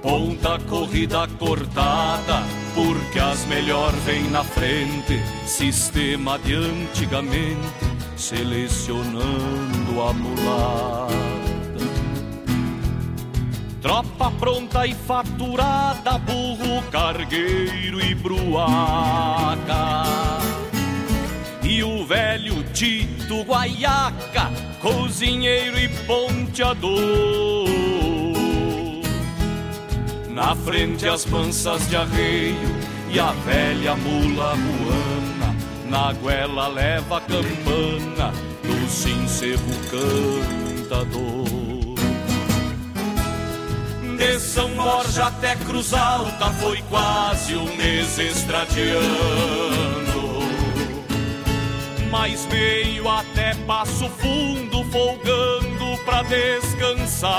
Ponta 0.00 0.56
corrida 0.68 1.26
cortada, 1.36 2.44
porque 2.72 3.18
as 3.18 3.44
melhor 3.46 3.90
vêm 4.06 4.30
na 4.30 4.44
frente. 4.44 5.20
Sistema 5.46 6.38
de 6.38 6.54
antigamente, 6.54 7.58
selecionando 8.16 10.00
a 10.00 10.12
mulata 10.12 11.29
Tropa 13.80 14.30
pronta 14.32 14.86
e 14.86 14.94
faturada, 14.94 16.18
burro, 16.18 16.82
cargueiro 16.90 17.98
e 17.98 18.14
bruaca. 18.14 20.04
E 21.62 21.82
o 21.82 22.04
velho 22.04 22.62
Tito 22.74 23.42
Guaiaca, 23.42 24.50
cozinheiro 24.82 25.78
e 25.78 25.88
ponteador. 26.04 27.00
Na 30.28 30.54
frente 30.54 31.08
as 31.08 31.24
mansas 31.24 31.88
de 31.88 31.96
arreio 31.96 32.76
e 33.10 33.18
a 33.18 33.32
velha 33.32 33.96
mula 33.96 34.52
ruana. 34.56 35.56
Na 35.88 36.12
goela 36.12 36.68
leva 36.68 37.16
a 37.16 37.20
campana 37.22 38.30
do 38.62 38.88
sincero 38.90 39.58
cantador 39.90 41.59
de 44.20 44.38
São 44.38 44.68
Borja 44.74 45.28
até 45.28 45.56
Cruz 45.56 45.94
Alta 45.94 46.50
foi 46.60 46.82
quase 46.90 47.56
um 47.56 47.74
mês 47.74 48.18
estradiano. 48.18 49.00
Mas 52.10 52.46
meio 52.46 53.08
até 53.08 53.54
Passo 53.66 54.10
Fundo 54.10 54.84
folgando 54.90 55.96
pra 56.04 56.22
descansar. 56.24 57.30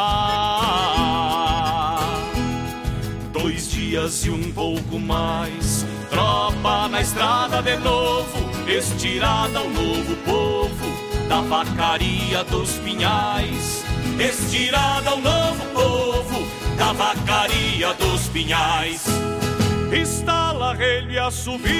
Dois 3.32 3.70
dias 3.70 4.26
e 4.26 4.32
um 4.32 4.52
pouco 4.52 4.98
mais, 4.98 5.86
tropa 6.10 6.88
na 6.88 7.02
estrada 7.02 7.62
de 7.62 7.78
novo, 7.78 8.40
estirada 8.68 9.60
ao 9.60 9.70
novo 9.70 10.16
povo 10.26 11.28
da 11.30 11.42
vacaria 11.42 12.44
dos 12.46 12.72
pinhais, 12.80 13.84
estirada 14.20 15.12
ao 15.12 15.22
novo 15.22 15.64
povo 15.74 16.11
da 16.78 16.94
vacaria 16.94 17.94
dos 17.94 18.28
pinhais. 18.30 19.06
Estala 19.92 20.76
ele 20.82 21.20
a 21.20 21.30
subir 21.30 21.72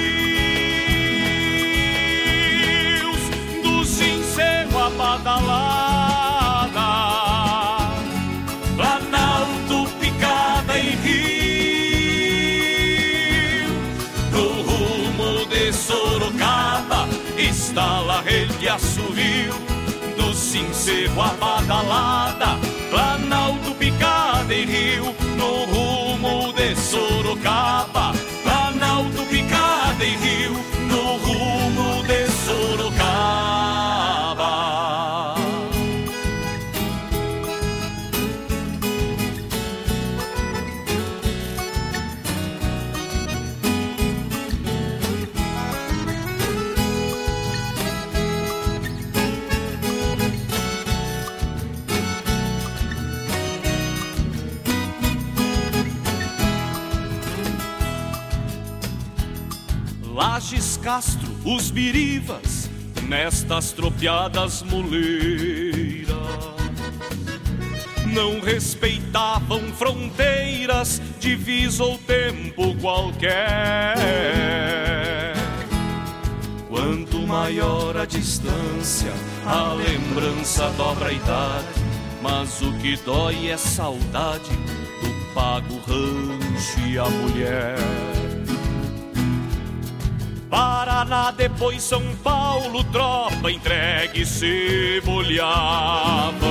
do 3.62 3.84
sincero 3.84 4.78
a 4.78 4.90
badalada. 4.90 6.72
Planalto, 8.76 9.88
picada 9.98 10.78
e 10.78 10.90
rio, 11.04 12.12
no 14.30 14.62
rumo 14.62 15.46
de 15.46 15.72
Sorocaba. 15.72 17.08
Estala 17.38 18.22
ele 18.26 18.68
a 18.68 18.78
subir 18.78 19.50
do 20.16 20.34
sincero 20.34 21.20
a 21.20 21.28
badalada. 21.34 22.58
Planalto, 22.90 23.71
Castro, 60.82 61.30
os 61.44 61.70
birivas, 61.70 62.68
nestas 63.06 63.70
tropiadas 63.70 64.64
muleiras. 64.64 66.16
Não 68.12 68.40
respeitavam 68.40 69.60
fronteiras, 69.74 71.00
divisa 71.20 71.84
ou 71.84 71.96
tempo 71.98 72.74
qualquer. 72.80 73.94
Quanto 76.68 77.28
maior 77.28 77.96
a 77.96 78.04
distância, 78.04 79.12
a 79.46 79.74
lembrança 79.74 80.68
dobra 80.70 81.10
a 81.10 81.12
idade. 81.12 81.68
Mas 82.20 82.60
o 82.60 82.72
que 82.78 82.96
dói 82.96 83.50
é 83.50 83.56
saudade 83.56 84.50
do 84.50 85.32
pago 85.32 85.80
rancho 85.86 86.80
e 86.88 86.98
a 86.98 87.08
mulher. 87.08 88.31
Paraná, 90.52 91.30
depois 91.30 91.82
São 91.82 92.02
Paulo, 92.16 92.84
tropa 92.84 93.50
entregue 93.50 94.26
se 94.26 95.00
bolhavam. 95.02 96.42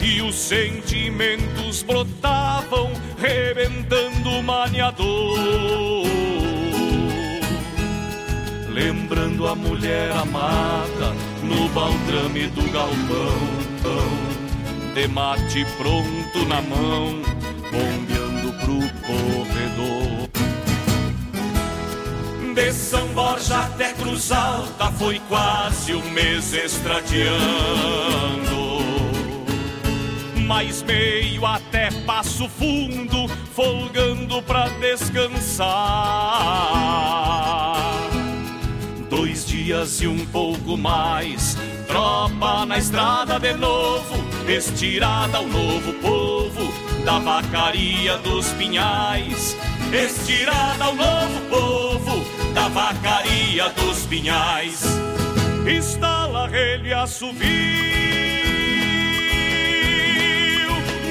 E 0.00 0.22
os 0.22 0.36
sentimentos 0.36 1.82
brotavam, 1.82 2.92
rebentando 3.18 4.30
o 4.30 4.40
maniador. 4.40 5.36
Lembrando 8.68 9.48
a 9.48 9.56
mulher 9.56 10.12
amada 10.12 11.16
no 11.42 11.68
baldrame 11.70 12.46
do 12.50 12.62
galpão. 12.70 13.82
De 14.94 15.08
mate 15.08 15.66
pronto 15.76 16.46
na 16.46 16.62
mão, 16.62 17.20
bombeando 17.72 18.52
pro 18.60 18.78
corredor. 19.08 19.41
De 22.54 22.70
São 22.70 23.06
Borja 23.08 23.60
até 23.60 23.94
Cruz 23.94 24.30
Alta 24.30 24.90
foi 24.92 25.18
quase 25.26 25.94
um 25.94 26.10
mês 26.10 26.52
estradiando. 26.52 27.32
Mais 30.46 30.82
meio 30.82 31.46
até 31.46 31.90
Passo 32.04 32.46
Fundo, 32.50 33.26
folgando 33.54 34.42
pra 34.42 34.68
descansar. 34.68 35.70
Dois 39.08 39.46
dias 39.46 40.02
e 40.02 40.06
um 40.06 40.26
pouco 40.26 40.76
mais, 40.76 41.56
tropa 41.86 42.66
na 42.66 42.76
estrada 42.76 43.40
de 43.40 43.54
novo, 43.54 44.14
estirada 44.46 45.38
ao 45.38 45.46
novo 45.46 45.94
povo 45.94 46.70
da 47.02 47.18
vacaria 47.18 48.18
dos 48.18 48.48
pinhais. 48.52 49.56
Estirada 49.90 50.84
ao 50.84 50.94
novo 50.94 51.40
povo 51.50 52.41
da 52.52 52.68
vacaria 52.68 53.68
dos 53.70 54.06
pinhais. 54.06 54.84
Estala 55.66 56.48
relho 56.48 56.86
e 56.86 56.92
assovio 56.92 57.42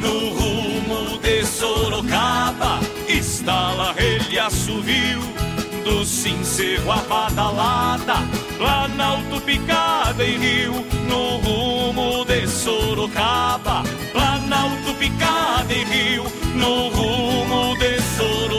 no 0.00 0.30
rumo 0.30 1.18
de 1.18 1.44
Sorocaba. 1.44 2.80
Estala 3.08 3.92
relho 3.92 4.30
e 4.30 4.38
assovio 4.38 5.45
do 5.86 6.04
sincero 6.04 6.90
a 6.90 6.96
badalada, 6.96 8.16
Planalto 8.58 9.40
picada 9.42 10.24
em 10.24 10.36
rio, 10.36 10.72
no 11.08 11.36
rumo 11.38 12.24
de 12.24 12.44
Sorocaba. 12.48 13.84
Planalto 14.12 14.94
picada 14.98 15.72
em 15.72 15.84
rio, 15.84 16.24
no 16.56 16.88
rumo 16.88 17.76
de 17.78 18.00
Sorocaba. 18.02 18.55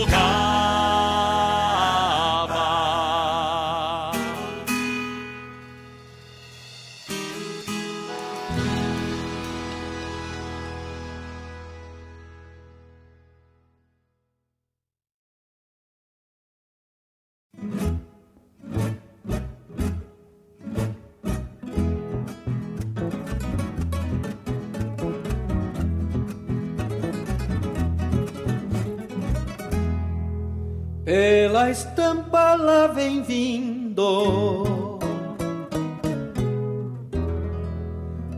Pela 31.07 31.71
estampa 31.71 32.55
lá 32.55 32.87
vem 32.87 33.21
vindo. 33.21 34.99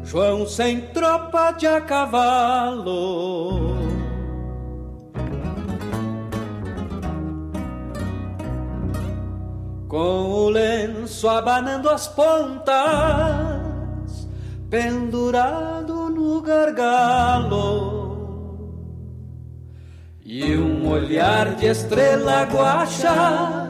João 0.03 0.45
sem 0.45 0.81
tropa 0.93 1.49
de 1.53 1.65
a 1.65 1.81
cavalo. 1.81 3.75
Com 9.87 10.29
o 10.29 10.49
lenço 10.49 11.27
abanando 11.27 11.89
as 11.89 12.07
pontas 12.07 12.69
Pendurado 14.69 16.11
no 16.11 16.39
gargalo 16.39 17.98
e 20.31 20.55
um 20.55 20.87
olhar 20.87 21.55
de 21.55 21.65
estrela 21.65 22.43
guacha 22.43 23.67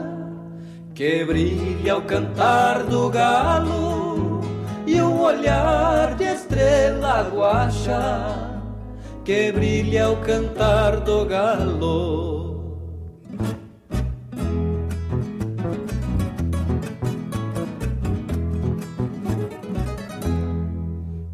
que 0.94 1.24
brilha 1.24 1.94
ao 1.94 2.02
cantar 2.02 2.82
do 2.82 3.08
galo. 3.08 4.42
E 4.86 5.00
um 5.00 5.22
olhar 5.22 6.14
de 6.16 6.24
estrela 6.24 7.30
guacha 7.34 8.60
que 9.24 9.50
brilha 9.52 10.04
ao 10.04 10.16
cantar 10.16 11.00
do 11.00 11.24
galo. 11.24 12.50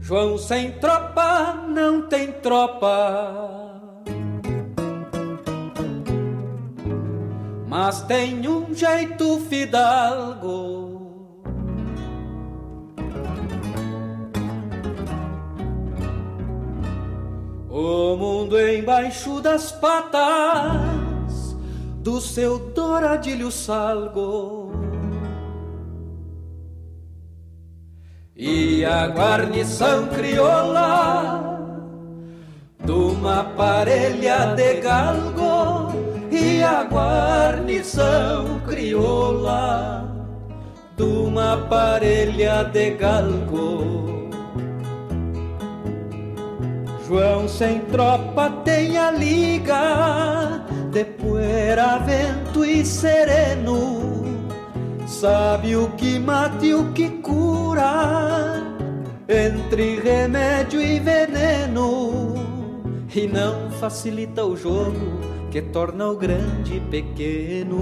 João 0.01 0.39
sem 0.39 0.71
tropa 0.79 1.65
não 1.67 2.03
tem 2.03 2.31
tropa. 2.31 3.56
Mas 7.67 8.03
tem 8.03 8.49
um 8.49 8.73
jeito 8.73 9.41
fidalgo. 9.41 10.95
O 17.69 18.17
mundo 18.17 18.59
embaixo 18.59 19.41
das 19.41 19.73
patas 19.73 21.57
do 22.01 22.21
seu 22.21 22.59
douradilho 22.71 23.51
salgo. 23.51 24.73
E 28.35 28.85
a 28.85 29.09
guarnição 29.09 30.07
crioula 30.09 31.43
de 32.85 32.93
uma 32.93 33.45
parelha 33.45 34.55
de 34.55 34.75
galgo 34.75 36.16
e 36.31 36.63
a 36.63 36.85
guarnição 36.85 38.61
crioula 38.67 40.09
de 40.97 41.03
uma 41.03 41.59
parelha 41.69 42.65
de 42.65 42.91
galgo. 42.93 44.31
João 47.07 47.47
sem 47.47 47.81
tropa 47.81 48.51
tem 48.65 48.99
a 48.99 49.11
liga 49.11 50.65
de 50.91 51.05
poeira, 51.05 51.99
vento 51.99 52.65
e 52.65 52.85
sereno. 52.85 54.25
Sabe 55.07 55.77
o 55.77 55.89
que 55.93 56.19
mata 56.19 56.67
e 56.67 56.75
o 56.75 56.93
que 56.93 57.09
cura, 57.09 58.61
entre 59.29 60.01
remédio 60.01 60.83
e 60.83 60.99
veneno. 60.99 62.35
E 63.15 63.27
não 63.29 63.71
facilita 63.71 64.45
o 64.45 64.57
jogo 64.57 65.36
que 65.57 65.63
torna 65.63 66.07
o 66.09 66.15
grande 66.15 66.81
pequeno. 66.91 67.79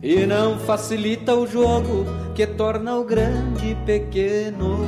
E 0.00 0.24
não 0.26 0.56
facilita 0.60 1.34
o 1.34 1.44
jogo 1.44 2.06
que 2.36 2.46
torna 2.46 2.96
o 2.96 3.04
grande 3.04 3.76
pequeno. 3.84 4.78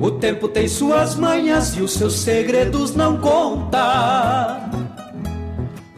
O 0.00 0.12
tempo 0.12 0.46
tem 0.46 0.68
suas 0.68 1.16
manhas 1.16 1.76
e 1.76 1.82
os 1.82 1.92
seus 1.92 2.14
segredos 2.20 2.94
não 2.94 3.18
conta. 3.18 4.75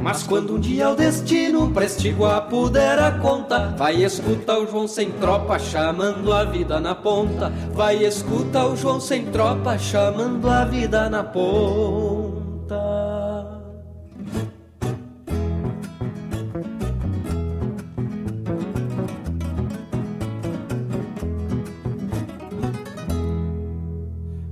Mas 0.08 0.22
quando 0.22 0.54
um 0.54 0.58
dia 0.58 0.88
o 0.88 0.96
destino 0.96 1.70
pra 1.70 1.84
este 1.84 2.10
Guapo 2.10 2.70
der 2.70 2.98
a 2.98 3.10
conta, 3.18 3.74
vai 3.76 4.02
escutar 4.02 4.58
o 4.58 4.66
João 4.66 4.88
sem 4.88 5.10
tropa 5.10 5.58
chamando 5.58 6.32
a 6.32 6.44
vida 6.44 6.80
na 6.80 6.94
ponta. 6.94 7.52
Vai 7.74 8.02
escutar 8.02 8.68
o 8.68 8.74
João 8.74 8.98
sem 8.98 9.26
tropa 9.26 9.76
chamando 9.76 10.48
a 10.48 10.64
vida 10.64 11.10
na 11.10 11.22
ponta. 11.22 12.78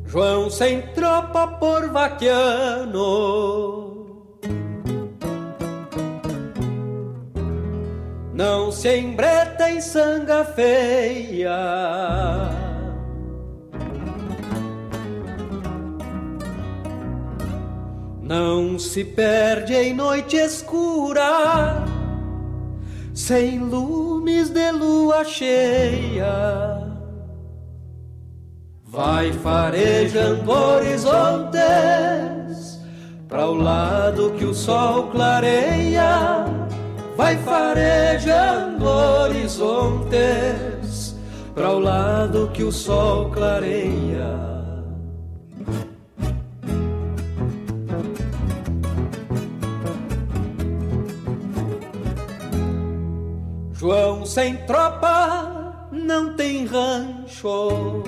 João 0.04 0.50
sem 0.50 0.82
tropa 0.88 1.48
por 1.48 1.88
vaquiano. 1.88 3.86
Não 8.37 8.70
se 8.70 8.95
embreta 8.99 9.70
em 9.70 9.80
sanga 9.80 10.45
feia. 10.45 11.57
Não 18.20 18.78
se 18.78 19.03
perde 19.05 19.74
em 19.74 19.95
noite 19.95 20.37
escura, 20.37 21.82
sem 23.14 23.59
lumes 23.59 24.51
de 24.51 24.70
lua 24.70 25.24
cheia. 25.24 26.84
Vai 28.84 29.32
farejando 29.32 30.51
horizontes 30.51 31.57
para 33.26 33.47
o 33.47 33.55
lado 33.55 34.32
que 34.32 34.45
o 34.45 34.53
sol 34.53 35.05
clareia. 35.05 36.65
Vai 37.16 37.36
farejando 37.38 38.84
horizontes 38.84 40.16
para 41.54 41.70
o 41.70 41.78
lado 41.78 42.50
que 42.52 42.62
o 42.62 42.70
sol 42.70 43.30
clareia. 43.30 44.46
João 53.72 54.26
sem 54.26 54.56
tropa 54.66 55.88
não 55.90 56.34
tem 56.36 56.66
rancho. 56.66 58.04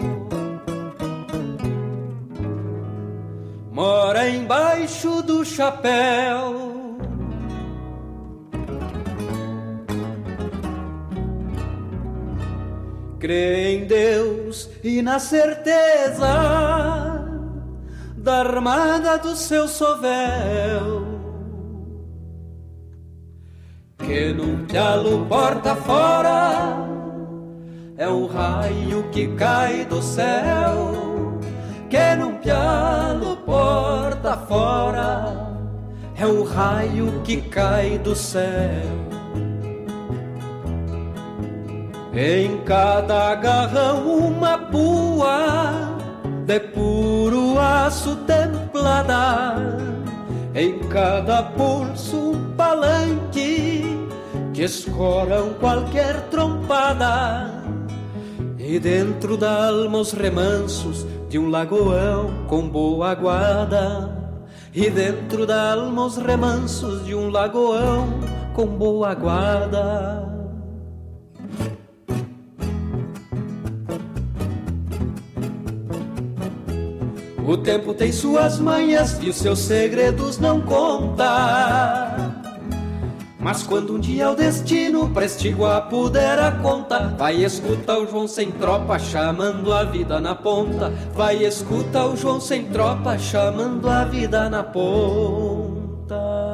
mora 3.78 4.28
embaixo 4.28 5.22
do 5.22 5.44
chapéu. 5.44 6.67
Crê 13.18 13.74
em 13.74 13.84
Deus 13.86 14.68
e 14.82 15.02
na 15.02 15.18
certeza 15.18 16.26
da 18.16 18.40
armada 18.40 19.18
do 19.18 19.34
seu 19.34 19.66
sovel. 19.66 21.06
Que 23.98 24.32
num 24.32 24.64
pialo 24.66 25.26
porta 25.26 25.74
fora 25.74 26.86
é 27.96 28.08
um 28.08 28.26
raio 28.26 29.10
que 29.10 29.28
cai 29.34 29.84
do 29.84 30.00
céu 30.00 31.08
que 31.88 32.14
num 32.16 32.34
pialo 32.36 33.36
porta 33.38 34.36
fora 34.36 35.34
é 36.14 36.26
um 36.26 36.44
raio 36.44 37.22
que 37.24 37.40
cai 37.40 37.98
do 37.98 38.14
céu. 38.14 39.07
Em 42.14 42.58
cada 42.64 43.34
garrão 43.34 44.16
uma 44.16 44.58
pua 44.58 45.72
de 46.46 46.58
puro 46.58 47.58
aço 47.58 48.16
templada, 48.26 49.56
em 50.54 50.78
cada 50.88 51.42
pulso 51.42 52.30
um 52.30 52.54
palanque 52.56 54.08
que 54.54 54.62
escoram 54.62 55.50
qualquer 55.60 56.22
trompada. 56.30 57.62
E 58.58 58.78
dentro 58.78 59.36
da 59.36 59.68
alma 59.68 59.98
os 59.98 60.12
remansos 60.12 61.06
de 61.28 61.38
um 61.38 61.50
lagoão 61.50 62.46
com 62.48 62.66
boa 62.66 63.14
guarda. 63.14 64.16
E 64.74 64.88
dentro 64.90 65.46
da 65.46 65.74
alma 65.74 66.06
os 66.06 66.16
remansos 66.16 67.04
de 67.04 67.14
um 67.14 67.28
lagoão 67.30 68.08
com 68.54 68.66
boa 68.66 69.14
guarda. 69.14 70.37
O 77.48 77.56
tempo 77.56 77.94
tem 77.94 78.12
suas 78.12 78.60
manhas 78.60 79.18
e 79.22 79.30
os 79.30 79.36
seus 79.36 79.60
segredos 79.60 80.36
não 80.38 80.60
conta. 80.60 82.34
Mas 83.40 83.62
quando 83.62 83.94
um 83.94 83.98
dia 83.98 84.30
o 84.30 84.36
destino 84.36 85.10
der 86.12 86.38
a 86.38 86.52
conta, 86.52 87.14
vai 87.16 87.36
escutar 87.42 88.00
o 88.00 88.06
João 88.06 88.28
sem 88.28 88.50
tropa 88.50 88.98
chamando 88.98 89.72
a 89.72 89.82
vida 89.84 90.20
na 90.20 90.34
ponta. 90.34 90.92
Vai 91.14 91.42
escutar 91.42 92.04
o 92.08 92.18
João 92.18 92.38
sem 92.38 92.66
tropa 92.66 93.16
chamando 93.16 93.88
a 93.88 94.04
vida 94.04 94.50
na 94.50 94.62
ponta. 94.62 96.47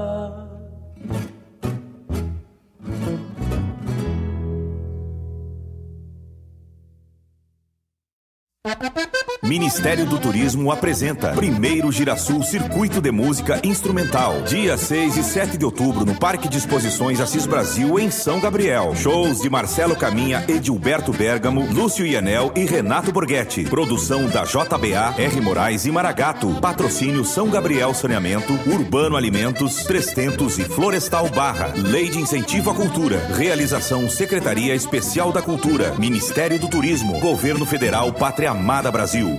Ministério 9.44 10.06
do 10.06 10.18
Turismo 10.18 10.72
apresenta 10.72 11.32
Primeiro 11.32 11.92
Girasul 11.92 12.42
Circuito 12.42 12.98
de 12.98 13.10
Música 13.10 13.60
Instrumental. 13.62 14.40
Dia 14.44 14.78
6 14.78 15.18
e 15.18 15.22
7 15.22 15.58
de 15.58 15.66
outubro 15.66 16.06
no 16.06 16.14
Parque 16.14 16.48
de 16.48 16.56
Exposições 16.56 17.20
Assis 17.20 17.44
Brasil, 17.44 17.98
em 17.98 18.10
São 18.10 18.40
Gabriel. 18.40 18.96
Shows 18.96 19.42
de 19.42 19.50
Marcelo 19.50 19.94
Caminha, 19.94 20.42
Edilberto 20.48 21.12
Bergamo, 21.12 21.68
Lúcio 21.70 22.06
Ianel 22.06 22.52
e 22.56 22.64
Renato 22.64 23.12
Borghetti. 23.12 23.64
Produção 23.64 24.26
da 24.28 24.44
JBA, 24.44 25.14
R. 25.18 25.40
Moraes 25.42 25.84
e 25.84 25.90
Maragato. 25.90 26.48
Patrocínio 26.62 27.22
São 27.22 27.50
Gabriel 27.50 27.92
Saneamento, 27.92 28.58
Urbano 28.66 29.14
Alimentos, 29.14 29.84
Trestentos 29.84 30.58
e 30.58 30.64
Florestal 30.64 31.28
Barra. 31.28 31.74
Lei 31.76 32.08
de 32.08 32.18
Incentivo 32.18 32.70
à 32.70 32.74
Cultura. 32.74 33.18
Realização 33.36 34.08
Secretaria 34.08 34.74
Especial 34.74 35.32
da 35.32 35.42
Cultura. 35.42 35.94
Ministério 35.98 36.58
do 36.58 36.68
Turismo. 36.68 37.20
Governo 37.20 37.66
Federal 37.66 38.10
Pátria 38.10 38.50
Amada 38.50 38.90
Brasil. 38.90 39.33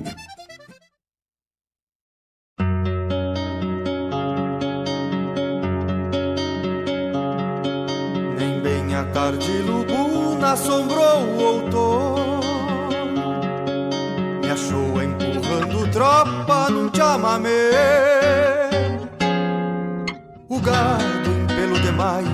Nem 8.37 8.61
bem 8.61 8.95
a 8.95 9.03
tarde 9.13 9.61
lubuna 9.61 10.53
assombrou 10.53 11.23
o 11.23 11.43
outono. 11.43 12.39
Me 14.41 14.51
achou 14.51 15.01
empurrando 15.01 15.91
tropa 15.91 16.69
num 16.69 16.89
chamamé 16.93 17.71
O 20.49 20.59
gado 20.59 21.29
em 21.29 21.47
pelo 21.47 21.79
de 21.79 21.91
maio, 21.91 22.27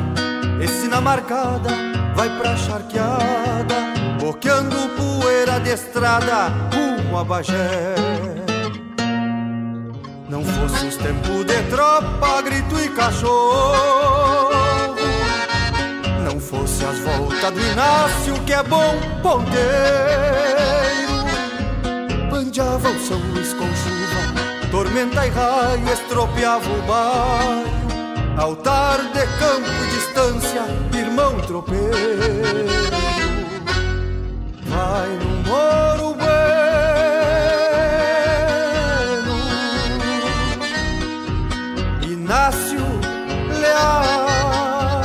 esse 0.62 0.88
na 0.88 0.99
marcada 0.99 1.70
Vai 2.16 2.30
pra 2.38 2.57
charqueada, 2.57 3.90
boqueando 4.32 4.77
poeira 4.95 5.59
de 5.59 5.71
estrada 5.71 6.47
Rumo 6.73 7.17
a 7.17 7.23
Bagé. 7.23 7.95
Não 10.29 10.41
fosse 10.45 10.86
os 10.86 10.95
tempos 10.95 11.45
de 11.45 11.61
tropa, 11.69 12.41
grito 12.41 12.79
e 12.79 12.88
cachorro. 12.89 14.49
Não 16.23 16.39
fosse 16.39 16.86
as 16.86 16.97
voltas 16.99 17.51
do 17.51 17.59
Inácio 17.59 18.34
que 18.45 18.53
é 18.53 18.63
bom 18.63 18.95
ponteiro. 19.21 19.61
Pandeava 22.29 22.89
o 22.89 22.99
São 23.01 23.17
Luís 23.17 23.53
com 23.53 23.65
chuva 23.65 24.69
Tormenta 24.71 25.27
e 25.27 25.29
raio 25.29 25.89
estropiava 25.91 26.69
o 26.69 26.82
bairro. 26.84 27.82
Altar 28.38 29.01
de 29.11 29.27
campo 29.39 29.69
e 29.84 29.88
distância, 29.89 30.63
irmão 30.97 31.38
tropeiro 31.41 33.11
Vai 34.91 35.09
no 35.11 35.31
moro 35.49 36.07
bueno. 36.15 36.51
Inácio 42.03 42.85
Leal 43.61 45.01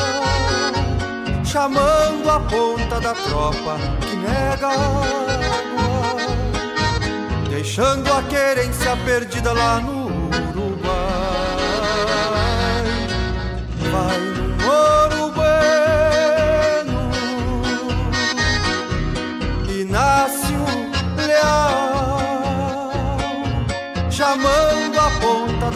Chamando 1.44 2.28
a 2.28 2.40
ponta 2.40 3.00
da 3.00 3.14
tropa 3.14 3.78
que 4.00 4.16
nega 4.16 4.70
água 4.70 6.16
Deixando 7.48 8.12
a 8.12 8.24
querência 8.24 8.96
perdida 9.04 9.52
lá 9.52 9.78
no 9.78 10.05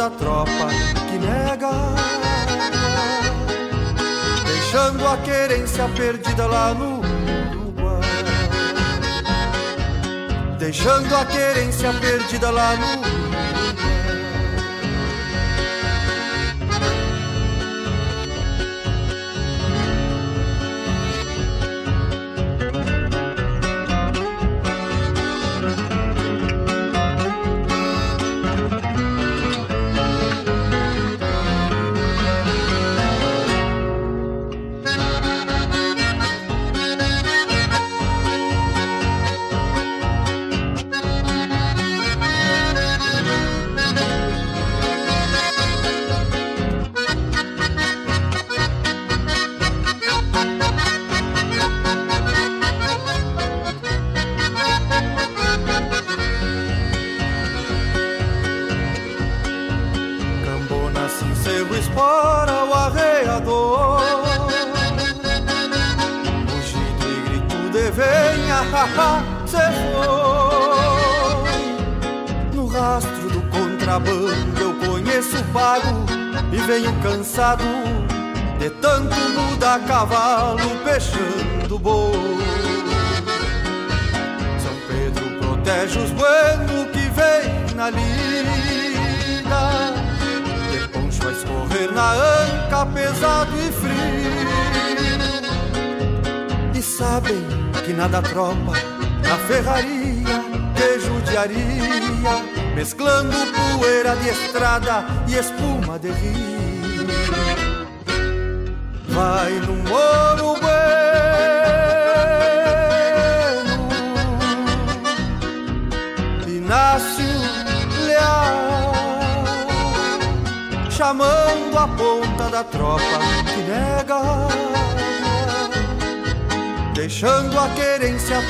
da 0.01 0.09
tropa 0.09 0.69
que 1.11 1.19
nega. 1.19 1.71
Deixando 4.47 5.07
a 5.07 5.17
querência 5.19 5.87
perdida 5.95 6.47
lá 6.47 6.73
no 6.73 7.01
Uruguai. 7.01 8.25
Deixando 10.59 11.15
a 11.15 11.27
querência 11.27 11.93
perdida 11.93 12.51
lá 12.51 12.77
no 12.77 12.87
Uruguai 12.87 13.30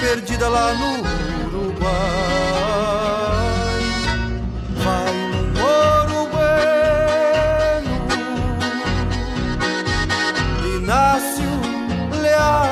perdida 0.00 0.48
lá 0.48 0.72
no 0.72 0.90
Uruguai. 1.46 1.90
Vai 4.82 5.12
no 5.30 5.42
moro 5.60 6.18
bueno 6.34 7.94
Inácio 10.76 11.50
Leal 12.22 12.70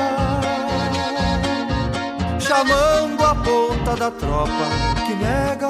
Chamando 2.39 3.23
a 3.23 3.35
ponta 3.35 3.95
da 3.95 4.11
tropa 4.11 4.65
que 5.05 5.13
nega 5.13 5.69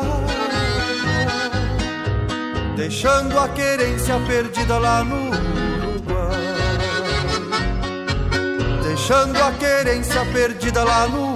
Deixando 2.75 3.37
a 3.37 3.49
querência 3.49 4.17
perdida 4.25 4.77
lá 4.77 5.03
no 5.03 5.27
Uruguai. 5.27 6.39
Deixando 8.83 9.37
a 9.43 9.51
querência 9.51 10.25
perdida 10.31 10.83
lá 10.85 11.05
no 11.07 11.28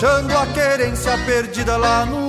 Deixando 0.00 0.34
a 0.34 0.46
querência 0.46 1.12
perdida 1.26 1.76
lá 1.76 2.06
no 2.06 2.19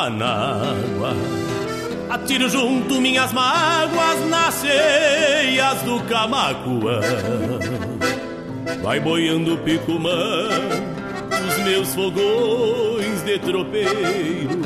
a 0.00 0.06
tropa 0.06 0.10
na 0.10 0.26
água. 0.26 1.16
Atiro 2.08 2.48
junto 2.48 3.00
minhas 3.00 3.32
mágoas 3.32 4.28
nas 4.28 4.54
ceias 4.54 5.82
do 5.82 6.00
Camacuã. 6.04 7.00
vai 8.82 8.98
boiando 8.98 9.54
o 9.54 9.58
picumã, 9.58 10.48
os 11.48 11.64
meus 11.64 11.94
fogões 11.94 13.22
de 13.22 13.38
tropeiro, 13.38 14.60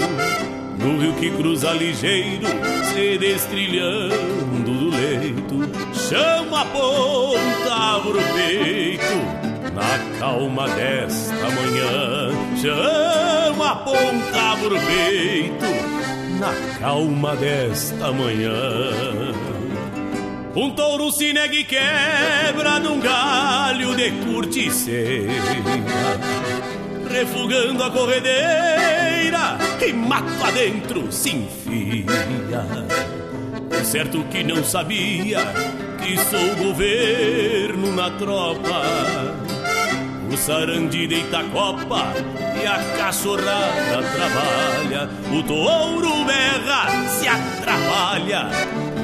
no 0.79 1.01
rio 1.01 1.15
que 1.15 1.31
cruza 1.31 1.73
ligeiro, 1.73 2.47
se 2.93 3.19
destrilhando 3.19 4.65
do 4.65 4.91
leito, 4.91 5.71
chama 5.95 6.63
a 6.63 6.65
ponta 6.67 8.01
pro 8.03 8.21
peito, 8.35 9.44
na 9.75 10.19
calma 10.19 10.69
desta 10.69 11.35
manhã, 11.35 12.31
chama 12.61 13.77
ponta 13.77 14.57
peito, 14.87 16.39
na 16.39 16.79
calma 16.79 17.35
desta 17.37 18.13
manhã. 18.13 19.55
Um 20.57 20.71
touro 20.71 21.11
se 21.11 21.33
nega 21.33 21.53
e 21.53 21.65
quebra 21.65 22.79
num 22.79 23.01
galho 23.01 23.97
de 23.97 24.13
corticeira 24.25 25.33
Refugando 27.11 27.83
a 27.83 27.91
corredeira 27.91 29.59
e 29.85 29.93
mato 29.93 30.45
adentro 30.45 31.11
se 31.11 31.31
enfia 31.31 32.07
O 33.81 33.85
certo 33.85 34.23
que 34.31 34.45
não 34.45 34.63
sabia 34.63 35.41
que 36.01 36.17
sou 36.19 36.65
governo 36.65 37.93
na 37.93 38.11
tropa 38.11 38.83
O 40.35 40.37
sarandi 40.37 41.07
deita 41.07 41.39
a 41.39 41.45
copa 41.45 42.13
e 42.61 42.67
a 42.67 42.77
cachorrada 42.99 44.03
trabalha 44.03 45.09
O 45.31 45.41
touro 45.45 46.25
berra, 46.25 47.09
se 47.09 47.29
atrapalha 47.29 48.49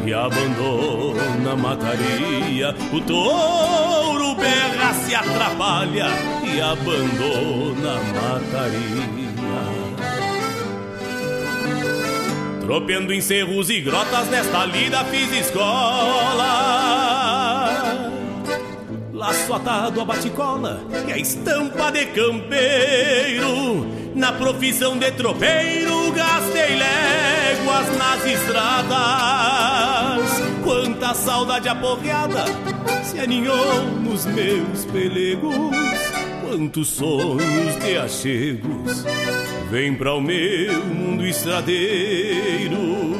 e 0.04 0.12
abandona 0.12 1.52
a 1.52 1.56
mataria. 1.56 2.74
O 2.92 3.00
touro 3.00 4.34
berra, 4.34 4.92
se 4.92 5.14
atrapalha 5.14 6.08
e 6.42 6.60
abandona 6.60 7.92
a 7.92 8.02
mataria. 8.18 9.30
Tropeando 12.60 13.14
em 13.14 13.20
cerros 13.20 13.70
e 13.70 13.80
grotas, 13.80 14.28
nesta 14.30 14.64
lida 14.64 15.04
fiz 15.04 15.32
escola. 15.32 17.09
Laço 19.20 19.52
atado 19.52 20.00
a 20.00 20.04
baticola 20.06 20.82
e 21.06 21.12
a 21.12 21.18
estampa 21.18 21.92
de 21.92 22.06
campeiro. 22.06 23.86
Na 24.14 24.32
profissão 24.32 24.96
de 24.96 25.10
tropeiro, 25.12 26.10
gastei 26.12 26.74
léguas 26.74 27.98
nas 27.98 28.24
estradas. 28.24 28.90
Quanta 30.64 31.12
saudade 31.12 31.68
aporreada 31.68 32.46
se 33.04 33.20
aninhou 33.20 33.82
nos 34.00 34.24
meus 34.24 34.86
pelegos. 34.86 35.76
Quantos 36.40 36.88
sonhos 36.88 37.76
de 37.78 37.98
achegos 37.98 39.04
vem 39.70 39.94
para 39.96 40.14
o 40.14 40.20
meu 40.22 40.82
mundo 40.86 41.26
estradeiro. 41.26 43.19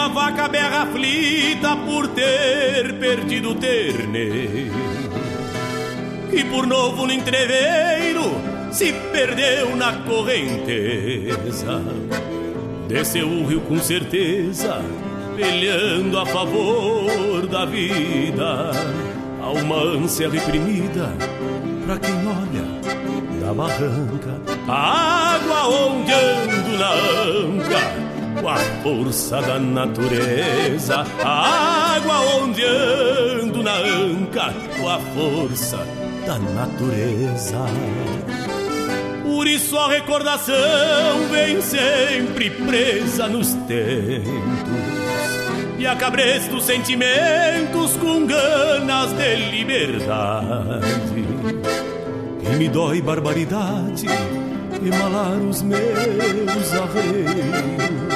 Uma 0.00 0.08
vaca 0.08 0.48
berra 0.48 0.84
aflita 0.84 1.76
por 1.76 2.08
ter 2.08 2.94
perdido 2.94 3.50
o 3.50 3.54
terneiro 3.54 4.72
E 6.32 6.42
por 6.44 6.66
novo 6.66 7.04
no 7.06 7.12
entreveiro 7.12 8.22
se 8.72 8.94
perdeu 9.12 9.76
na 9.76 9.92
correnteza. 10.04 11.82
Desceu 12.88 13.28
o 13.28 13.46
rio 13.46 13.60
com 13.60 13.78
certeza, 13.78 14.82
peleando 15.36 16.18
a 16.18 16.24
favor 16.24 17.46
da 17.46 17.66
vida. 17.66 18.70
Uma 19.62 19.82
ânsia 19.82 20.30
reprimida 20.30 21.12
pra 21.84 21.98
quem 21.98 22.14
olha 22.26 23.44
da 23.44 23.52
barranca. 23.52 24.40
A 24.66 25.34
água 25.34 25.68
ondeando 25.68 26.78
na 26.78 26.90
anca 26.90 28.09
com 28.38 28.48
a 28.48 28.56
força 28.82 29.40
da 29.40 29.58
natureza, 29.58 31.06
a 31.24 31.96
água 31.96 32.20
ondeando 32.42 33.62
na 33.62 33.76
anca, 33.76 34.54
com 34.78 34.88
a 34.88 34.98
força 34.98 35.86
da 36.26 36.38
natureza. 36.38 37.58
Por 39.24 39.46
isso 39.46 39.76
a 39.78 39.88
recordação 39.88 41.28
vem 41.30 41.60
sempre 41.60 42.50
presa 42.50 43.28
nos 43.28 43.54
tentos 43.66 45.00
e 45.78 45.86
a 45.86 45.96
cabresto 45.96 46.60
sentimentos 46.60 47.96
com 47.96 48.26
ganas 48.26 49.12
de 49.14 49.36
liberdade. 49.50 51.24
E 52.42 52.56
me 52.56 52.68
dói 52.68 53.00
barbaridade 53.00 54.06
emalar 54.82 55.38
os 55.38 55.62
meus 55.62 56.72
arreios. 56.74 58.10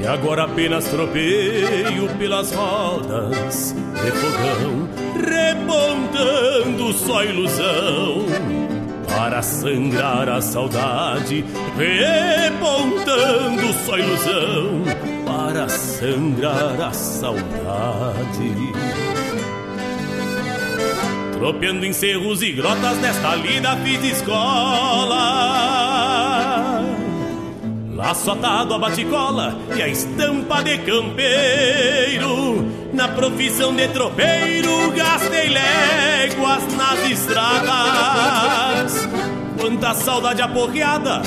E 0.00 0.06
agora 0.06 0.44
apenas 0.44 0.84
tropeio 0.86 2.08
pelas 2.18 2.52
rodas 2.52 3.74
de 3.74 4.10
fogão, 4.12 4.88
repontando 5.14 6.92
só 6.92 7.24
ilusão. 7.24 8.26
Para 9.08 9.42
sangrar 9.42 10.28
a 10.28 10.40
saudade, 10.40 11.44
repontando 11.76 13.72
só 13.84 13.98
ilusão. 13.98 14.84
Para 15.26 15.68
sangrar 15.68 16.80
a 16.80 16.92
saudade. 16.92 18.52
Tropeando 21.38 21.86
em 21.86 21.92
cerros 21.92 22.42
e 22.42 22.50
grotas 22.50 22.98
nesta 22.98 23.36
lida 23.36 23.76
fiz 23.76 24.02
escola. 24.02 25.24
Laço 27.94 28.32
atado 28.32 28.74
a 28.74 28.78
baticola 28.78 29.56
e 29.76 29.82
a 29.82 29.88
estampa 29.88 30.62
de 30.62 30.78
campeiro. 30.78 32.66
Na 32.92 33.06
profissão 33.06 33.72
de 33.72 33.86
tropeiro 33.88 34.90
gastei 34.96 35.48
léguas 35.48 36.64
nas 36.76 37.10
estradas. 37.10 39.08
Quanta 39.60 39.94
saudade 39.94 40.42
aporreada 40.42 41.22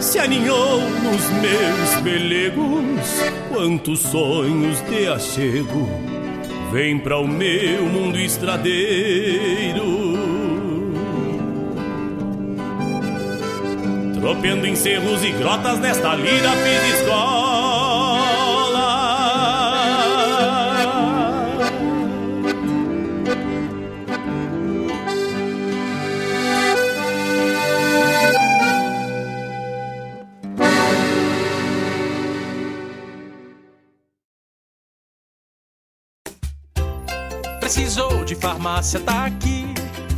se 0.00 0.18
aninhou 0.18 0.80
nos 0.80 1.30
meus 1.30 1.94
pelegos 2.02 3.50
Quantos 3.50 4.00
sonhos 4.00 4.80
de 4.88 5.06
achego 5.06 6.19
vem 6.70 6.98
para 6.98 7.18
o 7.18 7.26
meu 7.26 7.82
mundo 7.84 8.18
estradeiro. 8.18 9.84
Tropeando 14.20 14.66
em 14.66 14.76
cerros 14.76 15.24
e 15.24 15.32
grotas 15.32 15.80
nesta 15.80 16.14
lida 16.14 16.50
fiz 16.50 17.02
de 38.30 38.36
farmácia, 38.36 39.00
tá 39.00 39.24
aqui. 39.24 39.66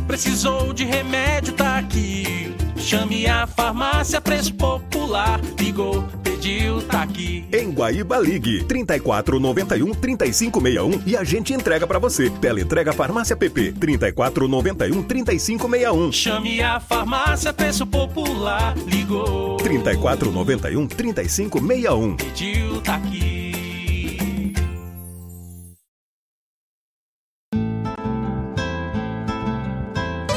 Precisou 0.05 0.71
de 0.71 0.85
remédio, 0.85 1.51
tá 1.53 1.79
aqui. 1.79 2.55
Chame 2.77 3.25
a 3.25 3.47
farmácia 3.47 4.21
Preço 4.21 4.53
Popular. 4.53 5.41
Ligou, 5.59 6.03
pediu, 6.21 6.79
tá 6.83 7.01
aqui. 7.01 7.43
Em 7.51 7.71
Guaíba 7.71 8.19
Ligue 8.19 8.63
34 8.65 9.39
91 9.39 9.95
35 9.95 10.61
61 10.61 11.01
e 11.07 11.17
a 11.17 11.23
gente 11.23 11.55
entrega 11.55 11.87
pra 11.87 11.97
você. 11.97 12.29
Teleentrega 12.29 12.93
Farmácia 12.93 13.35
PP 13.35 13.71
34 13.79 14.47
91 14.47 15.01
35 15.01 15.67
61. 15.67 16.11
Chame 16.11 16.61
a 16.61 16.79
farmácia 16.79 17.51
Preço 17.51 17.87
Popular. 17.87 18.75
Ligou, 18.85 19.57
34 19.57 20.31
91 20.31 20.85
35 20.85 21.59
61. 21.59 22.15
pediu, 22.17 22.79
tá 22.81 22.93
aqui. 22.93 23.42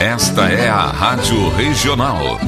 Esta 0.00 0.48
é 0.50 0.68
a 0.68 0.86
Rádio 0.86 1.48
Regional. 1.50 2.38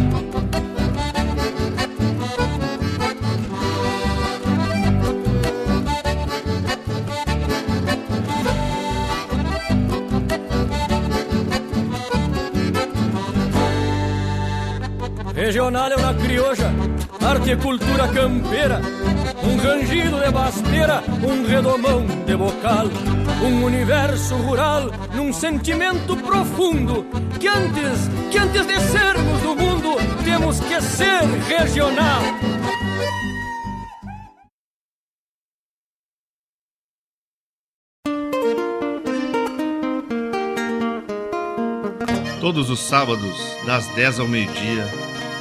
Regional 15.34 15.90
é 15.90 15.96
uma 15.96 16.14
crioja, 16.14 16.70
arte 17.20 17.50
e 17.50 17.56
cultura 17.56 18.08
campeira, 18.08 18.80
um 19.42 19.56
rangido 19.56 20.20
de 20.20 20.30
basteira, 20.30 21.02
um 21.22 21.46
redomão 21.46 22.06
de 22.26 22.36
bocal, 22.36 22.86
um 23.42 23.64
universo 23.64 24.36
rural 24.36 24.90
num 25.14 25.32
sentimento 25.32 26.16
profundo 26.16 27.06
que 27.38 27.48
antes, 27.48 28.08
que 28.30 28.38
antes 28.38 28.66
de 28.66 28.80
sermos 28.80 29.40
do 29.42 29.56
mundo, 29.56 29.96
temos 30.24 30.60
que 30.60 30.80
ser 30.80 31.24
regional. 31.48 32.22
Todos 42.40 42.70
os 42.70 42.80
sábados, 42.80 43.36
das 43.66 43.86
10 43.94 44.20
ao 44.20 44.26
meio-dia, 44.26 44.84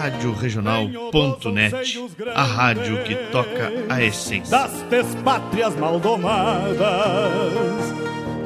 Rádio 0.00 0.32
Regional.net, 0.32 1.98
a 2.34 2.42
rádio 2.42 3.04
que 3.04 3.14
toca 3.30 3.70
a 3.86 4.02
essência. 4.02 4.50
das 4.50 4.72
despátrias 4.84 5.76
maldomadas 5.76 6.78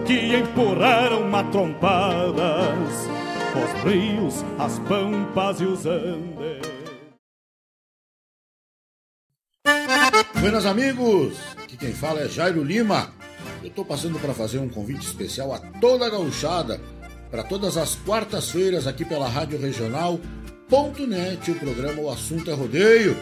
que 0.05 0.35
empurraram 0.35 1.31
matrompadas 1.31 3.09
os 3.55 3.85
rios, 3.85 4.45
as 4.59 4.81
pampas 4.81 5.61
e 5.61 5.65
os 5.65 5.87
andes. 5.87 6.61
Buenas 10.41 10.67
amigos, 10.67 11.39
aqui 11.63 11.77
quem 11.77 11.93
fala 11.93 12.23
é 12.23 12.29
Jairo 12.29 12.65
Lima. 12.65 13.15
Eu 13.63 13.71
tô 13.71 13.85
passando 13.85 14.19
para 14.19 14.35
fazer 14.35 14.59
um 14.59 14.69
convite 14.69 15.07
especial 15.07 15.53
a 15.53 15.61
toda 15.61 16.05
a 16.05 16.11
gauchada 16.11 16.81
para 17.31 17.45
todas 17.45 17.77
as 17.77 17.95
quartas-feiras 17.95 18.89
aqui 18.89 19.05
pela 19.05 19.29
Rádio 19.29 19.57
Regional.net, 20.75 21.51
o 21.53 21.55
programa 21.55 22.03
O 22.03 22.11
Assunto 22.11 22.51
é 22.51 22.55
Rodeio. 22.55 23.17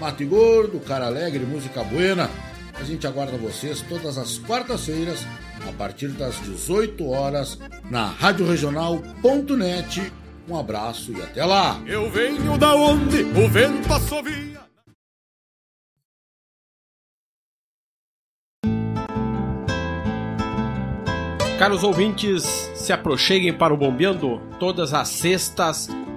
Mate 0.00 0.24
Gordo, 0.24 0.80
Cara 0.80 1.06
Alegre, 1.06 1.46
Música 1.46 1.84
Buena. 1.84 2.28
A 2.74 2.82
gente 2.82 3.06
aguarda 3.06 3.38
vocês 3.38 3.80
todas 3.82 4.18
as 4.18 4.38
quartas-feiras, 4.38 5.24
a 5.66 5.72
partir 5.72 6.08
das 6.08 6.34
18 6.42 7.08
horas, 7.08 7.58
na 7.88 8.06
Rádio 8.06 8.46
Regional.net. 8.46 10.12
Um 10.48 10.58
abraço 10.58 11.12
e 11.12 11.22
até 11.22 11.44
lá! 11.44 11.80
Eu 11.86 12.10
venho 12.10 12.58
da 12.58 12.74
onde 12.74 13.22
o 13.22 13.48
vento 13.48 13.92
assovia. 13.92 14.56
Caros 21.58 21.84
ouvintes, 21.84 22.42
se 22.74 22.92
aproxeguem 22.92 23.56
para 23.56 23.72
o 23.72 23.76
Bombeando 23.76 24.40
todas 24.58 24.92
as 24.92 25.08
sextas, 25.08 25.88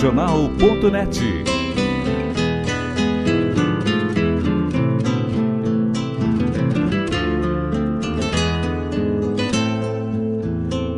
Regional.net. 0.00 1.20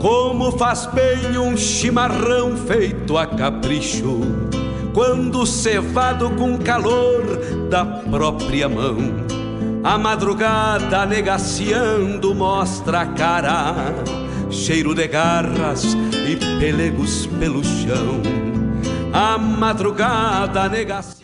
Como 0.01 0.53
faz 0.53 0.87
bem 0.87 1.37
um 1.37 1.57
chimarrão 1.57 2.57
feito 2.57 3.19
a 3.19 3.27
capricho, 3.27 4.21
quando 4.95 5.45
cevado 5.47 6.31
com 6.37 6.57
calor 6.59 7.41
da 7.69 7.85
própria 7.85 8.69
mão. 8.69 8.99
A 9.83 9.99
madrugada 9.99 11.05
negaciando 11.07 12.33
mostra 12.37 13.01
a 13.01 13.07
cara, 13.07 13.75
cheiro 14.49 14.95
de 14.95 15.09
garras 15.09 15.97
e 16.25 16.37
pelegos 16.61 17.27
pelo 17.41 17.65
chão. 17.65 18.42
A 19.13 19.37
madrugada 19.37 20.69
negaciando 20.69 21.23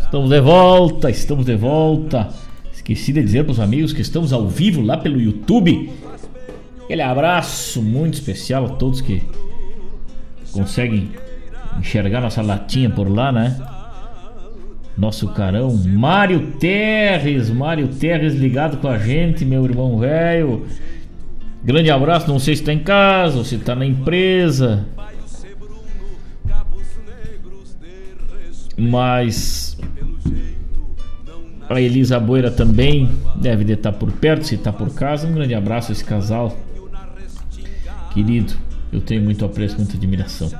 Estamos 0.00 0.30
de 0.30 0.40
volta, 0.40 1.10
estamos 1.10 1.44
de 1.44 1.56
volta. 1.56 2.28
Esqueci 2.72 3.12
de 3.12 3.22
dizer 3.22 3.42
para 3.42 3.50
os 3.50 3.58
amigos 3.58 3.92
que 3.92 4.00
estamos 4.00 4.32
ao 4.32 4.46
vivo 4.46 4.80
lá 4.80 4.96
pelo 4.96 5.20
YouTube. 5.20 5.90
Aquele 6.84 7.02
abraço 7.02 7.82
muito 7.82 8.14
especial 8.14 8.66
a 8.66 8.68
todos 8.68 9.00
que 9.00 9.20
conseguem 10.52 11.10
enxergar 11.80 12.20
nossa 12.20 12.40
latinha 12.40 12.88
por 12.88 13.08
lá, 13.08 13.32
né? 13.32 13.60
Nosso 14.96 15.28
carão, 15.28 15.76
Mário 15.76 16.52
Terres, 16.60 17.50
Mário 17.50 17.88
Terres 17.88 18.34
ligado 18.34 18.76
com 18.76 18.86
a 18.86 18.96
gente, 18.96 19.44
meu 19.44 19.64
irmão 19.64 19.98
velho. 19.98 20.66
Grande 21.64 21.90
abraço, 21.90 22.28
não 22.28 22.38
sei 22.38 22.54
se 22.54 22.62
tá 22.62 22.72
em 22.72 22.78
casa 22.78 23.38
ou 23.38 23.44
se 23.44 23.58
tá 23.58 23.74
na 23.74 23.84
empresa. 23.84 24.86
Mas 28.76 29.76
a 31.68 31.80
Elisa 31.80 32.20
Boira 32.20 32.50
também 32.50 33.10
deve 33.34 33.64
de 33.64 33.72
estar 33.72 33.92
por 33.92 34.12
perto, 34.12 34.46
se 34.46 34.54
está 34.54 34.72
por 34.72 34.94
casa. 34.94 35.26
Um 35.26 35.34
grande 35.34 35.54
abraço 35.54 35.90
a 35.90 35.92
esse 35.92 36.04
casal. 36.04 36.56
Querido, 38.12 38.54
eu 38.92 39.00
tenho 39.00 39.22
muito 39.22 39.44
apreço, 39.44 39.76
muita 39.76 39.96
admiração. 39.96 40.50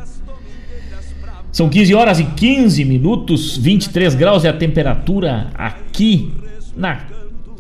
São 1.52 1.68
15 1.68 1.94
horas 1.94 2.20
e 2.20 2.24
15 2.24 2.84
minutos, 2.84 3.56
23 3.56 4.14
graus 4.14 4.44
é 4.44 4.48
a 4.48 4.52
temperatura 4.52 5.50
aqui 5.54 6.32
na 6.76 7.00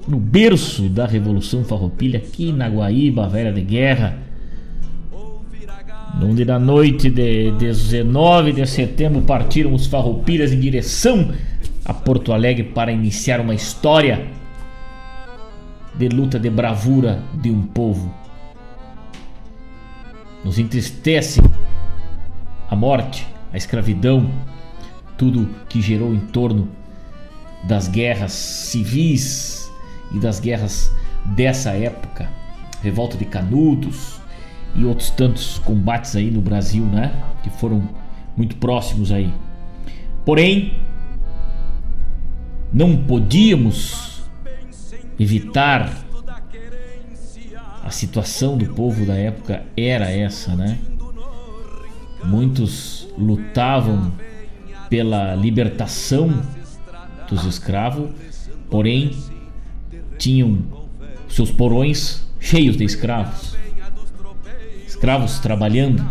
no 0.06 0.20
berço 0.20 0.88
da 0.88 1.04
Revolução 1.06 1.64
Farroupilha, 1.64 2.18
aqui 2.18 2.52
na 2.52 2.68
Guaíba, 2.68 3.28
Velha 3.28 3.52
de 3.52 3.60
Guerra. 3.60 4.18
Dia 6.18 6.46
da 6.46 6.58
noite 6.58 7.10
de 7.10 7.50
19 7.52 8.52
de 8.52 8.66
setembro 8.66 9.20
partiram 9.22 9.74
os 9.74 9.86
farroupilhas 9.86 10.50
em 10.50 10.58
direção 10.58 11.30
a 11.84 11.92
Porto 11.92 12.32
Alegre 12.32 12.64
para 12.64 12.90
iniciar 12.90 13.38
uma 13.38 13.54
história 13.54 14.26
de 15.94 16.08
luta 16.08 16.38
de 16.38 16.48
bravura 16.48 17.22
de 17.34 17.50
um 17.50 17.62
povo. 17.62 18.12
Nos 20.42 20.58
entristece 20.58 21.40
a 22.68 22.74
morte, 22.74 23.26
a 23.52 23.56
escravidão, 23.58 24.30
tudo 25.18 25.48
que 25.68 25.82
gerou 25.82 26.14
em 26.14 26.20
torno 26.20 26.68
das 27.64 27.88
guerras 27.88 28.32
civis 28.32 29.70
e 30.14 30.18
das 30.18 30.40
guerras 30.40 30.90
dessa 31.24 31.70
época, 31.72 32.28
revolta 32.82 33.18
de 33.18 33.26
Canudos 33.26 34.15
e 34.76 34.84
outros 34.84 35.10
tantos 35.10 35.58
combates 35.58 36.14
aí 36.16 36.30
no 36.30 36.40
Brasil, 36.40 36.84
né, 36.84 37.12
que 37.42 37.50
foram 37.50 37.88
muito 38.36 38.56
próximos 38.56 39.10
aí. 39.10 39.32
Porém, 40.24 40.74
não 42.72 42.96
podíamos 42.96 44.22
evitar 45.18 46.04
a 47.82 47.90
situação 47.90 48.58
do 48.58 48.66
povo 48.74 49.06
da 49.06 49.14
época 49.14 49.62
era 49.76 50.10
essa, 50.10 50.56
né? 50.56 50.76
Muitos 52.24 53.08
lutavam 53.16 54.12
pela 54.90 55.36
libertação 55.36 56.42
dos 57.28 57.44
escravos, 57.44 58.10
porém 58.68 59.16
tinham 60.18 60.58
seus 61.28 61.52
porões 61.52 62.26
cheios 62.40 62.76
de 62.76 62.84
escravos. 62.84 63.56
Escravos 64.96 65.38
trabalhando 65.40 66.02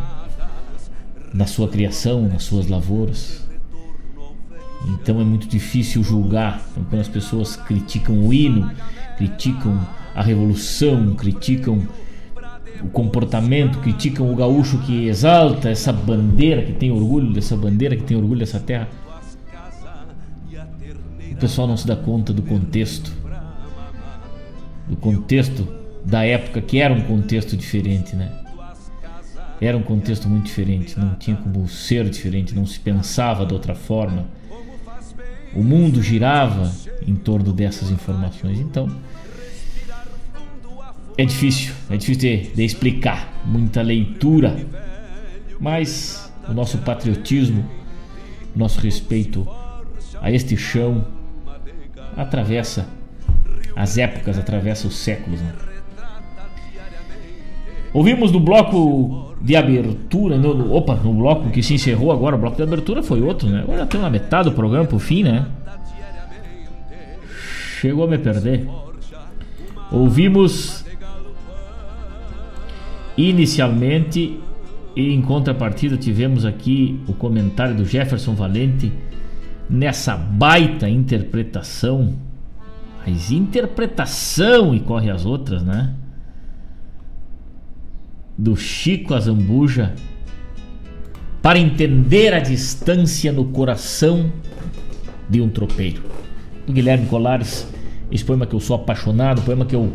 na 1.33 1.47
sua 1.47 1.67
criação, 1.67 2.29
nas 2.29 2.43
suas 2.43 2.67
lavouras. 2.67 3.43
Então 4.87 5.19
é 5.19 5.23
muito 5.23 5.47
difícil 5.47 6.03
julgar. 6.03 6.61
Então, 6.69 6.83
quando 6.83 7.01
as 7.01 7.07
pessoas 7.07 7.55
criticam 7.55 8.19
o 8.19 8.31
hino, 8.31 8.71
criticam 9.17 9.75
a 10.13 10.21
revolução, 10.21 11.15
criticam 11.15 11.81
o 12.83 12.87
comportamento, 12.89 13.79
criticam 13.79 14.31
o 14.31 14.35
gaúcho 14.35 14.77
que 14.77 15.07
exalta 15.07 15.67
essa 15.67 15.91
bandeira, 15.91 16.61
que 16.61 16.73
tem 16.73 16.91
orgulho 16.91 17.33
dessa 17.33 17.57
bandeira, 17.57 17.95
que 17.95 18.03
tem 18.03 18.15
orgulho 18.15 18.41
dessa 18.41 18.59
terra. 18.59 18.87
O 21.31 21.35
pessoal 21.37 21.67
não 21.67 21.75
se 21.75 21.87
dá 21.87 21.95
conta 21.95 22.31
do 22.31 22.43
contexto, 22.43 23.11
do 24.87 24.95
contexto 24.95 25.67
da 26.05 26.23
época, 26.23 26.61
que 26.61 26.79
era 26.79 26.93
um 26.93 27.01
contexto 27.01 27.57
diferente, 27.57 28.15
né? 28.15 28.44
Era 29.61 29.77
um 29.77 29.83
contexto 29.83 30.27
muito 30.27 30.45
diferente, 30.45 30.99
não 30.99 31.15
tinha 31.15 31.37
como 31.37 31.67
ser 31.67 32.09
diferente, 32.09 32.53
não 32.53 32.65
se 32.65 32.79
pensava 32.79 33.45
de 33.45 33.53
outra 33.53 33.73
forma. 33.73 34.27
O 35.55 35.63
mundo 35.63 36.01
girava 36.01 36.71
em 37.07 37.15
torno 37.15 37.53
dessas 37.53 37.89
informações. 37.89 38.59
Então, 38.59 38.89
é 41.17 41.23
difícil, 41.23 41.73
é 41.89 41.95
difícil 41.95 42.21
de, 42.21 42.37
de 42.53 42.63
explicar. 42.63 43.33
Muita 43.45 43.81
leitura, 43.81 44.65
mas 45.59 46.31
o 46.47 46.53
nosso 46.53 46.79
patriotismo, 46.79 47.65
nosso 48.53 48.79
respeito 48.81 49.47
a 50.21 50.31
este 50.31 50.57
chão 50.57 51.07
atravessa 52.17 52.87
as 53.75 53.97
épocas, 53.97 54.37
atravessa 54.37 54.87
os 54.87 54.95
séculos. 54.97 55.39
Né? 55.39 55.53
Ouvimos 57.95 58.29
no 58.29 58.41
bloco 58.41 59.33
de 59.39 59.55
abertura, 59.55 60.37
no, 60.37 60.53
no, 60.53 60.73
opa, 60.75 60.95
no 60.95 61.13
bloco 61.13 61.49
que 61.49 61.63
se 61.63 61.75
encerrou 61.75 62.11
agora, 62.11 62.35
o 62.35 62.37
bloco 62.37 62.57
de 62.57 62.63
abertura 62.63 63.01
foi 63.01 63.21
outro, 63.21 63.47
né? 63.47 63.61
Agora 63.61 63.85
tem 63.85 63.97
uma 63.97 64.09
metade 64.09 64.49
do 64.49 64.53
programa 64.53 64.83
pro 64.83 64.99
fim, 64.99 65.23
né? 65.23 65.45
Chegou 67.79 68.03
a 68.03 68.07
me 68.09 68.17
perder. 68.17 68.67
Ouvimos 69.89 70.83
inicialmente 73.17 74.41
e 74.93 75.13
em 75.13 75.21
contrapartida 75.21 75.95
tivemos 75.95 76.43
aqui 76.43 76.99
o 77.07 77.13
comentário 77.13 77.75
do 77.75 77.85
Jefferson 77.85 78.35
Valente 78.35 78.91
nessa 79.69 80.17
baita 80.17 80.89
interpretação. 80.89 82.13
Mas 83.07 83.31
interpretação 83.31 84.75
e 84.75 84.81
corre 84.81 85.09
as 85.09 85.25
outras, 85.25 85.63
né? 85.63 85.93
Do 88.37 88.55
Chico 88.55 89.13
Azambuja 89.13 89.95
para 91.41 91.59
entender 91.59 92.33
a 92.33 92.39
distância 92.39 93.31
no 93.31 93.45
coração 93.45 94.31
de 95.29 95.41
um 95.41 95.49
tropeiro. 95.49 96.01
Do 96.65 96.73
Guilherme 96.73 97.05
Colares, 97.05 97.67
esse 98.11 98.25
poema 98.25 98.45
que 98.45 98.55
eu 98.55 98.59
sou 98.59 98.75
apaixonado, 98.75 99.41
poema 99.43 99.65
que 99.65 99.75
eu 99.75 99.93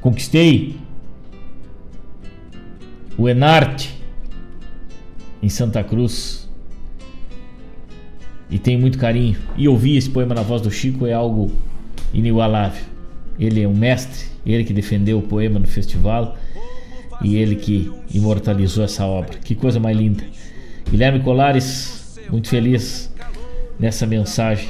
conquistei. 0.00 0.76
O 3.18 3.28
Enarte 3.28 4.00
em 5.42 5.48
Santa 5.48 5.82
Cruz. 5.82 6.48
E 8.48 8.58
tenho 8.58 8.80
muito 8.80 8.98
carinho. 8.98 9.36
E 9.56 9.68
ouvir 9.68 9.96
esse 9.96 10.10
poema 10.10 10.34
na 10.34 10.42
voz 10.42 10.62
do 10.62 10.70
Chico 10.70 11.06
é 11.06 11.12
algo 11.12 11.50
inigualável. 12.12 12.84
Ele 13.38 13.62
é 13.62 13.68
um 13.68 13.74
mestre, 13.74 14.26
ele 14.44 14.64
que 14.64 14.72
defendeu 14.72 15.18
o 15.18 15.22
poema 15.22 15.58
no 15.58 15.66
festival 15.66 16.36
e 17.22 17.36
ele 17.36 17.56
que 17.56 17.90
imortalizou 18.12 18.84
essa 18.84 19.04
obra. 19.04 19.38
Que 19.38 19.54
coisa 19.54 19.78
mais 19.78 19.96
linda. 19.96 20.24
Guilherme 20.90 21.20
Colares, 21.20 22.18
muito 22.30 22.48
feliz 22.48 23.12
nessa 23.78 24.06
mensagem 24.06 24.68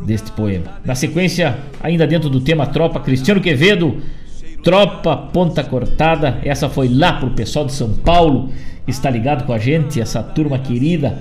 deste 0.00 0.32
poema. 0.32 0.80
Na 0.84 0.94
sequência, 0.94 1.58
ainda 1.80 2.06
dentro 2.06 2.28
do 2.28 2.40
tema 2.40 2.66
Tropa, 2.66 3.00
Cristiano 3.00 3.40
Quevedo, 3.40 4.02
Tropa 4.62 5.16
Ponta 5.16 5.62
Cortada. 5.64 6.40
Essa 6.44 6.68
foi 6.68 6.88
lá 6.88 7.14
pro 7.14 7.30
pessoal 7.30 7.64
de 7.64 7.72
São 7.72 7.94
Paulo, 7.94 8.50
está 8.86 9.10
ligado 9.10 9.44
com 9.44 9.52
a 9.52 9.58
gente, 9.58 10.00
essa 10.00 10.22
turma 10.22 10.58
querida, 10.58 11.18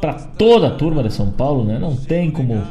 para 0.00 0.14
toda 0.14 0.68
a 0.68 0.70
turma 0.70 1.02
de 1.02 1.12
São 1.12 1.30
Paulo, 1.30 1.64
né? 1.64 1.78
Não 1.78 1.96
tem 1.96 2.30
como 2.30 2.62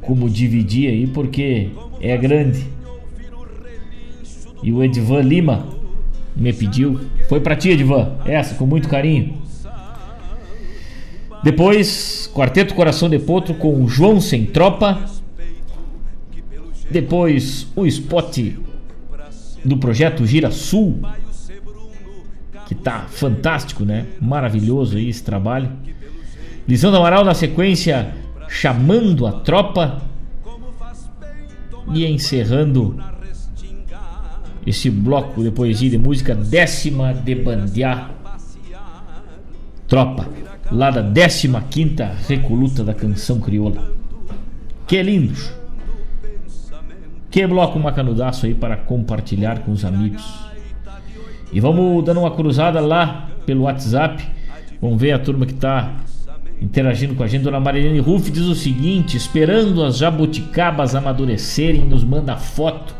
como 0.00 0.30
dividir 0.30 0.88
aí 0.88 1.06
porque 1.06 1.68
é 2.00 2.16
grande. 2.16 2.64
E 4.62 4.72
o 4.72 4.82
Edvan 4.82 5.20
Lima 5.20 5.66
me 6.34 6.52
pediu. 6.52 7.00
Foi 7.28 7.40
pra 7.40 7.56
ti, 7.56 7.70
Edvan. 7.70 8.16
Essa, 8.24 8.54
com 8.54 8.66
muito 8.66 8.88
carinho. 8.88 9.34
Depois, 11.42 12.30
Quarteto 12.34 12.74
Coração 12.74 13.08
de 13.08 13.18
Potro 13.18 13.54
com 13.54 13.86
João 13.88 14.20
Sem 14.20 14.46
Tropa. 14.46 15.04
Depois, 16.90 17.66
o 17.76 17.86
spot 17.86 18.38
do 19.64 19.76
projeto 19.76 20.26
Gira 20.26 20.50
Sul. 20.50 21.00
Que 22.66 22.74
tá 22.74 23.06
fantástico, 23.08 23.84
né? 23.84 24.06
Maravilhoso 24.20 24.96
aí 24.96 25.08
esse 25.08 25.22
trabalho. 25.22 25.70
Lisandro 26.66 26.98
Amaral 26.98 27.24
na 27.24 27.34
sequência, 27.34 28.14
chamando 28.48 29.26
a 29.26 29.32
tropa. 29.32 30.02
E 31.94 32.04
encerrando 32.04 32.98
esse 34.66 34.90
bloco 34.90 35.42
de 35.42 35.50
poesia 35.50 35.88
e 35.88 35.90
de 35.90 35.98
música, 35.98 36.34
décima 36.34 37.14
de 37.14 37.34
bandear 37.34 38.10
tropa, 39.86 40.28
lá 40.70 40.90
da 40.90 41.02
15 41.02 41.48
quinta 41.70 42.12
recoluta 42.28 42.84
da 42.84 42.92
canção 42.92 43.40
crioula. 43.40 43.92
Que 44.86 45.02
lindos! 45.02 45.52
Que 47.30 47.46
bloco 47.46 47.78
macanudaço 47.78 48.46
aí 48.46 48.54
para 48.54 48.76
compartilhar 48.76 49.60
com 49.60 49.72
os 49.72 49.84
amigos. 49.84 50.24
E 51.52 51.60
vamos 51.60 52.04
dando 52.04 52.20
uma 52.20 52.30
cruzada 52.30 52.80
lá 52.80 53.28
pelo 53.46 53.62
WhatsApp. 53.62 54.22
Vamos 54.80 55.00
ver 55.00 55.12
a 55.12 55.18
turma 55.18 55.46
que 55.46 55.52
está 55.52 55.94
interagindo 56.60 57.14
com 57.14 57.22
a 57.22 57.26
gente. 57.26 57.42
Dona 57.42 57.60
Marilene 57.60 58.00
Ruff 58.00 58.30
diz 58.30 58.44
o 58.44 58.54
seguinte: 58.54 59.16
esperando 59.16 59.82
as 59.84 59.98
jabuticabas 59.98 60.94
amadurecerem, 60.94 61.84
nos 61.84 62.04
manda 62.04 62.36
foto 62.36 62.94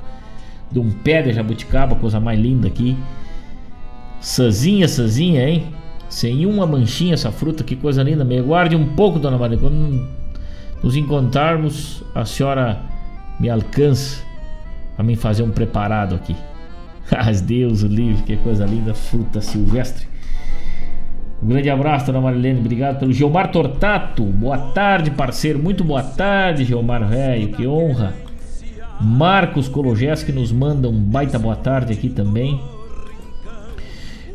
de 0.71 0.79
um 0.79 0.91
pé 0.91 1.23
de 1.23 1.33
jabuticaba, 1.33 1.97
coisa 1.97 2.21
mais 2.21 2.39
linda 2.39 2.69
aqui. 2.69 2.97
Sazinha, 4.21 4.89
Sazinha, 4.89 5.49
hein? 5.49 5.67
Sem 6.09 6.47
uma 6.47 6.67
manchinha 6.67 7.15
essa 7.15 7.31
fruta, 7.31 7.63
que 7.63 7.77
coisa 7.77 8.03
linda. 8.03 8.25
Me 8.25 8.41
guarde 8.41 8.75
um 8.75 8.87
pouco, 8.95 9.19
dona 9.19 9.39
Maria. 9.39 9.59
Quando 9.59 10.09
nos 10.83 10.97
encontrarmos, 10.97 12.03
a 12.15 12.25
senhora 12.25 12.81
me 13.39 13.49
alcança 13.49 14.23
para 14.97 15.05
mim 15.05 15.15
fazer 15.15 15.43
um 15.43 15.51
preparado 15.51 16.15
aqui. 16.15 16.35
As 17.11 17.41
Deus 17.41 17.83
livre, 17.83 18.23
que 18.23 18.37
coisa 18.39 18.65
linda, 18.65 18.95
fruta 18.95 19.41
silvestre. 19.41 20.07
Um 21.43 21.47
grande 21.47 21.71
abraço, 21.71 22.07
dona 22.07 22.21
Marilene. 22.21 22.59
Obrigado 22.59 22.99
pelo 22.99 23.13
Gilmar 23.13 23.53
Tortato. 23.53 24.25
Boa 24.25 24.59
tarde, 24.59 25.11
parceiro. 25.11 25.59
Muito 25.59 25.85
boa 25.85 26.03
tarde, 26.03 26.65
Gilmar 26.65 27.07
Velho. 27.07 27.53
Que 27.53 27.67
honra. 27.67 28.28
Marcos 29.01 29.69
Cologés 29.69 30.23
que 30.23 30.33
nos 30.33 30.51
manda 30.51 30.89
um 30.89 30.99
baita 30.99 31.39
boa 31.39 31.57
tarde 31.57 31.93
aqui 31.93 32.09
também. 32.09 32.61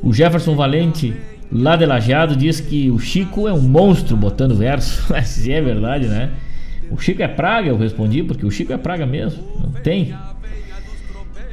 O 0.01 0.13
Jefferson 0.13 0.55
Valente, 0.55 1.13
lá 1.51 1.75
de 1.75 1.85
Lajeado, 1.85 2.35
diz 2.35 2.59
que 2.59 2.91
o 2.91 2.99
Chico 2.99 3.47
é 3.47 3.53
um 3.53 3.61
monstro 3.61 4.17
botando 4.17 4.55
verso. 4.55 5.05
Mas 5.11 5.47
é 5.47 5.61
verdade, 5.61 6.07
né? 6.07 6.31
O 6.91 6.97
Chico 6.97 7.21
é 7.21 7.27
praga, 7.27 7.69
eu 7.69 7.77
respondi, 7.77 8.23
porque 8.23 8.45
o 8.45 8.51
Chico 8.51 8.73
é 8.73 8.77
praga 8.77 9.05
mesmo. 9.05 9.43
Não 9.61 9.71
tem. 9.71 10.13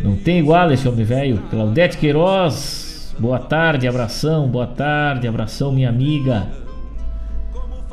Não 0.03 0.17
tem 0.17 0.39
igual 0.39 0.73
esse 0.73 0.89
homem 0.89 1.05
velho. 1.05 1.43
Claudete 1.51 1.97
Queiroz, 1.99 3.15
boa 3.19 3.39
tarde, 3.39 3.87
abração, 3.87 4.49
boa 4.49 4.67
tarde, 4.67 5.29
abração, 5.29 5.73
minha 5.73 5.89
amiga. 5.89 6.49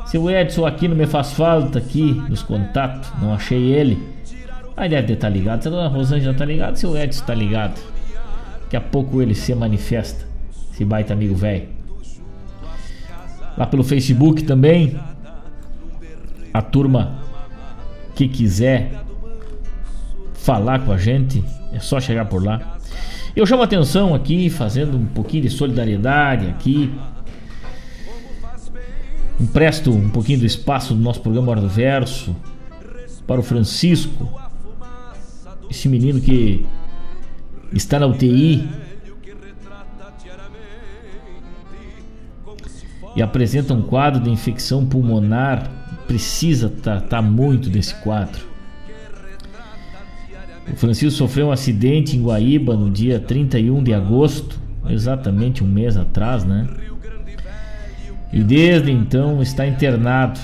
Seu 0.06 0.30
Edson 0.30 0.66
aqui 0.66 0.88
não 0.88 0.96
me 0.96 1.06
faz 1.06 1.32
falta 1.32 1.78
aqui 1.78 2.14
nos 2.30 2.42
contatos, 2.42 3.10
não 3.20 3.34
achei 3.34 3.62
ele. 3.72 4.17
Aí 4.78 4.88
deve 4.88 5.14
estar 5.14 5.28
ligado. 5.28 5.60
Se 5.60 5.68
a 5.68 5.70
dona 5.72 5.88
Rosângela 5.88 6.32
tá 6.32 6.44
ligado, 6.44 6.76
seu 6.76 6.96
Edson 6.96 7.24
tá 7.24 7.34
ligado. 7.34 7.80
Daqui 8.62 8.76
a 8.76 8.80
pouco 8.80 9.20
ele 9.20 9.34
se 9.34 9.52
manifesta. 9.52 10.24
Esse 10.72 10.84
baita 10.84 11.12
amigo 11.12 11.34
velho. 11.34 11.68
Lá 13.56 13.66
pelo 13.66 13.82
Facebook 13.82 14.44
também. 14.44 14.96
A 16.54 16.62
turma 16.62 17.18
que 18.14 18.28
quiser 18.28 18.92
falar 20.34 20.78
com 20.78 20.92
a 20.92 20.96
gente, 20.96 21.44
é 21.72 21.80
só 21.80 22.00
chegar 22.00 22.24
por 22.26 22.44
lá. 22.44 22.78
Eu 23.34 23.44
chamo 23.44 23.62
atenção 23.62 24.14
aqui, 24.14 24.48
fazendo 24.48 24.96
um 24.96 25.06
pouquinho 25.06 25.42
de 25.42 25.50
solidariedade 25.50 26.46
aqui. 26.46 26.92
Empresto 29.40 29.90
um 29.92 30.08
pouquinho 30.08 30.38
do 30.38 30.46
espaço 30.46 30.94
do 30.94 31.00
nosso 31.00 31.20
programa 31.20 31.50
Hora 31.50 31.60
do 31.60 31.68
Verso 31.68 32.34
para 33.26 33.38
o 33.38 33.42
Francisco, 33.42 34.47
esse 35.70 35.88
menino 35.88 36.20
que 36.20 36.66
está 37.72 37.98
na 37.98 38.06
UTI 38.06 38.68
e 43.14 43.22
apresenta 43.22 43.74
um 43.74 43.82
quadro 43.82 44.20
de 44.22 44.30
infecção 44.30 44.86
pulmonar, 44.86 45.70
precisa 46.06 46.68
tratar 46.68 47.20
muito 47.20 47.68
desse 47.68 47.94
quadro. 47.96 48.46
O 50.72 50.76
Francisco 50.76 51.16
sofreu 51.16 51.48
um 51.48 51.52
acidente 51.52 52.16
em 52.16 52.22
Guaíba 52.22 52.76
no 52.76 52.90
dia 52.90 53.18
31 53.18 53.82
de 53.82 53.94
agosto, 53.94 54.60
exatamente 54.88 55.64
um 55.64 55.66
mês 55.66 55.96
atrás, 55.96 56.44
né? 56.44 56.68
E 58.32 58.42
desde 58.42 58.90
então 58.90 59.40
está 59.42 59.66
internado 59.66 60.38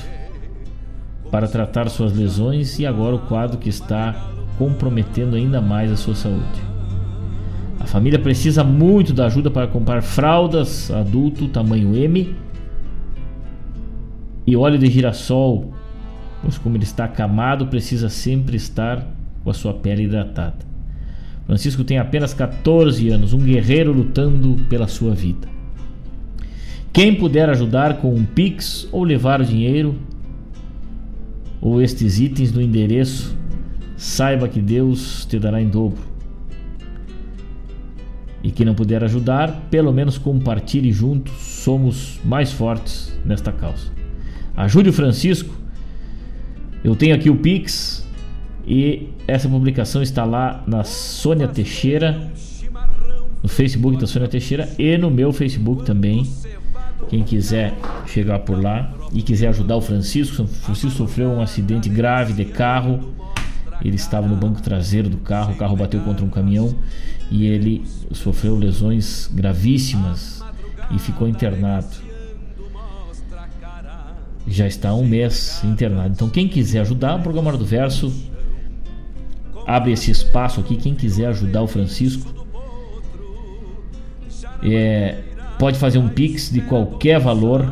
para 1.31 1.47
tratar 1.47 1.89
suas 1.91 2.13
lesões 2.17 2.79
e 2.79 2.87
agora 2.87 3.17
o 3.17 3.21
quadro 3.21 3.59
que 3.59 3.69
está 3.69 4.34
comprometendo 4.59 5.37
ainda 5.37 5.61
mais 5.61 5.91
a 5.91 5.97
sua 5.97 6.15
saúde. 6.15 6.63
A 7.79 7.87
família 7.87 8.19
precisa 8.19 8.65
muito 8.65 9.13
da 9.13 9.27
ajuda 9.27 9.51
para 9.51 9.67
comprar 9.67 10.03
fraldas 10.03 10.91
adulto 10.91 11.49
tamanho 11.49 11.95
M 11.95 12.35
e 14.47 14.57
óleo 14.57 14.79
de 14.79 14.91
girassol, 14.91 15.73
pois 16.43 16.59
como 16.59 16.77
ele 16.77 16.85
está 16.85 17.05
acamado, 17.05 17.67
precisa 17.67 18.09
sempre 18.09 18.57
estar 18.57 19.07
com 19.43 19.51
a 19.51 19.55
sua 19.55 19.75
pele 19.75 20.05
hidratada. 20.05 20.59
Francisco 21.47 21.85
tem 21.85 21.99
apenas 21.99 22.33
14 22.33 23.09
anos, 23.11 23.33
um 23.33 23.39
guerreiro 23.39 23.93
lutando 23.93 24.65
pela 24.69 24.89
sua 24.89 25.15
vida. 25.15 25.47
Quem 26.93 27.15
puder 27.15 27.51
ajudar 27.51 27.99
com 27.99 28.15
um 28.15 28.25
Pix 28.25 28.89
ou 28.93 29.03
levar 29.03 29.41
o 29.41 29.45
dinheiro 29.45 29.97
ou 31.61 31.83
estes 31.83 32.21
itens 32.21 32.53
no 32.53 32.63
endereço, 32.63 33.37
saiba 34.05 34.47
que 34.49 34.61
Deus 34.61 35.25
te 35.25 35.39
dará 35.39 35.63
em 35.63 35.67
dobro. 35.67 35.99
E 38.43 38.51
quem 38.51 38.67
não 38.67 38.75
puder 38.75 39.03
ajudar, 39.03 39.63
pelo 39.71 39.91
menos 39.95 40.19
compartilhe 40.19 40.93
juntos, 40.93 41.33
somos 41.41 42.21
mais 42.23 42.53
fortes 42.53 43.19
nesta 43.25 43.51
causa. 43.51 43.87
Ajude 44.55 44.91
o 44.91 44.93
Francisco. 44.93 45.55
Eu 46.85 46.95
tenho 46.95 47.15
aqui 47.15 47.31
o 47.31 47.37
Pix 47.37 48.07
e 48.67 49.09
essa 49.27 49.49
publicação 49.49 50.03
está 50.03 50.23
lá 50.23 50.63
na 50.67 50.85
Sônia 50.85 51.49
Teixeira, 51.49 52.31
no 53.43 53.49
Facebook 53.49 53.97
da 53.97 54.07
Sônia 54.07 54.29
Teixeira 54.29 54.69
e 54.79 54.99
no 54.99 55.11
meu 55.11 55.33
Facebook 55.33 55.83
também. 55.87 56.31
Quem 57.09 57.25
quiser 57.25 57.73
chegar 58.07 58.41
por 58.41 58.63
lá 58.63 58.93
e 59.15 59.23
quiser 59.23 59.49
ajudar 59.49 59.77
o 59.77 59.81
Francisco, 59.81 60.43
o 60.43 60.47
Francisco 60.47 60.99
sofreu 60.99 61.31
um 61.31 61.41
acidente 61.41 61.89
grave 61.89 62.35
de 62.35 62.45
carro. 62.45 63.15
Ele 63.83 63.97
estava 63.97 64.27
no 64.27 64.37
banco 64.37 64.63
traseiro 64.63 65.09
do 65.09 65.19
carro, 65.19 65.53
o 65.53 65.57
carro 65.57 65.77
bateu 65.77 66.01
contra 66.01 66.25
um 66.25 66.29
caminhão 66.29 66.75
e 67.31 67.47
ele 67.47 67.85
sofreu 68.13 68.57
lesões 68.57 69.29
gravíssimas 69.33 70.43
e 70.91 70.99
ficou 70.99 71.29
internado. 71.29 71.89
Já 74.47 74.67
está 74.67 74.91
há 74.91 74.95
um 74.95 75.07
mês 75.07 75.63
internado. 75.65 76.11
Então, 76.13 76.29
quem 76.29 76.47
quiser 76.47 76.81
ajudar, 76.81 77.17
o 77.17 77.23
programa 77.23 77.57
do 77.57 77.65
Verso 77.65 78.13
abre 79.67 79.93
esse 79.93 80.11
espaço 80.11 80.61
aqui. 80.61 80.77
Quem 80.77 80.95
quiser 80.95 81.27
ajudar 81.27 81.63
o 81.63 81.67
Francisco, 81.67 82.33
é, 84.63 85.23
pode 85.59 85.79
fazer 85.79 85.99
um 85.99 86.09
pix 86.09 86.51
de 86.51 86.61
qualquer 86.63 87.19
valor 87.19 87.65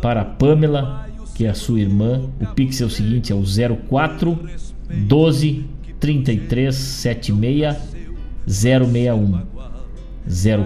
para 0.00 0.22
a 0.22 0.24
Pamela, 0.24 1.06
que 1.34 1.44
é 1.44 1.50
a 1.50 1.54
sua 1.54 1.80
irmã. 1.80 2.22
O 2.40 2.46
pix 2.46 2.80
é 2.80 2.84
o 2.84 2.90
seguinte: 2.90 3.32
é 3.32 3.34
o 3.34 3.42
04 3.42 4.38
12 4.88 5.64
33 5.98 6.74
76 6.74 7.76
061. 8.46 9.42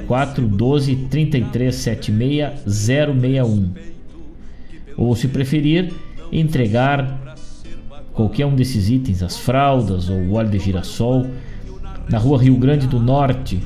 04 0.07 0.47
12 0.49 0.97
33 1.11 1.75
76 1.75 2.51
061. 2.67 3.73
Ou 4.97 5.15
se 5.15 5.29
preferir, 5.29 5.93
entregar 6.33 7.37
qualquer 8.13 8.47
um 8.47 8.55
desses 8.55 8.91
itens, 8.91 9.23
as 9.23 9.39
fraldas 9.39 10.09
ou 10.09 10.17
o 10.17 10.33
óleo 10.35 10.51
de 10.51 10.59
girassol, 10.59 11.27
na 12.09 12.19
rua 12.19 12.43
Rio 12.43 12.57
Grande 12.57 12.87
do 12.87 12.99
Norte, 12.99 13.63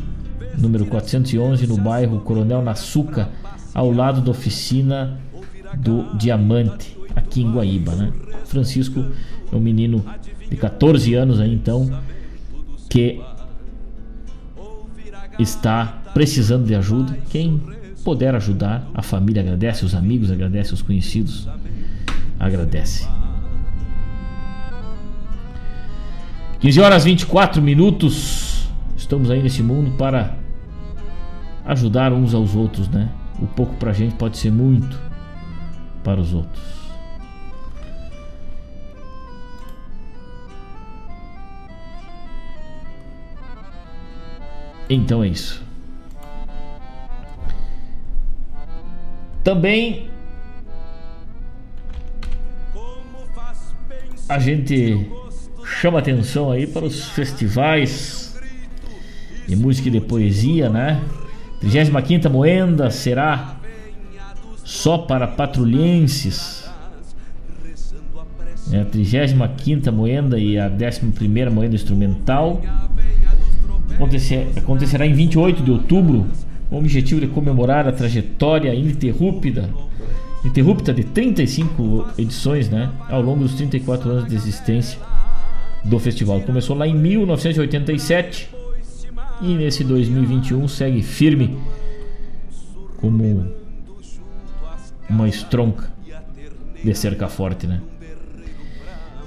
número 0.59 0.87
411, 0.87 1.67
no 1.67 1.77
bairro 1.77 2.21
Coronel 2.21 2.63
Nassuca, 2.63 3.31
ao 3.73 3.91
lado 3.91 4.21
da 4.21 4.31
oficina 4.31 5.19
do 5.79 6.15
Diamante, 6.17 6.97
aqui 7.17 7.43
em 7.43 7.51
Guaíba. 7.51 7.95
Né? 7.95 8.13
Francisco 8.45 9.05
é 9.51 9.57
um 9.57 9.61
menino 9.61 10.05
de 10.51 10.57
14 10.57 11.15
anos 11.15 11.41
aí 11.41 11.53
então 11.53 11.91
que 12.89 13.21
está 15.39 16.03
precisando 16.13 16.67
de 16.67 16.75
ajuda. 16.75 17.19
Quem 17.31 17.61
puder 18.05 18.35
ajudar, 18.35 18.89
a 18.95 19.03
família 19.03 19.43
agradece, 19.43 19.85
os 19.85 19.95
amigos 19.95 20.31
agradecem, 20.31 20.75
os 20.75 20.83
conhecidos 20.83 21.49
agradece. 22.39 23.09
15 26.61 26.81
horas 26.81 27.05
24 27.05 27.61
minutos. 27.61 28.69
Estamos 28.97 29.31
aí 29.31 29.43
nesse 29.43 29.63
mundo 29.63 29.91
para 29.99 30.37
ajudar 31.65 32.13
uns 32.13 32.35
aos 32.35 32.55
outros, 32.55 32.89
né? 32.89 33.11
O 33.41 33.47
pouco 33.47 33.75
pra 33.77 33.93
gente 33.93 34.15
pode 34.15 34.39
ser 34.39 34.51
muito 34.51 34.99
para 36.03 36.21
os 36.21 36.33
outros. 36.33 36.74
Então 44.89 45.23
é 45.23 45.29
isso. 45.29 45.63
Também 49.43 50.09
a 54.29 54.39
gente 54.39 55.07
chama 55.65 55.99
atenção 55.99 56.51
aí 56.51 56.67
para 56.67 56.85
os 56.85 57.09
festivais 57.11 58.41
de 59.47 59.55
música 59.55 59.89
e 59.89 59.91
de 59.91 60.01
poesia, 60.01 60.71
né? 60.71 61.03
35 61.61 62.31
Moenda 62.31 62.91
será 62.91 63.57
só 64.65 64.99
para 64.99 65.27
patrulhenses. 65.27 66.65
É 68.73 68.81
a 68.81 68.85
35 68.85 69.93
Moenda 69.93 70.39
e 70.39 70.59
a 70.59 70.69
11 70.69 71.51
Moenda 71.51 71.75
Instrumental. 71.75 72.63
Acontecer, 73.91 74.49
acontecerá 74.57 75.07
em 75.07 75.13
28 75.13 75.63
de 75.63 75.71
outubro, 75.71 76.27
com 76.69 76.77
o 76.77 76.79
objetivo 76.79 77.21
de 77.21 77.29
comemorar 77.29 77.87
a 77.87 77.93
trajetória 77.93 78.75
ininterrupta, 78.75 79.69
interrupta 80.45 80.93
de 80.93 81.05
35 81.05 82.07
edições, 82.19 82.69
né, 82.69 82.91
ao 83.09 83.23
longo 83.23 83.45
dos 83.45 83.55
34 83.55 84.11
anos 84.11 84.29
de 84.29 84.35
existência 84.35 84.99
do 85.85 85.99
festival. 85.99 86.41
Começou 86.41 86.77
lá 86.77 86.87
em 86.87 86.95
1987 86.95 88.51
e 89.43 89.55
nesse 89.55 89.85
2021 89.85 90.67
segue 90.69 91.03
firme 91.03 91.59
como 92.97 93.47
uma 95.09 95.29
estronca 95.29 95.93
de 96.83 96.95
cerca 96.95 97.29
forte, 97.29 97.67
né? 97.67 97.81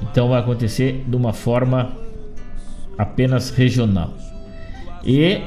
Então 0.01 0.29
vai 0.29 0.39
acontecer 0.39 1.03
de 1.07 1.15
uma 1.15 1.33
forma 1.33 1.93
apenas 2.97 3.49
regional. 3.49 4.13
E 5.07 5.41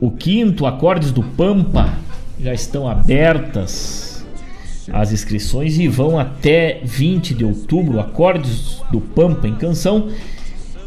o 0.00 0.10
quinto 0.10 0.64
Acordes 0.64 1.12
do 1.12 1.22
Pampa 1.22 1.92
já 2.40 2.54
estão 2.54 2.88
abertas 2.88 4.26
as 4.90 5.12
inscrições 5.12 5.78
e 5.78 5.86
vão 5.86 6.18
até 6.18 6.80
20 6.82 7.34
de 7.34 7.44
outubro. 7.44 8.00
Acordes 8.00 8.82
do 8.90 8.98
Pampa 8.98 9.46
em 9.46 9.54
Canção 9.54 10.08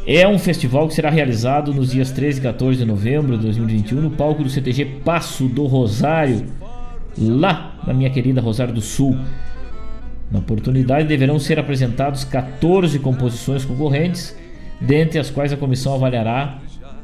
é 0.06 0.28
um 0.28 0.40
festival 0.40 0.88
que 0.88 0.96
será 0.96 1.12
realizado 1.12 1.74
nos 1.74 1.92
dias 1.92 2.12
13 2.12 2.40
e 2.40 2.42
14 2.42 2.80
de 2.80 2.86
novembro 2.86 3.38
de 3.38 3.44
2021 3.44 4.02
no 4.02 4.10
palco 4.10 4.44
do 4.44 4.50
CTG 4.50 4.86
Passo 5.06 5.48
do 5.48 5.66
Rosário, 5.66 6.48
lá 7.18 7.76
na 7.86 7.94
minha 7.94 8.10
querida 8.10 8.42
Rosário 8.42 8.74
do 8.74 8.82
Sul. 8.82 9.16
Na 10.30 10.40
oportunidade 10.40 11.08
deverão 11.08 11.38
ser 11.38 11.60
apresentados 11.60 12.24
14 12.24 12.98
composições 13.00 13.64
concorrentes, 13.64 14.36
dentre 14.84 15.18
as 15.18 15.30
quais 15.30 15.54
a 15.54 15.58
comissão 15.58 15.96
avaliará 15.96 16.60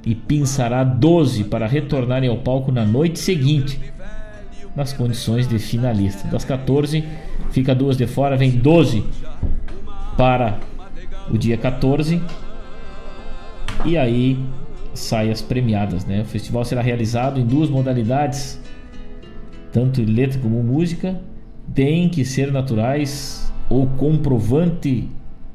e 0.06 0.14
pensará 0.14 0.84
12 0.84 1.46
para 1.46 1.66
retornarem 1.66 2.30
ao 2.30 2.38
palco 2.38 2.72
na 2.72 2.86
noite 2.86 3.20
seguinte, 3.20 3.80
nas 4.76 4.94
condições 4.94 5.48
de 5.48 5.58
finalista. 5.60 6.28
Das 6.28 6.46
14, 6.46 7.04
fica 7.52 7.74
duas 7.74 7.98
de 7.98 8.06
fora, 8.06 8.38
vem 8.38 8.52
12 8.52 9.04
para 10.18 10.60
o 11.32 11.38
dia 11.38 11.58
14 11.58 12.22
e 13.86 13.98
aí 13.98 14.38
sai 14.94 15.32
as 15.32 15.42
premiadas, 15.42 16.06
né? 16.06 16.22
O 16.22 16.26
festival 16.26 16.66
será 16.66 16.82
realizado 16.82 17.40
em 17.40 17.46
duas 17.46 17.70
modalidades, 17.70 18.60
tanto 19.72 20.02
letra 20.02 20.40
como 20.40 20.62
música, 20.62 21.20
tem 21.74 22.10
que 22.10 22.26
ser 22.26 22.52
naturais 22.52 23.52
ou 23.70 23.88
comprovante 23.88 25.08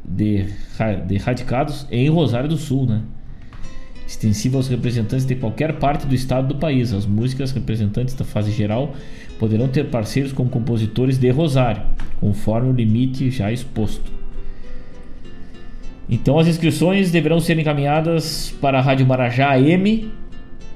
de, 0.05 0.47
de 1.07 1.17
radicados 1.17 1.87
em 1.91 2.09
Rosário 2.09 2.49
do 2.49 2.57
Sul, 2.57 2.87
né? 2.87 3.03
Extensivo 4.07 4.59
aos 4.59 4.69
representantes 4.69 5.25
de 5.25 5.35
qualquer 5.35 5.79
parte 5.79 6.07
do 6.07 6.15
estado 6.15 6.49
do 6.49 6.57
país. 6.57 6.93
As 6.93 7.07
músicas 7.07 7.53
representantes 7.53 8.15
da 8.15 8.25
fase 8.25 8.53
geral 8.53 8.95
poderão 9.39 9.67
ter 9.67 9.85
parceiros 9.91 10.33
como 10.33 10.51
compositores 10.51 11.17
de 11.17 11.31
Rosário, 11.31 11.83
conforme 12.21 12.69
o 12.69 12.73
limite 12.73 13.31
já 13.31 13.51
exposto. 13.51 14.13
Então 16.09 16.39
as 16.39 16.47
inscrições 16.47 17.11
deverão 17.11 17.41
ser 17.41 17.59
encaminhadas 17.59 18.55
para 18.61 18.79
a 18.79 18.83
Rádio 18.83 19.07
Marajá 19.07 19.53
AM, 19.53 20.13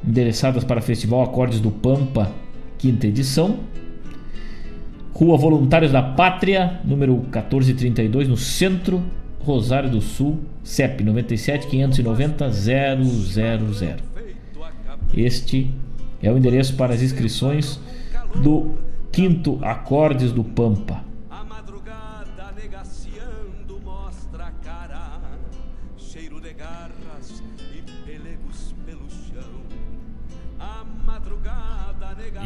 endereçadas 0.06 0.64
para 0.64 0.80
o 0.80 0.82
Festival 0.82 1.22
Acordes 1.22 1.60
do 1.60 1.70
Pampa, 1.70 2.32
quinta 2.78 3.06
edição. 3.06 3.59
Rua 5.19 5.36
Voluntários 5.36 5.90
da 5.90 6.01
Pátria, 6.01 6.81
número 6.85 7.15
1432, 7.15 8.28
no 8.28 8.36
centro, 8.36 9.03
Rosário 9.40 9.90
do 9.90 10.01
Sul, 10.01 10.39
CEP 10.62 11.03
97 11.03 11.66
590 11.66 12.49
000. 12.49 12.77
Este 15.12 15.73
é 16.23 16.31
o 16.31 16.39
endereço 16.39 16.77
para 16.77 16.95
as 16.95 17.03
inscrições 17.03 17.81
do 18.45 18.77
quinto 19.11 19.59
Acordes 19.61 20.31
do 20.31 20.45
Pampa. 20.45 21.03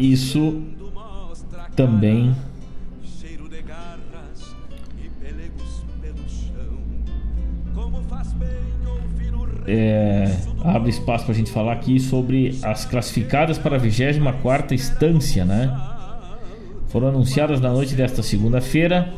Isso 0.01 0.63
também 1.77 2.35
é, 9.67 10.35
abre 10.65 10.91
espaço 10.91 11.25
para 11.25 11.35
a 11.35 11.37
gente 11.37 11.51
falar 11.51 11.73
aqui 11.73 11.99
sobre 12.01 12.59
as 12.63 12.85
classificadas 12.85 13.59
para 13.59 13.77
a 13.77 13.79
24 13.79 14.75
instância, 14.75 15.45
né? 15.45 15.75
Foram 16.89 17.09
anunciadas 17.09 17.61
na 17.61 17.71
noite 17.71 17.95
desta 17.95 18.23
segunda-feira, 18.23 19.13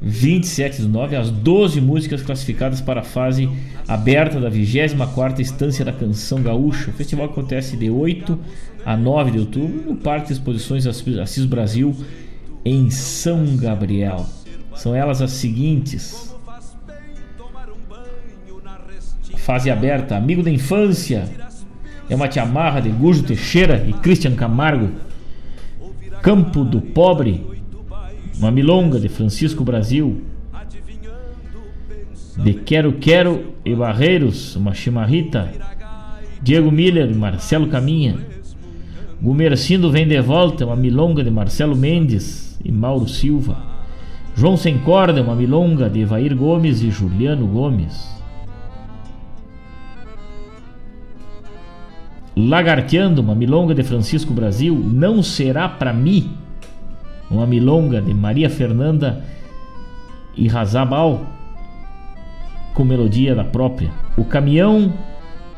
27 0.00 0.82
do 0.82 0.88
9, 0.88 1.16
as 1.16 1.30
12 1.30 1.80
músicas 1.80 2.22
classificadas 2.22 2.80
para 2.80 3.00
a 3.00 3.04
fase 3.04 3.48
aberta 3.86 4.40
da 4.40 4.48
24 4.48 5.40
instância 5.42 5.84
da 5.84 5.92
Canção 5.92 6.42
Gaúcha. 6.42 6.90
O 6.90 6.92
festival 6.94 7.26
acontece 7.26 7.76
de 7.76 7.90
8 7.90 8.38
a 8.84 8.96
9 8.96 9.32
de 9.32 9.38
outubro 9.38 9.82
no 9.90 9.96
Parque 9.96 10.28
de 10.28 10.32
Exposições 10.34 10.86
Assis 10.86 11.44
Brasil, 11.44 11.94
em 12.64 12.90
São 12.90 13.56
Gabriel. 13.56 14.26
São 14.74 14.94
elas 14.94 15.20
as 15.20 15.32
seguintes: 15.32 16.34
Fase 19.48 19.70
aberta, 19.70 20.14
Amigo 20.14 20.42
da 20.42 20.50
Infância, 20.50 21.24
é 22.06 22.14
uma 22.14 22.28
tiamarra 22.28 22.80
de 22.80 22.90
Gujo 22.90 23.22
Teixeira 23.22 23.82
e 23.88 23.94
Christian 23.94 24.34
Camargo. 24.34 24.90
Campo 26.20 26.62
do 26.62 26.82
Pobre, 26.82 27.46
uma 28.38 28.50
milonga 28.50 29.00
de 29.00 29.08
Francisco 29.08 29.64
Brasil. 29.64 30.20
De 32.36 32.52
Quero 32.52 32.92
Quero 32.98 33.54
e 33.64 33.74
Barreiros, 33.74 34.54
uma 34.54 34.74
chimarrita. 34.74 35.50
Diego 36.42 36.70
Miller 36.70 37.10
e 37.10 37.14
Marcelo 37.14 37.68
Caminha. 37.68 38.18
Gumercindo 39.18 39.90
vem 39.90 40.06
de 40.06 40.20
volta, 40.20 40.66
uma 40.66 40.76
milonga 40.76 41.24
de 41.24 41.30
Marcelo 41.30 41.74
Mendes 41.74 42.60
e 42.62 42.70
Mauro 42.70 43.08
Silva. 43.08 43.56
João 44.36 44.58
Sem 44.58 44.76
Corda, 44.80 45.22
uma 45.22 45.34
milonga 45.34 45.88
de 45.88 46.00
Evair 46.00 46.36
Gomes 46.36 46.82
e 46.82 46.90
Juliano 46.90 47.46
Gomes. 47.46 48.17
Lagarteando, 52.38 53.20
uma 53.20 53.34
milonga 53.34 53.74
de 53.74 53.82
Francisco 53.82 54.32
Brasil, 54.32 54.72
Não 54.72 55.24
Será 55.24 55.68
Pra 55.68 55.92
Mim, 55.92 56.30
uma 57.28 57.44
milonga 57.44 58.00
de 58.00 58.14
Maria 58.14 58.48
Fernanda 58.48 59.24
e 60.36 60.46
Razabal, 60.46 61.26
com 62.74 62.84
melodia 62.84 63.34
da 63.34 63.42
própria. 63.42 63.90
O 64.16 64.24
Caminhão 64.24 64.92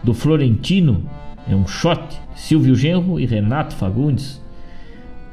do 0.02 0.14
Florentino 0.14 1.02
é 1.46 1.54
um 1.54 1.66
shot, 1.66 2.18
Silvio 2.34 2.74
Genro 2.74 3.20
e 3.20 3.26
Renato 3.26 3.74
Fagundes. 3.74 4.42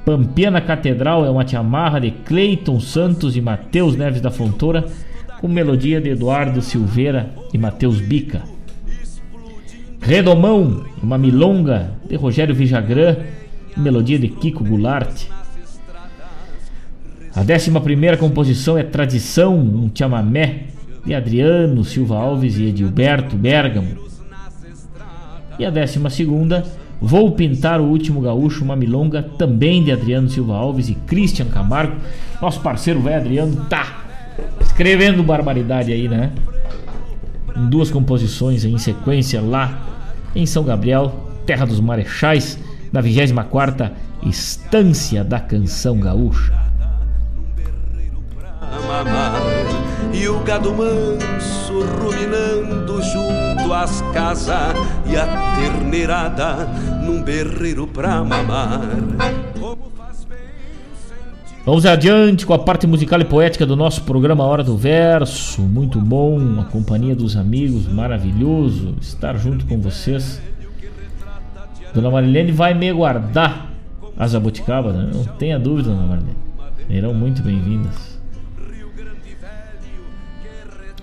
Pampiana 0.05 0.59
Catedral 0.59 1.25
é 1.25 1.29
uma 1.29 1.45
tiamarra 1.45 2.01
de 2.01 2.11
Cleiton 2.11 2.81
Santos 2.81 3.37
e 3.37 3.41
Matheus 3.41 3.95
Neves 3.95 4.19
da 4.19 4.29
Fontoura, 4.29 4.85
com 5.39 5.47
melodia 5.47 6.01
de 6.01 6.09
Eduardo 6.09 6.61
Silveira 6.61 7.31
e 7.53 7.57
Matheus 7.57 8.01
Bica. 8.01 8.56
Redomão, 10.07 10.85
uma 11.03 11.17
milonga 11.17 11.91
de 12.07 12.15
Rogério 12.15 12.55
Vijagrã, 12.55 13.17
melodia 13.75 14.17
de 14.17 14.29
Kiko 14.29 14.63
Goulart. 14.63 15.25
A 17.35 17.43
décima 17.43 17.81
primeira 17.81 18.15
composição 18.15 18.77
é 18.77 18.83
Tradição, 18.83 19.59
um 19.59 19.91
chamamé 19.93 20.67
de 21.05 21.13
Adriano 21.13 21.83
Silva 21.83 22.15
Alves 22.15 22.57
e 22.57 22.67
Edilberto 22.67 23.35
Bergamo. 23.35 23.97
E 25.59 25.65
a 25.65 25.69
décima 25.69 26.09
segunda, 26.09 26.63
Vou 27.01 27.33
Pintar 27.33 27.81
o 27.81 27.89
Último 27.89 28.21
Gaúcho, 28.21 28.63
uma 28.63 28.77
milonga 28.77 29.21
também 29.21 29.83
de 29.83 29.91
Adriano 29.91 30.29
Silva 30.29 30.55
Alves 30.55 30.87
e 30.87 30.95
Christian 30.95 31.47
Camargo. 31.47 31.97
Nosso 32.41 32.61
parceiro 32.61 33.01
velho 33.01 33.17
Adriano 33.17 33.65
tá 33.65 34.05
escrevendo 34.61 35.21
barbaridade 35.21 35.91
aí, 35.91 36.07
né? 36.07 36.31
Em 37.57 37.67
duas 37.67 37.91
composições 37.91 38.63
em 38.63 38.77
sequência 38.77 39.41
lá 39.41 39.96
em 40.37 40.45
São 40.45 40.63
Gabriel, 40.63 41.11
terra 41.47 41.65
dos 41.65 41.79
marechais, 41.79 42.59
na 42.93 43.01
24 43.01 43.89
Estância 44.23 45.23
da 45.23 45.39
Canção 45.39 45.99
Gaúcha. 45.99 46.53
E 50.13 50.27
o 50.27 50.39
gado 50.43 50.73
manso 50.73 51.83
ruminando 52.01 53.01
junto 53.01 53.73
às 53.73 54.01
casas 54.13 54.75
E 55.05 55.15
a 55.15 55.55
terneirada 55.55 56.67
num 57.03 57.21
berreiro 57.21 57.87
pra 57.87 58.23
mamar 58.23 58.81
Vamos 61.67 61.85
adiante 61.85 62.45
com 62.45 62.53
a 62.53 62.59
parte 62.59 62.87
musical 62.87 63.19
e 63.19 63.25
poética 63.25 63.65
do 63.65 63.75
nosso 63.75 64.03
programa 64.03 64.45
Hora 64.45 64.63
do 64.63 64.77
Verso. 64.77 65.61
Muito 65.61 65.99
bom, 65.99 66.61
a 66.61 66.63
companhia 66.63 67.13
dos 67.13 67.35
amigos, 67.35 67.85
maravilhoso 67.89 68.95
estar 69.01 69.37
junto 69.37 69.65
com 69.65 69.77
vocês 69.77 70.41
Dona 71.93 72.09
Marilene 72.09 72.53
vai 72.53 72.73
me 72.73 72.89
guardar 72.93 73.69
as 74.17 74.31
jabuticabas, 74.31 74.95
né? 74.95 75.11
não 75.13 75.25
tenha 75.25 75.59
dúvida, 75.59 75.89
Dona 75.89 76.07
Marilene. 76.07 76.37
Serão 76.87 77.13
muito 77.13 77.41
bem-vindas. 77.41 78.17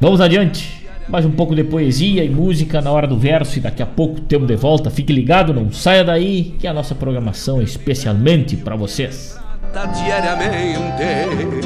Vamos 0.01 0.23
adiante. 0.23 0.89
Mais 1.07 1.27
um 1.27 1.33
pouco 1.33 1.55
de 1.55 1.63
poesia 1.63 2.25
e 2.25 2.31
música 2.31 2.81
na 2.81 2.91
hora 2.91 3.07
do 3.07 3.19
verso 3.19 3.59
e 3.59 3.61
daqui 3.61 3.83
a 3.83 3.87
pouco 3.87 4.23
temos 4.23 4.49
de 4.49 4.57
volta. 4.57 4.89
Fique 4.89 5.13
ligado, 5.13 5.53
não 5.53 5.71
saia 5.71 6.03
daí, 6.03 6.55
que 6.59 6.67
a 6.67 6.73
nossa 6.73 6.95
programação 6.95 7.61
é 7.61 7.65
especialmente 7.65 8.57
para 8.57 8.75
vocês. 8.75 9.44
Diariamente 9.87 11.61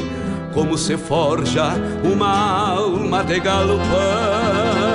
como 0.53 0.77
se 0.77 0.97
forja 0.97 1.73
uma 2.03 2.71
alma 2.71 3.23
de 3.23 3.39
galopão. 3.39 4.88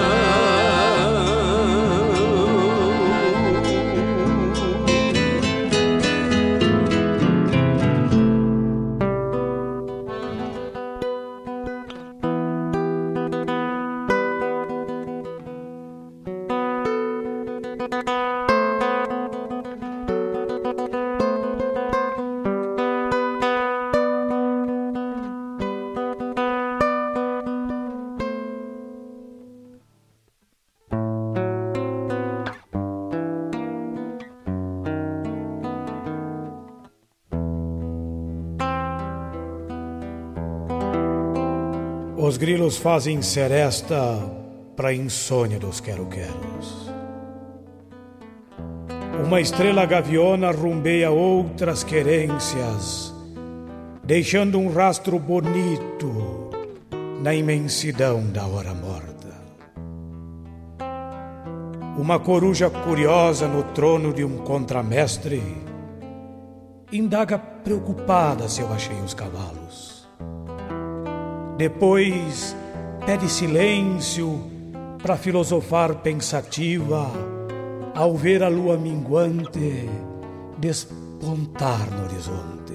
Os 42.34 42.38
grilos 42.38 42.76
fazem 42.76 43.22
seresta 43.22 43.96
para 44.74 44.92
insônia 44.92 45.56
dos 45.56 45.78
quero-queros. 45.78 46.90
Uma 49.24 49.40
estrela 49.40 49.86
gaviona 49.86 50.50
rumbeia 50.50 51.12
outras 51.12 51.84
querências, 51.84 53.14
deixando 54.02 54.58
um 54.58 54.68
rastro 54.68 55.16
bonito 55.16 56.50
na 57.22 57.32
imensidão 57.32 58.28
da 58.32 58.44
hora 58.44 58.74
morta. 58.74 59.32
Uma 61.96 62.18
coruja 62.18 62.68
curiosa 62.68 63.46
no 63.46 63.62
trono 63.62 64.12
de 64.12 64.24
um 64.24 64.38
contramestre 64.38 65.40
indaga 66.90 67.38
preocupada 67.38 68.48
se 68.48 68.60
eu 68.60 68.72
achei 68.72 69.00
os 69.02 69.14
cavalos. 69.14 69.93
Depois 71.56 72.56
pede 73.06 73.28
silêncio 73.28 74.40
para 75.00 75.16
filosofar 75.16 75.96
pensativa 75.96 77.06
ao 77.94 78.16
ver 78.16 78.42
a 78.42 78.48
lua 78.48 78.76
minguante 78.76 79.88
despontar 80.58 81.88
no 81.92 82.04
horizonte. 82.04 82.74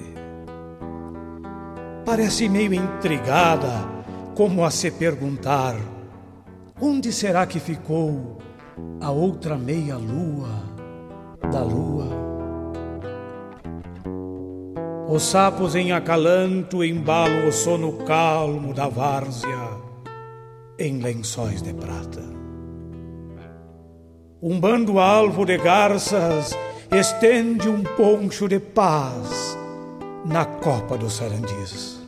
Parece 2.06 2.48
meio 2.48 2.72
intrigada, 2.72 3.86
como 4.34 4.64
a 4.64 4.70
se 4.70 4.90
perguntar: 4.90 5.76
onde 6.80 7.12
será 7.12 7.46
que 7.46 7.60
ficou 7.60 8.38
a 9.00 9.10
outra 9.10 9.58
meia 9.58 9.96
lua 9.96 10.62
da 11.52 11.62
lua? 11.62 12.29
Os 15.10 15.24
sapos 15.24 15.74
em 15.74 15.90
acalanto 15.90 16.84
embalam 16.84 17.48
o 17.48 17.52
sono 17.52 17.94
calmo 18.04 18.72
da 18.72 18.86
várzea 18.86 19.70
em 20.78 21.00
lençóis 21.00 21.60
de 21.60 21.74
prata. 21.74 22.22
Um 24.40 24.60
bando 24.60 25.00
alvo 25.00 25.44
de 25.44 25.58
garças 25.58 26.56
estende 26.92 27.68
um 27.68 27.82
poncho 27.82 28.46
de 28.46 28.60
paz 28.60 29.58
na 30.24 30.44
copa 30.44 30.96
dos 30.96 31.14
sarandis. 31.14 32.00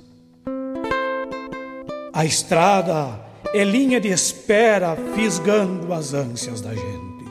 A 2.12 2.24
estrada 2.24 3.18
é 3.52 3.64
linha 3.64 4.00
de 4.00 4.10
espera 4.10 4.96
fisgando 5.16 5.92
as 5.92 6.14
ânsias 6.14 6.60
da 6.60 6.72
gente. 6.72 7.24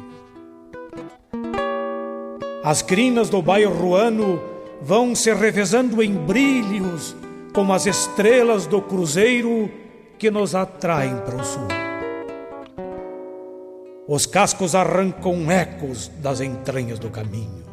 As 2.62 2.82
crinas 2.82 3.30
do 3.30 3.42
bairro 3.42 3.74
ruano 3.74 4.51
vão 4.82 5.14
se 5.14 5.32
revezando 5.34 6.02
em 6.02 6.14
brilhos 6.14 7.16
como 7.54 7.72
as 7.74 7.86
estrelas 7.86 8.66
do 8.66 8.82
cruzeiro 8.82 9.70
que 10.18 10.32
nos 10.32 10.56
atraem 10.56 11.16
para 11.18 11.36
o 11.36 11.44
sul. 11.44 11.68
Os 14.08 14.26
cascos 14.26 14.74
arrancam 14.74 15.52
ecos 15.52 16.10
das 16.20 16.42
entranhas 16.42 16.98
do 16.98 17.10
caminho. 17.10 17.64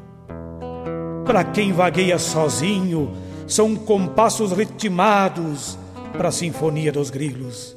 Para 1.24 1.44
quem 1.44 1.72
vagueia 1.72 2.18
sozinho, 2.18 3.12
são 3.46 3.74
compassos 3.74 4.52
ritmados 4.52 5.78
para 6.12 6.28
a 6.28 6.32
sinfonia 6.32 6.92
dos 6.92 7.10
grilos. 7.10 7.76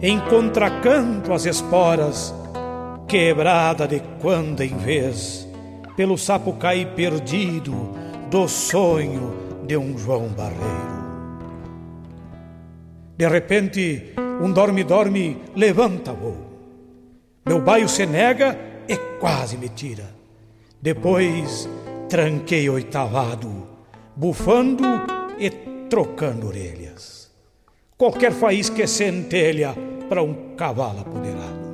Em 0.00 0.18
contracanto 0.20 1.32
as 1.32 1.44
esporas, 1.44 2.34
quebrada 3.06 3.86
de 3.86 4.00
quando 4.20 4.62
em 4.62 4.76
vez, 4.76 5.46
pelo 5.96 6.16
sapo 6.16 6.54
cai 6.54 6.86
perdido 6.86 7.99
do 8.30 8.46
sonho 8.46 9.34
de 9.66 9.76
um 9.76 9.98
João 9.98 10.28
Barreiro. 10.28 11.00
De 13.16 13.28
repente, 13.28 14.14
um 14.40 14.52
dorme-dorme 14.52 15.42
levanta 15.56 16.12
voo. 16.12 16.36
Meu 17.44 17.60
baio 17.60 17.88
se 17.88 18.06
nega 18.06 18.56
e 18.88 18.96
quase 19.18 19.56
me 19.56 19.68
tira. 19.68 20.14
Depois, 20.80 21.68
tranquei 22.08 22.70
oitavado, 22.70 23.66
bufando 24.14 24.84
e 25.36 25.50
trocando 25.90 26.46
orelhas. 26.46 27.32
Qualquer 27.98 28.32
faísca 28.32 28.82
é 28.82 28.86
centelha 28.86 29.74
para 30.08 30.22
um 30.22 30.54
cavalo 30.56 31.00
apoderado. 31.00 31.70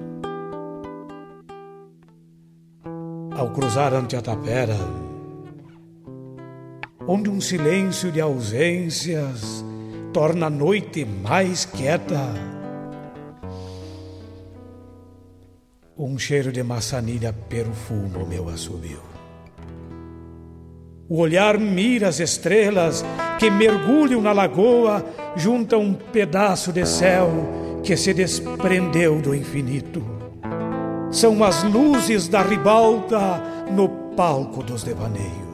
Ao 3.38 3.50
cruzar 3.50 3.92
ante 3.92 4.16
a 4.16 4.22
tapera, 4.22 5.05
onde 7.06 7.30
um 7.30 7.40
silêncio 7.40 8.10
de 8.10 8.20
ausências 8.20 9.64
torna 10.12 10.46
a 10.46 10.50
noite 10.50 11.04
mais 11.04 11.64
quieta. 11.64 12.20
Um 15.96 16.18
cheiro 16.18 16.52
de 16.52 16.62
maçanilha 16.62 17.32
perfuma 17.32 18.18
o 18.18 18.26
meu 18.26 18.48
assobio. 18.48 19.02
O 21.08 21.18
olhar 21.18 21.58
mira 21.58 22.08
as 22.08 22.18
estrelas 22.18 23.04
que 23.38 23.48
mergulham 23.48 24.20
na 24.20 24.32
lagoa 24.32 25.04
junto 25.36 25.76
a 25.76 25.78
um 25.78 25.94
pedaço 25.94 26.72
de 26.72 26.84
céu 26.84 27.30
que 27.82 27.96
se 27.96 28.12
desprendeu 28.12 29.20
do 29.20 29.34
infinito. 29.34 30.04
São 31.12 31.44
as 31.44 31.62
luzes 31.62 32.26
da 32.26 32.42
ribalta 32.42 33.40
no 33.70 33.88
palco 34.16 34.62
dos 34.62 34.82
devaneios. 34.82 35.45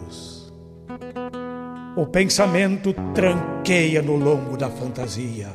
O 1.95 2.07
pensamento 2.07 2.95
tranqueia 3.13 4.01
no 4.01 4.17
longo 4.17 4.57
da 4.57 4.71
fantasia 4.71 5.51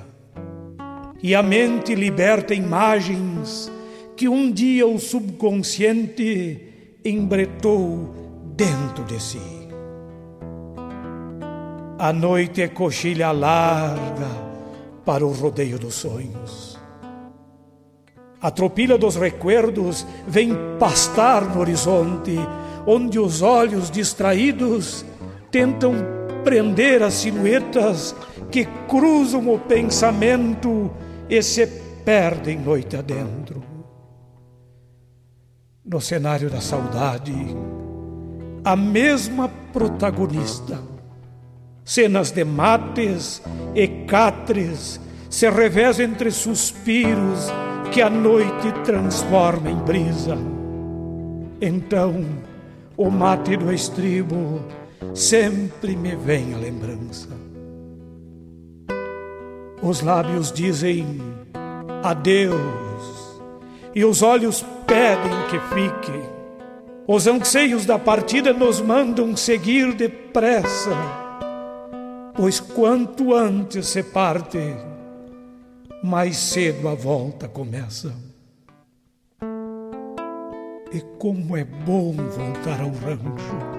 e 1.22 1.34
a 1.34 1.41
mente 1.41 1.95
liberta 1.95 2.53
imagens 2.53 3.72
que 4.15 4.30
um 4.30 4.51
dia 4.51 4.85
o 4.85 4.99
subconsciente 4.99 6.99
embretou 7.03 8.14
dentro 8.55 9.03
de 9.05 9.19
si. 9.19 9.68
A 11.97 12.14
noite 12.14 12.61
é 12.61 12.68
coxilha 12.68 13.31
larga 13.31 14.30
para 15.03 15.26
o 15.26 15.31
rodeio 15.31 15.80
dos 15.80 15.95
sonhos. 15.95 16.80
A 18.39 18.51
tropilha 18.51 18.95
dos 18.95 19.15
recuerdos 19.15 20.05
vem 20.27 20.55
pastar 20.77 21.41
no 21.41 21.61
horizonte, 21.61 22.35
onde 22.85 23.18
os 23.18 23.41
olhos 23.41 23.89
distraídos 23.89 25.03
tentam 25.49 26.16
prender 26.47 27.03
as 27.03 27.15
silhuetas 27.15 28.15
que 28.49 28.63
cruzam 28.87 29.53
o 29.53 29.59
pensamento 29.59 30.89
e 31.29 31.43
se 31.43 31.67
perdem 32.05 32.57
noite 32.57 32.95
adentro. 32.95 33.61
No 35.83 35.99
cenário 35.99 36.49
da 36.49 36.61
saudade, 36.61 37.33
a 38.63 38.77
mesma 38.77 39.49
protagonista. 39.73 40.79
Cenas 41.83 42.31
de 42.31 42.45
mates 42.45 43.41
e 43.75 43.85
catres 44.05 45.01
se 45.29 45.49
revezam 45.49 46.05
entre 46.05 46.31
suspiros 46.31 47.51
que 47.91 48.01
a 48.01 48.09
noite 48.09 48.71
transforma 48.85 49.69
em 49.69 49.79
brisa. 49.79 50.37
Então, 51.59 52.23
o 52.95 53.11
mate 53.11 53.57
do 53.57 53.69
estribo 53.73 54.61
sempre 55.13 55.95
me 55.95 56.15
vem 56.15 56.53
a 56.53 56.57
lembrança. 56.57 57.29
Os 59.81 60.01
lábios 60.01 60.51
dizem 60.51 61.21
adeus 62.03 63.41
e 63.93 64.03
os 64.03 64.21
olhos 64.21 64.65
pedem 64.85 65.31
que 65.49 65.59
fique. 65.73 66.37
Os 67.07 67.25
anseios 67.25 67.85
da 67.85 67.97
partida 67.97 68.51
nos 68.51 68.81
mandam 68.81 69.35
seguir 69.35 69.93
depressa, 69.93 70.91
pois 72.35 72.59
quanto 72.59 73.33
antes 73.33 73.87
se 73.87 74.03
parte, 74.03 74.59
mais 76.03 76.37
cedo 76.37 76.89
a 76.89 76.95
volta 76.95 77.47
começa. 77.47 78.13
E 80.91 81.01
como 81.17 81.55
é 81.55 81.63
bom 81.63 82.13
voltar 82.13 82.81
ao 82.81 82.89
rancho 82.89 83.76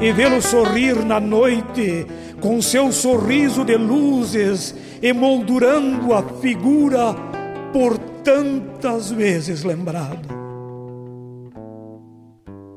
e 0.00 0.12
vê-lo 0.12 0.40
sorrir 0.40 1.04
na 1.04 1.18
noite 1.18 2.06
com 2.40 2.62
seu 2.62 2.92
sorriso 2.92 3.64
de 3.64 3.76
luzes, 3.76 4.74
emoldurando 5.02 6.12
a 6.14 6.22
figura 6.22 7.14
por 7.72 7.98
tantas 8.22 9.10
vezes 9.10 9.64
lembrada. 9.64 10.38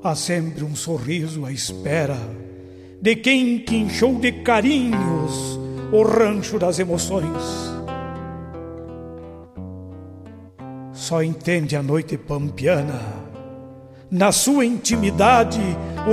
Há 0.03 0.15
sempre 0.15 0.63
um 0.63 0.75
sorriso 0.75 1.45
à 1.45 1.51
espera 1.51 2.17
de 2.99 3.15
quem 3.15 3.59
quinchou 3.59 4.15
de 4.15 4.31
carinhos 4.31 5.59
o 5.91 6.03
rancho 6.03 6.57
das 6.57 6.79
emoções. 6.79 7.71
Só 10.91 11.21
entende 11.21 11.75
a 11.75 11.83
noite 11.83 12.17
pampiana 12.17 13.20
na 14.11 14.33
sua 14.33 14.65
intimidade, 14.65 15.61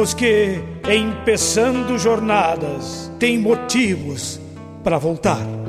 os 0.00 0.14
que, 0.14 0.62
empeçando 0.88 1.98
jornadas, 1.98 3.10
têm 3.18 3.36
motivos 3.36 4.40
para 4.84 4.98
voltar. 4.98 5.67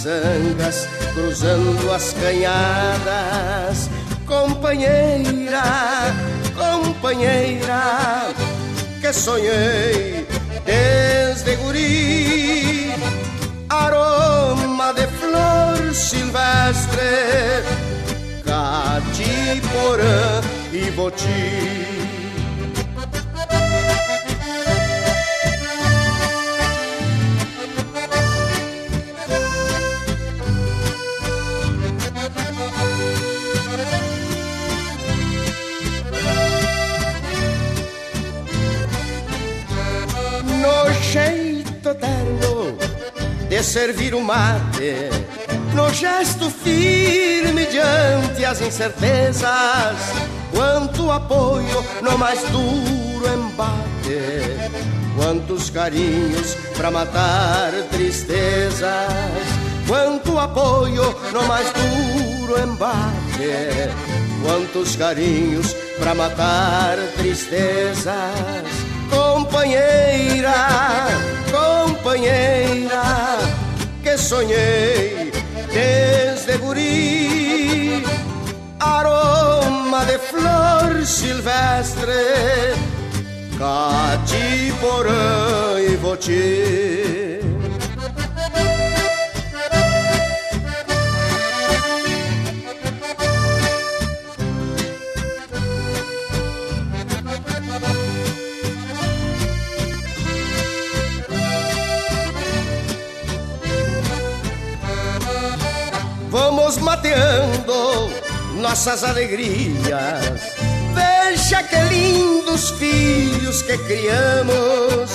Das 0.00 0.22
sangas 0.22 0.88
cruzando 1.14 1.92
as 1.92 2.12
canhadas, 2.14 3.90
companheira, 4.26 5.62
companheira, 6.56 8.32
que 9.00 9.12
sonhei 9.12 10.26
desde 10.64 11.56
guri 11.56 12.92
aroma 13.68 14.92
de 14.94 15.06
flor 15.06 15.94
silvestre, 15.94 17.62
catiporã 18.44 20.40
e 20.72 20.90
boti. 20.92 21.79
Servir 43.70 44.16
o 44.16 44.20
mate, 44.20 45.10
no 45.76 45.94
gesto 45.94 46.50
firme 46.50 47.66
diante 47.66 48.44
as 48.44 48.60
incertezas, 48.60 49.96
quanto 50.52 51.08
apoio 51.08 51.84
no 52.02 52.18
mais 52.18 52.40
duro 52.50 53.32
embate, 53.32 54.58
quantos 55.14 55.70
carinhos 55.70 56.56
para 56.76 56.90
matar 56.90 57.70
tristezas, 57.92 58.82
quanto 59.86 60.36
apoio 60.36 61.04
no 61.32 61.44
mais 61.44 61.70
duro 61.70 62.60
embate, 62.60 63.88
quantos 64.42 64.96
carinhos 64.96 65.74
para 65.96 66.12
matar 66.12 66.96
tristezas, 67.16 68.66
companheira 69.08 70.50
companheira 71.50 73.02
que 74.02 74.16
sonhei 74.16 75.32
desde 75.72 76.58
guri, 76.58 78.02
aroma 78.78 80.04
de 80.04 80.18
flor 80.18 81.04
silvestre, 81.04 82.74
catiporã 83.58 85.12
e 85.80 85.96
voti. 85.96 87.19
vamos 106.70 106.78
mateando 106.78 108.10
nossas 108.60 109.02
alegrias. 109.02 110.54
Veja 110.94 111.62
que 111.64 111.76
lindos 111.92 112.70
filhos 112.72 113.62
que 113.62 113.76
criamos, 113.78 115.10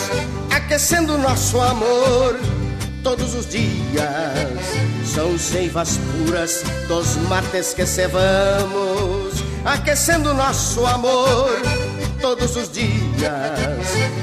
aquecendo 0.51 1.17
nosso 1.17 1.61
amor 1.61 2.37
todos 3.03 3.33
os 3.35 3.47
dias. 3.47 4.03
São 5.05 5.37
seivas 5.37 5.97
puras 5.97 6.63
dos 6.87 7.15
mates 7.29 7.73
que 7.73 7.85
cevamos, 7.85 9.35
aquecendo 9.63 10.33
nosso 10.33 10.85
amor 10.85 11.61
todos 12.19 12.55
os 12.57 12.69
dias. 12.69 12.97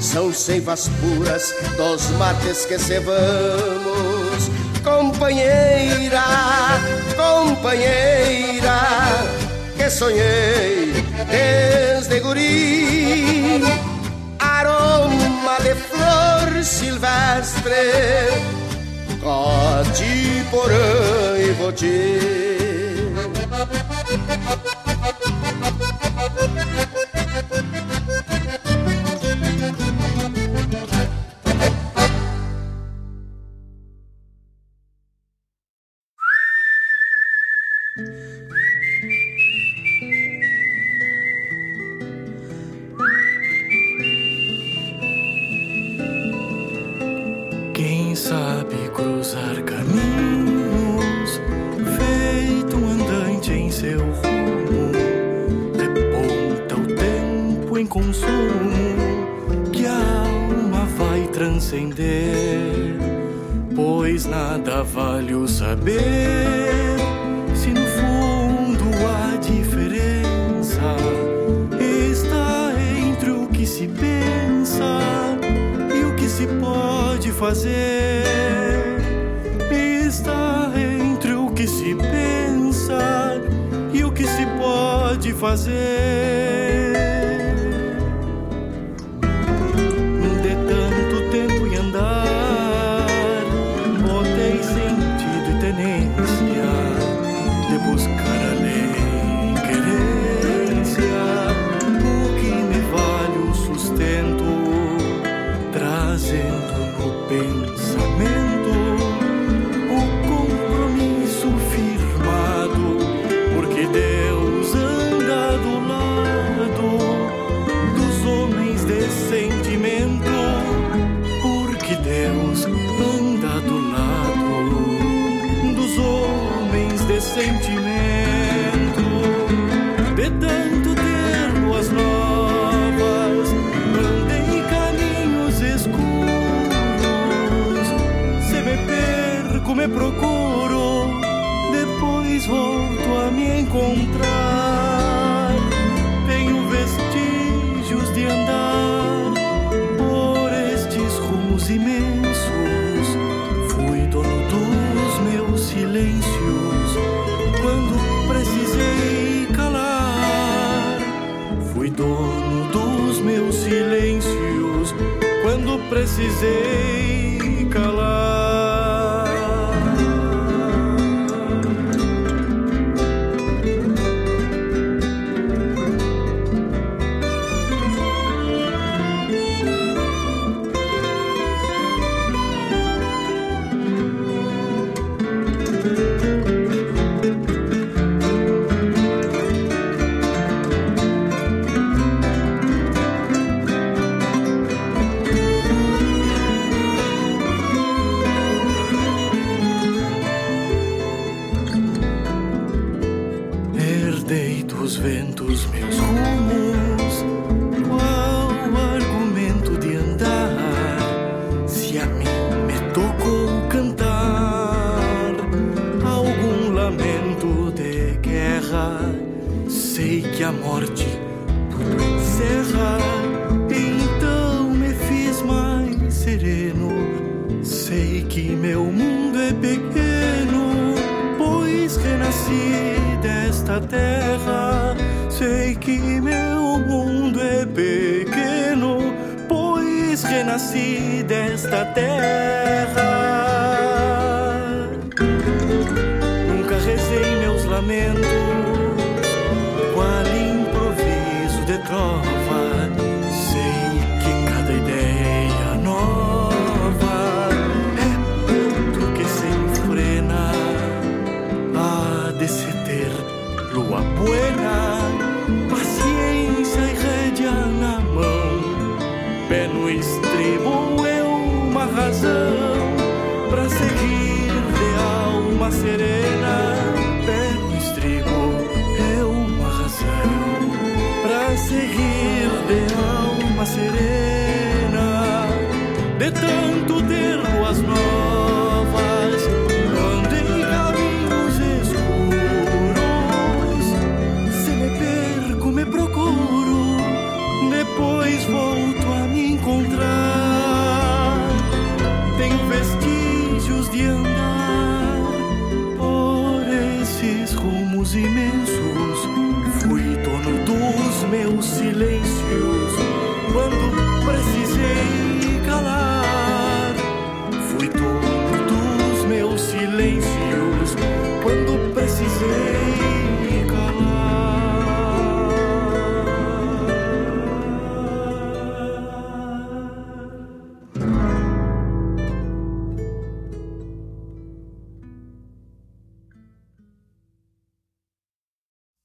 São 0.00 0.34
seivas 0.34 0.90
puras 1.00 1.54
dos 1.78 2.10
mates 2.18 2.66
que 2.66 2.78
cevamos 2.78 4.21
companheira, 5.02 6.22
companheira, 7.16 8.78
que 9.76 9.90
sonhei 9.90 10.92
desde 11.28 12.20
guri. 12.20 13.62
Aroma 14.38 15.56
de 15.60 15.74
flor 15.74 16.62
silvestre, 16.62 18.30
catiporã 19.20 20.76
e 21.36 21.50
voti. 21.58 22.52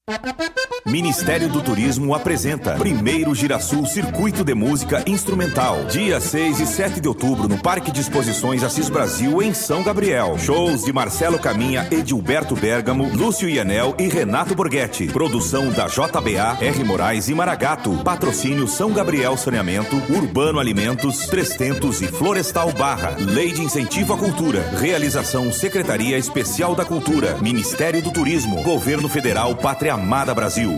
Thank 0.08 0.56
you. 0.56 0.67
Ministério 0.88 1.50
do 1.50 1.60
Turismo 1.60 2.14
apresenta 2.14 2.72
Primeiro 2.76 3.34
Girasul 3.34 3.84
Circuito 3.84 4.42
de 4.42 4.54
Música 4.54 5.04
Instrumental. 5.06 5.84
Dia 5.84 6.18
6 6.18 6.60
e 6.60 6.66
7 6.66 6.98
de 6.98 7.06
outubro 7.06 7.46
no 7.46 7.58
Parque 7.58 7.92
de 7.92 8.00
Exposições 8.00 8.62
Assis 8.64 8.88
Brasil, 8.88 9.42
em 9.42 9.52
São 9.52 9.82
Gabriel. 9.82 10.38
Shows 10.38 10.84
de 10.84 10.92
Marcelo 10.92 11.38
Caminha, 11.38 11.86
Edilberto 11.90 12.56
Bergamo, 12.56 13.06
Lúcio 13.14 13.50
Ianel 13.50 13.94
e 13.98 14.08
Renato 14.08 14.54
Borghetti. 14.54 15.08
Produção 15.08 15.68
da 15.70 15.88
JBA, 15.88 16.56
R. 16.64 16.84
Moraes 16.84 17.28
e 17.28 17.34
Maragato. 17.34 17.92
Patrocínio 18.02 18.66
São 18.66 18.90
Gabriel 18.90 19.36
Saneamento, 19.36 19.94
Urbano 20.08 20.58
Alimentos, 20.58 21.26
Trestentos 21.26 22.00
e 22.00 22.06
Florestal 22.06 22.72
Barra. 22.72 23.14
Lei 23.18 23.52
de 23.52 23.60
Incentivo 23.60 24.14
à 24.14 24.16
Cultura. 24.16 24.62
Realização 24.78 25.52
Secretaria 25.52 26.16
Especial 26.16 26.74
da 26.74 26.84
Cultura. 26.84 27.36
Ministério 27.42 28.00
do 28.00 28.10
Turismo. 28.10 28.62
Governo 28.62 29.06
Federal 29.06 29.54
Pátria 29.54 29.92
Amada 29.92 30.34
Brasil. 30.34 30.77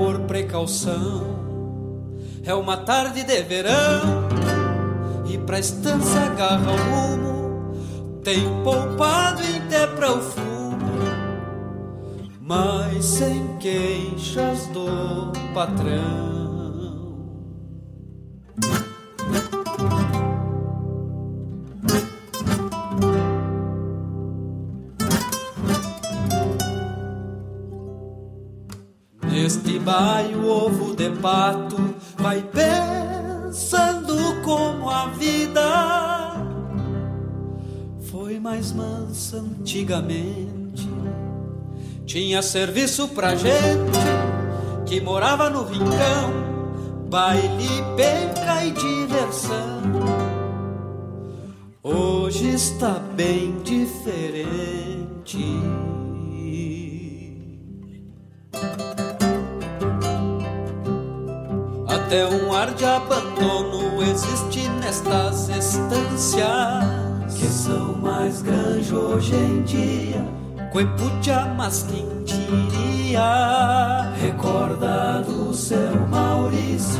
por 0.00 0.20
precaução. 0.20 1.26
É 2.42 2.54
uma 2.54 2.78
tarde 2.78 3.22
de 3.22 3.42
verão 3.42 4.28
e 5.26 5.36
pra 5.36 5.58
estância 5.58 6.22
agarra 6.22 6.72
o 6.72 7.16
rumo. 7.16 8.20
Tenho 8.24 8.64
poupado 8.64 9.42
até 9.58 9.86
pra 9.86 10.12
o 10.12 10.22
fumo, 10.22 10.78
mas 12.40 13.04
sem 13.04 13.58
queixas 13.58 14.68
do 14.68 15.32
patrão. 15.52 16.39
Neste 29.80 29.84
baio 29.84 30.46
ovo 30.46 30.94
de 30.94 31.10
pato 31.10 31.94
vai 32.18 32.42
pensando 32.42 34.14
como 34.44 34.90
a 34.90 35.06
vida 35.06 36.36
foi 38.10 38.38
mais 38.38 38.72
mansa 38.72 39.38
antigamente. 39.38 40.88
Tinha 42.04 42.42
serviço 42.42 43.08
pra 43.08 43.34
gente 43.34 43.98
que 44.86 45.00
morava 45.00 45.48
no 45.48 45.64
rincão, 45.64 46.30
baile, 47.08 47.82
penca 47.96 48.64
e 48.64 48.72
diversão. 48.72 49.80
Hoje 51.82 52.50
está 52.50 52.98
bem 53.16 53.60
diferente. 53.62 54.90
Até 62.10 62.26
um 62.26 62.52
ar 62.52 62.74
de 62.74 62.84
abandono 62.84 64.02
existe 64.02 64.68
nestas 64.80 65.48
estâncias 65.48 66.42
que 67.38 67.46
são 67.46 67.94
mais 67.98 68.42
grandes 68.42 68.90
hoje 68.90 69.32
em 69.36 69.62
dia. 69.62 70.26
Cuepucha, 70.72 71.54
mas 71.56 71.84
quem 71.84 72.08
diria? 72.24 74.10
Recorda 74.20 75.22
do 75.22 75.54
seu 75.54 76.08
Maurício 76.08 76.98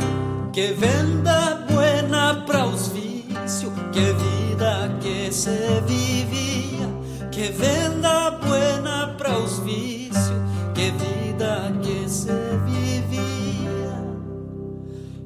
que 0.53 0.67
venda 0.67 1.65
buena 1.69 2.45
pra 2.45 2.67
os 2.67 2.87
vícios, 2.87 3.73
que 3.91 4.13
vida 4.13 4.97
que 5.01 5.29
se 5.29 5.81
vivia, 5.87 6.87
que 7.29 7.51
venda 7.51 8.31
buena 8.31 9.13
pra 9.17 9.37
os 9.39 9.59
vícios, 9.59 10.31
que 10.73 10.89
vida 10.91 11.69
que 11.81 12.09
se 12.09 12.31
vivia. 12.31 12.70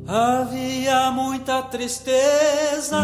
Havia 0.07 1.10
muita 1.10 1.64
tristeza, 1.64 3.02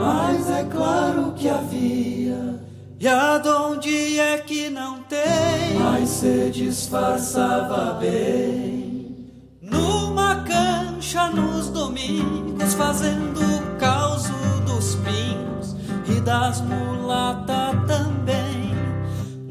mas 0.00 0.48
é 0.48 0.62
claro 0.62 1.32
que 1.32 1.48
havia. 1.48 2.60
E 3.00 3.08
aonde 3.08 4.20
é 4.20 4.38
que 4.38 4.70
não 4.70 5.02
tem? 5.02 5.76
Mas 5.76 6.08
se 6.10 6.50
disfarçava 6.50 7.94
bem. 7.94 9.32
Numa 9.60 10.44
cancha 10.44 11.28
nos 11.28 11.70
domingos, 11.70 12.72
fazendo 12.74 13.40
o 13.40 13.76
caos 13.76 14.28
dos 14.64 14.94
pingos 14.94 15.74
e 16.06 16.20
das 16.20 16.60
mulatas 16.60 17.74
também. 17.88 18.72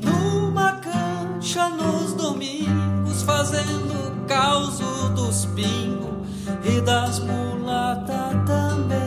Numa 0.02 0.72
cancha 0.78 1.68
nos 1.68 2.14
domingos, 2.14 3.24
fazendo 3.24 3.92
o 3.92 4.26
caos 4.26 4.80
dos 5.14 5.46
pingos 5.48 6.03
e 6.64 6.80
das 6.82 7.20
mulatas 7.20 8.34
também. 8.46 9.04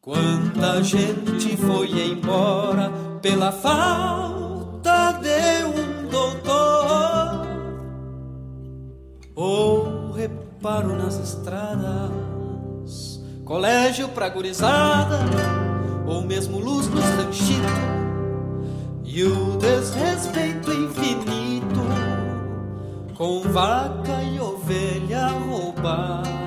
Quanta 0.00 0.82
gente 0.82 1.56
foi 1.56 1.90
embora 2.10 2.90
pela 3.20 3.52
falta 3.52 4.35
reparo 10.66 10.96
nas 10.96 11.16
estradas, 11.20 13.22
colégio 13.44 14.08
pra 14.08 14.28
gurizada 14.28 15.20
ou 16.04 16.22
mesmo 16.22 16.58
luz 16.58 16.88
nos 16.88 17.04
ranchitos 17.04 17.70
e 19.04 19.22
o 19.22 19.56
desrespeito 19.58 20.72
infinito 20.72 21.86
com 23.14 23.42
vaca 23.42 24.24
e 24.24 24.40
ovelha 24.40 25.28
roubada. 25.28 26.45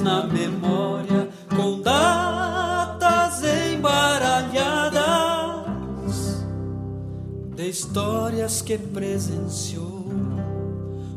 Na 0.00 0.24
memória 0.24 1.28
com 1.54 1.80
datas 1.80 3.42
embaralhadas 3.72 6.44
de 7.54 7.68
histórias 7.68 8.62
que 8.62 8.78
presenciou. 8.78 10.08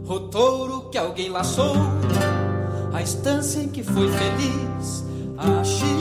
O 0.08 0.20
touro 0.20 0.90
que 0.90 0.98
alguém 0.98 1.30
laçou, 1.30 1.76
a 2.92 3.02
estância 3.02 3.62
em 3.62 3.70
que 3.70 3.84
foi 3.84 4.10
feliz, 4.10 5.06
a 5.38 5.64
China 5.64 6.01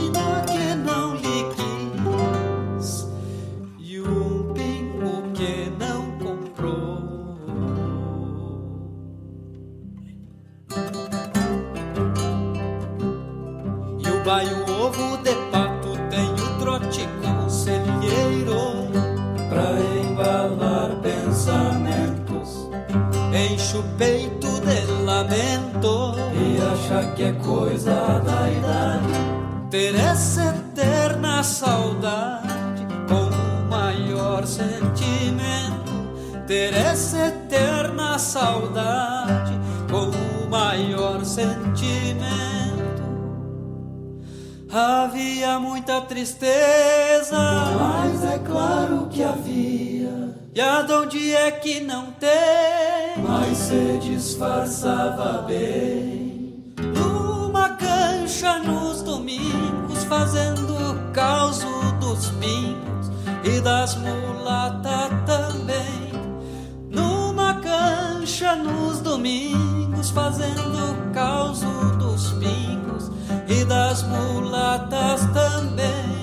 tristeza, 46.10 47.38
mas 47.78 48.24
é 48.24 48.38
claro 48.38 49.06
que 49.08 49.22
havia. 49.22 50.34
E 50.52 50.60
aonde 50.60 51.32
é 51.32 51.52
que 51.52 51.78
não 51.78 52.10
tem? 52.10 53.22
Mas 53.22 53.56
se 53.56 53.98
disfarçava 53.98 55.42
bem. 55.42 56.74
Numa 56.96 57.68
cancha 57.76 58.58
nos 58.58 59.02
domingos, 59.02 60.02
fazendo 60.08 60.72
o 60.72 61.12
caos 61.12 61.64
dos 62.00 62.30
pingos 62.32 63.12
e 63.44 63.60
das 63.60 63.94
mulatas 63.94 65.10
também. 65.24 66.10
Numa 66.90 67.54
cancha 67.60 68.56
nos 68.56 68.98
domingos, 68.98 70.10
fazendo 70.10 70.90
o 70.90 71.09
das 74.00 74.04
mulatas 74.04 75.20
também. 75.32 76.19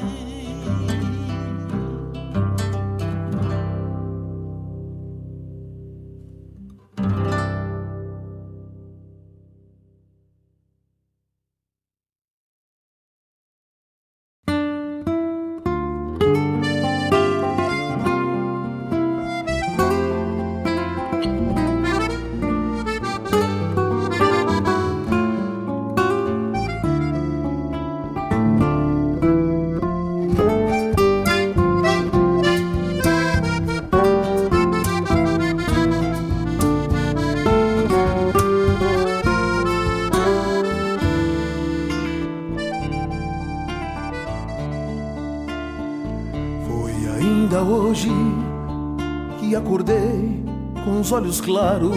Olhos 51.18 51.42
claros, 51.42 51.96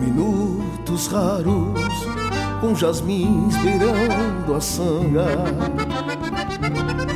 minutos 0.00 1.06
raros, 1.06 1.78
com 2.60 2.74
jasmins 2.74 3.56
beirando 3.58 4.52
a 4.52 4.60
sanga. 4.60 5.26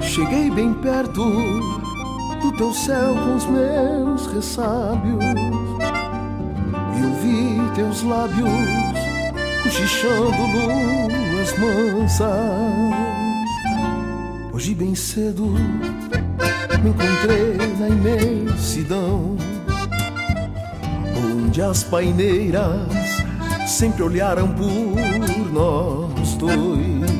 Cheguei 0.01 0.49
bem 0.49 0.73
perto 0.75 1.25
do 2.43 2.53
teu 2.57 2.73
céu 2.73 3.13
com 3.13 3.35
os 3.35 3.47
meus 3.47 4.27
ressábios 4.33 5.25
e 6.97 7.05
ouvi 7.05 7.75
teus 7.75 8.05
lábios 8.05 8.49
cochichando 9.65 10.43
luas 10.47 11.59
mansas. 11.59 12.31
Hoje 14.53 14.77
bem 14.77 14.95
cedo 14.95 15.47
me 16.85 16.91
encontrei 16.91 17.57
na 17.81 17.89
imensidão 17.89 19.37
Onde 21.51 21.63
as 21.63 21.83
paineiras 21.83 22.87
sempre 23.67 24.05
olharam 24.05 24.47
por 24.55 25.53
nós 25.53 26.35
dois. 26.37 27.11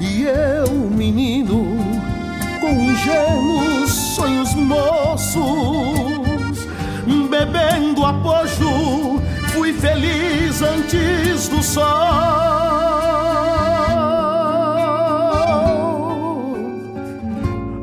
E 0.00 0.24
eu, 0.24 0.90
menino, 0.90 1.64
com 2.60 2.70
ingênuos 2.70 3.92
sonhos 4.16 4.52
moços 4.54 5.38
Bebendo 7.30 8.04
apojo, 8.04 9.22
fui 9.52 9.74
feliz 9.74 10.60
antes 10.60 11.46
do 11.46 11.62
sol. 11.62 11.86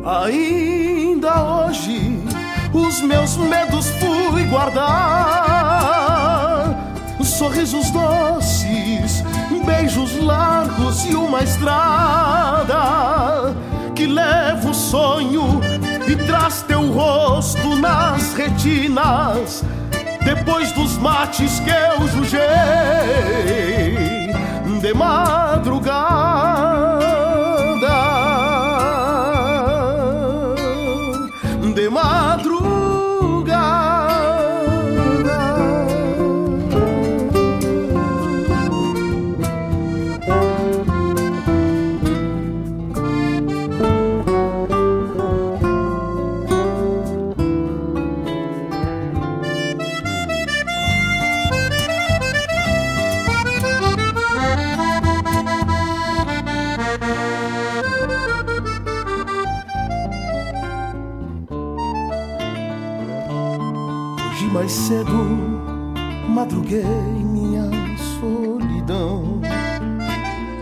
Ainda 0.03 1.41
hoje 1.41 2.36
os 2.73 3.01
meus 3.01 3.37
medos 3.37 3.87
fui 3.99 4.43
guardar. 4.45 5.97
Sorrisos 7.37 7.91
doces, 7.91 9.23
beijos 9.63 10.17
largos 10.23 11.05
e 11.05 11.15
uma 11.15 11.43
estrada 11.43 12.75
que 13.93 14.07
leva 14.07 14.71
o 14.71 14.73
sonho 14.73 15.61
e 16.07 16.15
traz 16.25 16.63
teu 16.63 16.91
rosto 16.91 17.75
nas 17.75 18.33
retinas. 18.33 19.63
Depois 20.25 20.71
dos 20.71 20.97
mates 20.97 21.59
que 21.59 21.69
eu 21.69 22.07
jujei 22.07 22.41
de 24.81 24.93
madrugada 24.95 26.86
madruguei 66.67 66.83
minha 67.23 67.69
solidão. 68.19 69.39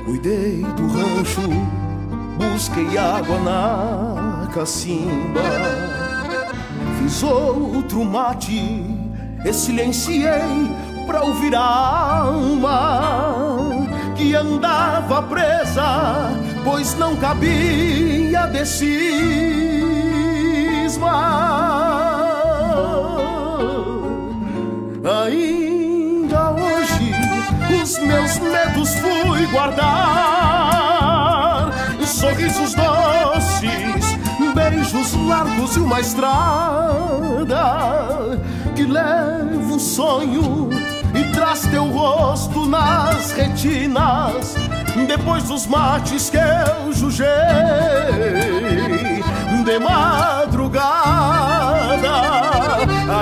Cuidei 0.05 0.61
do 0.75 0.87
rancho, 0.87 1.41
busquei 2.37 2.97
água 2.97 3.39
na 3.39 4.47
cacimba. 4.53 5.41
Fiz 6.99 7.23
outro 7.23 8.05
mate 8.05 8.85
e 9.43 9.53
silenciei 9.53 10.69
pra 11.07 11.23
ouvir 11.23 11.55
a 11.55 12.21
alma 12.21 13.87
que 14.15 14.35
andava 14.35 15.23
presa, 15.23 16.31
pois 16.63 16.95
não 16.95 17.15
cabia 17.15 18.45
de 18.47 18.65
cisma. 18.65 18.95
Hoje 25.03 25.64
os 27.85 27.99
meus 27.99 28.39
medos 28.39 28.95
fui 28.95 29.45
guardar. 29.51 29.85
Sorrisos 32.03 32.73
doces, 32.73 34.17
beijos 34.55 35.13
largos 35.27 35.75
e 35.75 35.79
uma 35.79 35.99
estrada 35.99 37.61
que 38.75 38.83
leva 38.85 39.75
o 39.75 39.79
sonho 39.79 40.69
e 41.13 41.23
traz 41.31 41.61
teu 41.67 41.85
rosto 41.91 42.65
nas 42.65 43.31
retinas. 43.33 44.55
Depois 45.07 45.43
dos 45.43 45.67
mates 45.67 46.31
que 46.31 46.37
eu 46.37 46.91
jujei 46.93 47.27
de 49.63 49.79
madrugada, 49.79 50.79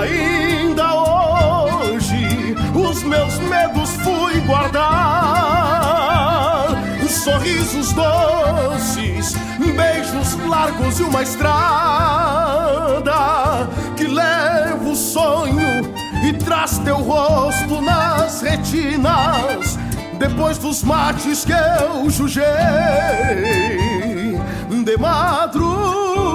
ainda 0.00 0.94
hoje 0.94 2.54
os 2.74 3.02
meus 3.02 3.38
medos 3.40 3.83
fui 4.04 4.40
guardar. 4.40 4.84
Sorrisos 7.08 7.92
doces, 7.94 9.34
beijos 9.58 10.34
largos 10.46 11.00
e 11.00 11.04
uma 11.04 11.22
estrada 11.22 13.14
que 13.96 14.04
leva 14.04 14.90
o 14.90 14.94
sonho 14.94 15.94
e 16.22 16.34
traz 16.34 16.76
teu 16.80 16.96
rosto 16.96 17.80
nas 17.80 18.42
retinas. 18.42 19.78
Depois 20.18 20.58
dos 20.58 20.82
mates 20.82 21.46
que 21.46 21.52
eu 21.52 22.10
jujei 22.10 22.44
de 24.84 24.96
madrugada 24.98 26.34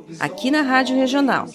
aqui 0.19 0.51
na 0.51 0.61
Rádio 0.61 0.95
Regional. 0.95 1.45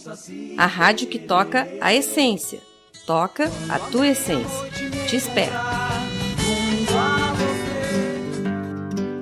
A 0.57 0.67
rádio 0.67 1.09
que 1.09 1.19
toca 1.19 1.69
a 1.81 1.95
essência. 1.95 2.61
Toca 3.07 3.51
a 3.69 3.79
tua 3.79 4.09
essência. 4.09 4.71
Te 5.09 5.17
espero. 5.17 5.55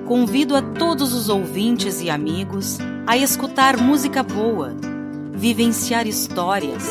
Convido 0.07 0.55
a 0.55 0.61
todos 0.61 1.13
os 1.13 1.29
ouvintes 1.29 2.01
e 2.01 2.09
amigos 2.09 2.77
a 3.07 3.17
escutar 3.17 3.77
música 3.77 4.21
boa, 4.23 4.75
vivenciar 5.33 6.07
histórias 6.07 6.83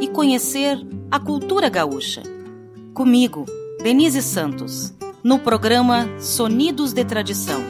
e 0.00 0.08
conhecer 0.08 0.78
a 1.10 1.18
cultura 1.18 1.68
gaúcha. 1.68 2.22
Comigo, 2.94 3.46
Denise 3.82 4.22
Santos, 4.22 4.92
no 5.22 5.38
programa 5.38 6.08
Sonidos 6.18 6.92
de 6.92 7.04
Tradição. 7.04 7.62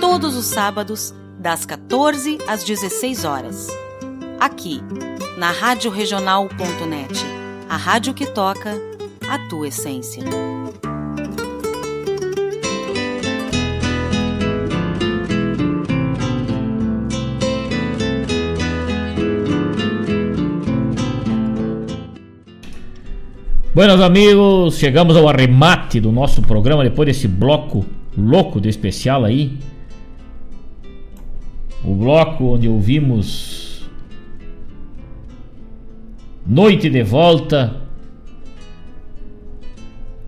Todos 0.00 0.36
os 0.36 0.46
sábados, 0.46 1.14
das 1.38 1.64
14 1.64 2.38
às 2.48 2.64
16 2.64 3.24
horas. 3.24 3.68
Aqui, 4.40 4.80
na 5.36 5.52
Rádio 5.52 5.90
Regional.net, 5.90 7.24
a 7.68 7.76
rádio 7.76 8.12
que 8.12 8.26
toca 8.26 8.74
a 9.28 9.38
tua 9.48 9.68
essência. 9.68 10.24
Buenos 23.72 24.00
amigos, 24.00 24.76
chegamos 24.76 25.16
ao 25.16 25.28
arremate 25.28 26.00
do 26.00 26.10
nosso 26.10 26.42
programa 26.42 26.82
depois 26.82 27.06
desse 27.06 27.28
bloco 27.28 27.86
louco 28.16 28.60
de 28.60 28.68
especial 28.68 29.24
aí. 29.24 29.56
O 31.84 31.94
bloco 31.94 32.44
onde 32.44 32.68
ouvimos 32.68 33.88
Noite 36.46 36.88
de 36.88 37.02
Volta 37.02 37.76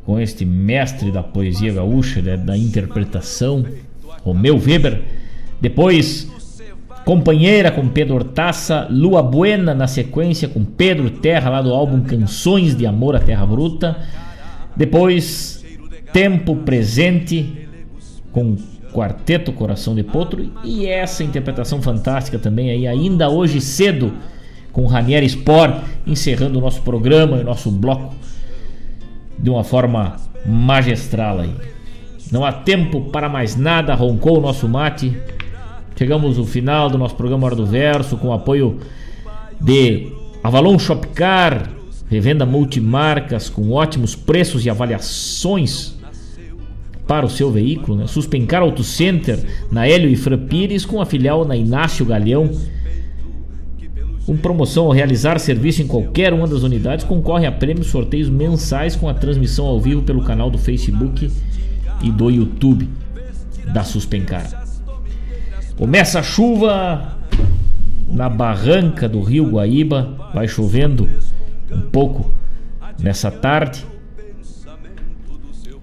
com 0.05 0.19
este 0.19 0.45
mestre 0.45 1.11
da 1.11 1.23
poesia 1.23 1.73
gaúcha, 1.73 2.21
da, 2.21 2.37
da 2.37 2.59
interpretação, 2.59 3.65
Romeu 4.23 4.59
Weber. 4.59 5.03
Depois 5.61 6.29
Companheira 7.05 7.71
com 7.71 7.89
Pedro 7.89 8.17
Hortaça, 8.17 8.87
Lua 8.91 9.23
Buena 9.23 9.75
na 9.75 9.87
sequência 9.87 10.47
com 10.49 10.65
Pedro 10.65 11.11
Terra 11.11 11.51
lá 11.51 11.63
do 11.63 11.73
álbum 11.73 12.03
Canções 12.03 12.77
de 12.77 12.87
Amor 12.87 13.17
à 13.17 13.21
Terra 13.21 13.47
Bruta. 13.47 13.97
Depois 14.77 15.65
Tempo 16.13 16.57
Presente 16.57 17.69
com 18.31 18.57
Quarteto 18.93 19.53
Coração 19.53 19.95
de 19.95 20.03
Potro 20.03 20.51
e 20.65 20.87
essa 20.87 21.25
interpretação 21.25 21.81
fantástica 21.81 22.39
também 22.39 22.71
aí 22.71 22.87
ainda 22.87 23.29
hoje 23.29 23.61
cedo 23.61 24.13
com 24.73 24.87
Ranieri 24.87 25.27
Sport 25.27 25.83
encerrando 26.07 26.59
o 26.59 26.63
nosso 26.63 26.83
programa 26.83 27.39
e 27.39 27.45
nosso 27.45 27.71
bloco 27.71 28.15
de 29.39 29.51
uma 29.51 29.65
forma 29.65 30.17
magistral 30.47 31.41
aí. 31.41 31.55
Não 32.31 32.45
há 32.45 32.53
tempo 32.53 33.01
para 33.11 33.29
mais 33.29 33.57
nada, 33.57 33.95
roncou 33.95 34.39
o 34.39 34.41
nosso 34.41 34.69
mate. 34.69 35.17
Chegamos 35.97 36.39
ao 36.39 36.45
final 36.45 36.89
do 36.89 36.97
nosso 36.97 37.15
programa 37.15 37.47
Hora 37.47 37.57
do 37.57 37.67
Verso 37.67 38.17
com 38.17 38.29
o 38.29 38.33
apoio 38.33 38.79
de 39.61 40.13
Avalon 40.43 40.79
Shopcar, 40.79 41.69
revenda 42.09 42.47
multimarcas 42.47 43.51
com 43.51 43.73
ótimos 43.73 44.15
preços 44.15 44.65
e 44.65 44.71
avaliações 44.71 46.00
para 47.11 47.27
o 47.27 47.29
seu 47.29 47.51
veículo. 47.51 47.99
Né? 47.99 48.07
Suspencar 48.07 48.63
Auto 48.63 48.85
Center 48.85 49.37
na 49.69 49.85
Hélio 49.85 50.09
e 50.09 50.15
Fran 50.15 50.39
Pires 50.47 50.87
com 50.87 51.01
a 51.01 51.05
filial 51.05 51.45
na 51.45 51.57
Inácio 51.57 52.07
Galeão. 52.07 52.49
Com 54.25 54.37
promoção 54.37 54.87
ao 54.87 54.93
realizar 54.93 55.41
serviço 55.41 55.83
em 55.83 55.89
qualquer 55.89 56.33
uma 56.33 56.47
das 56.47 56.63
unidades, 56.63 57.05
concorre 57.05 57.47
a 57.47 57.51
prêmios 57.51 57.89
sorteios 57.89 58.29
mensais 58.29 58.95
com 58.95 59.09
a 59.09 59.15
transmissão 59.15 59.67
ao 59.67 59.81
vivo 59.81 60.03
pelo 60.03 60.23
canal 60.23 60.53
do 60.53 60.57
Facebook 60.57 61.29
e 62.01 62.13
do 62.13 62.31
YouTube 62.31 62.89
da 63.75 63.83
Suspencar. 63.83 64.49
Começa 65.77 66.21
a 66.21 66.23
chuva 66.23 67.17
na 68.07 68.29
barranca 68.29 69.09
do 69.09 69.21
rio 69.21 69.51
Guaíba, 69.51 70.31
vai 70.33 70.47
chovendo 70.47 71.11
um 71.73 71.81
pouco 71.81 72.33
nessa 73.01 73.33
tarde. 73.33 73.85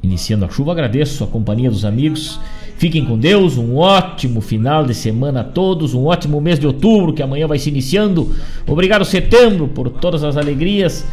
Iniciando 0.02 0.46
a 0.46 0.50
chuva, 0.50 0.72
agradeço 0.72 1.24
a 1.24 1.28
companhia 1.28 1.70
dos 1.70 1.84
amigos. 1.84 2.40
Fiquem 2.78 3.04
com 3.04 3.18
Deus, 3.18 3.58
um 3.58 3.76
ótimo 3.76 4.40
final 4.40 4.86
de 4.86 4.94
semana 4.94 5.42
a 5.42 5.44
todos, 5.44 5.94
um 5.94 6.06
ótimo 6.06 6.40
mês 6.40 6.60
de 6.60 6.68
outubro 6.68 7.12
que 7.12 7.24
amanhã 7.24 7.48
vai 7.48 7.58
se 7.58 7.70
iniciando. 7.70 8.36
Obrigado, 8.68 9.04
setembro, 9.04 9.68
por 9.68 9.90
todas 9.90 10.24
as 10.24 10.38
alegrias 10.38 11.06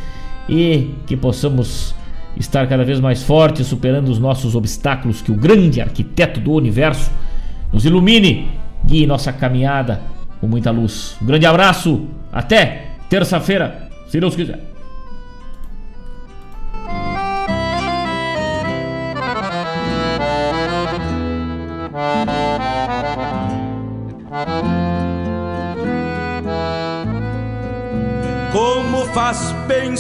e 0.49 0.91
que 1.07 1.17
possamos 1.17 1.95
estar 2.37 2.67
cada 2.69 2.85
vez 2.85 3.01
mais 3.01 3.23
fortes, 3.23 3.67
superando 3.67 4.11
os 4.11 4.19
nossos 4.19 4.55
obstáculos. 4.55 5.23
Que 5.23 5.33
o 5.33 5.37
grande 5.37 5.81
arquiteto 5.81 6.39
do 6.39 6.53
universo 6.53 7.11
nos 7.73 7.87
ilumine 7.87 8.49
guie 8.85 9.07
nossa 9.07 9.33
caminhada 9.33 10.03
com 10.41 10.47
muita 10.47 10.71
luz. 10.71 11.17
Um 11.23 11.27
grande 11.27 11.47
abraço, 11.47 12.03
até 12.31 12.89
terça-feira, 13.09 13.89
se 14.07 14.21
Deus 14.21 14.37
quiser. 14.37 14.74
Faz 29.25 29.53
bem 29.67 29.97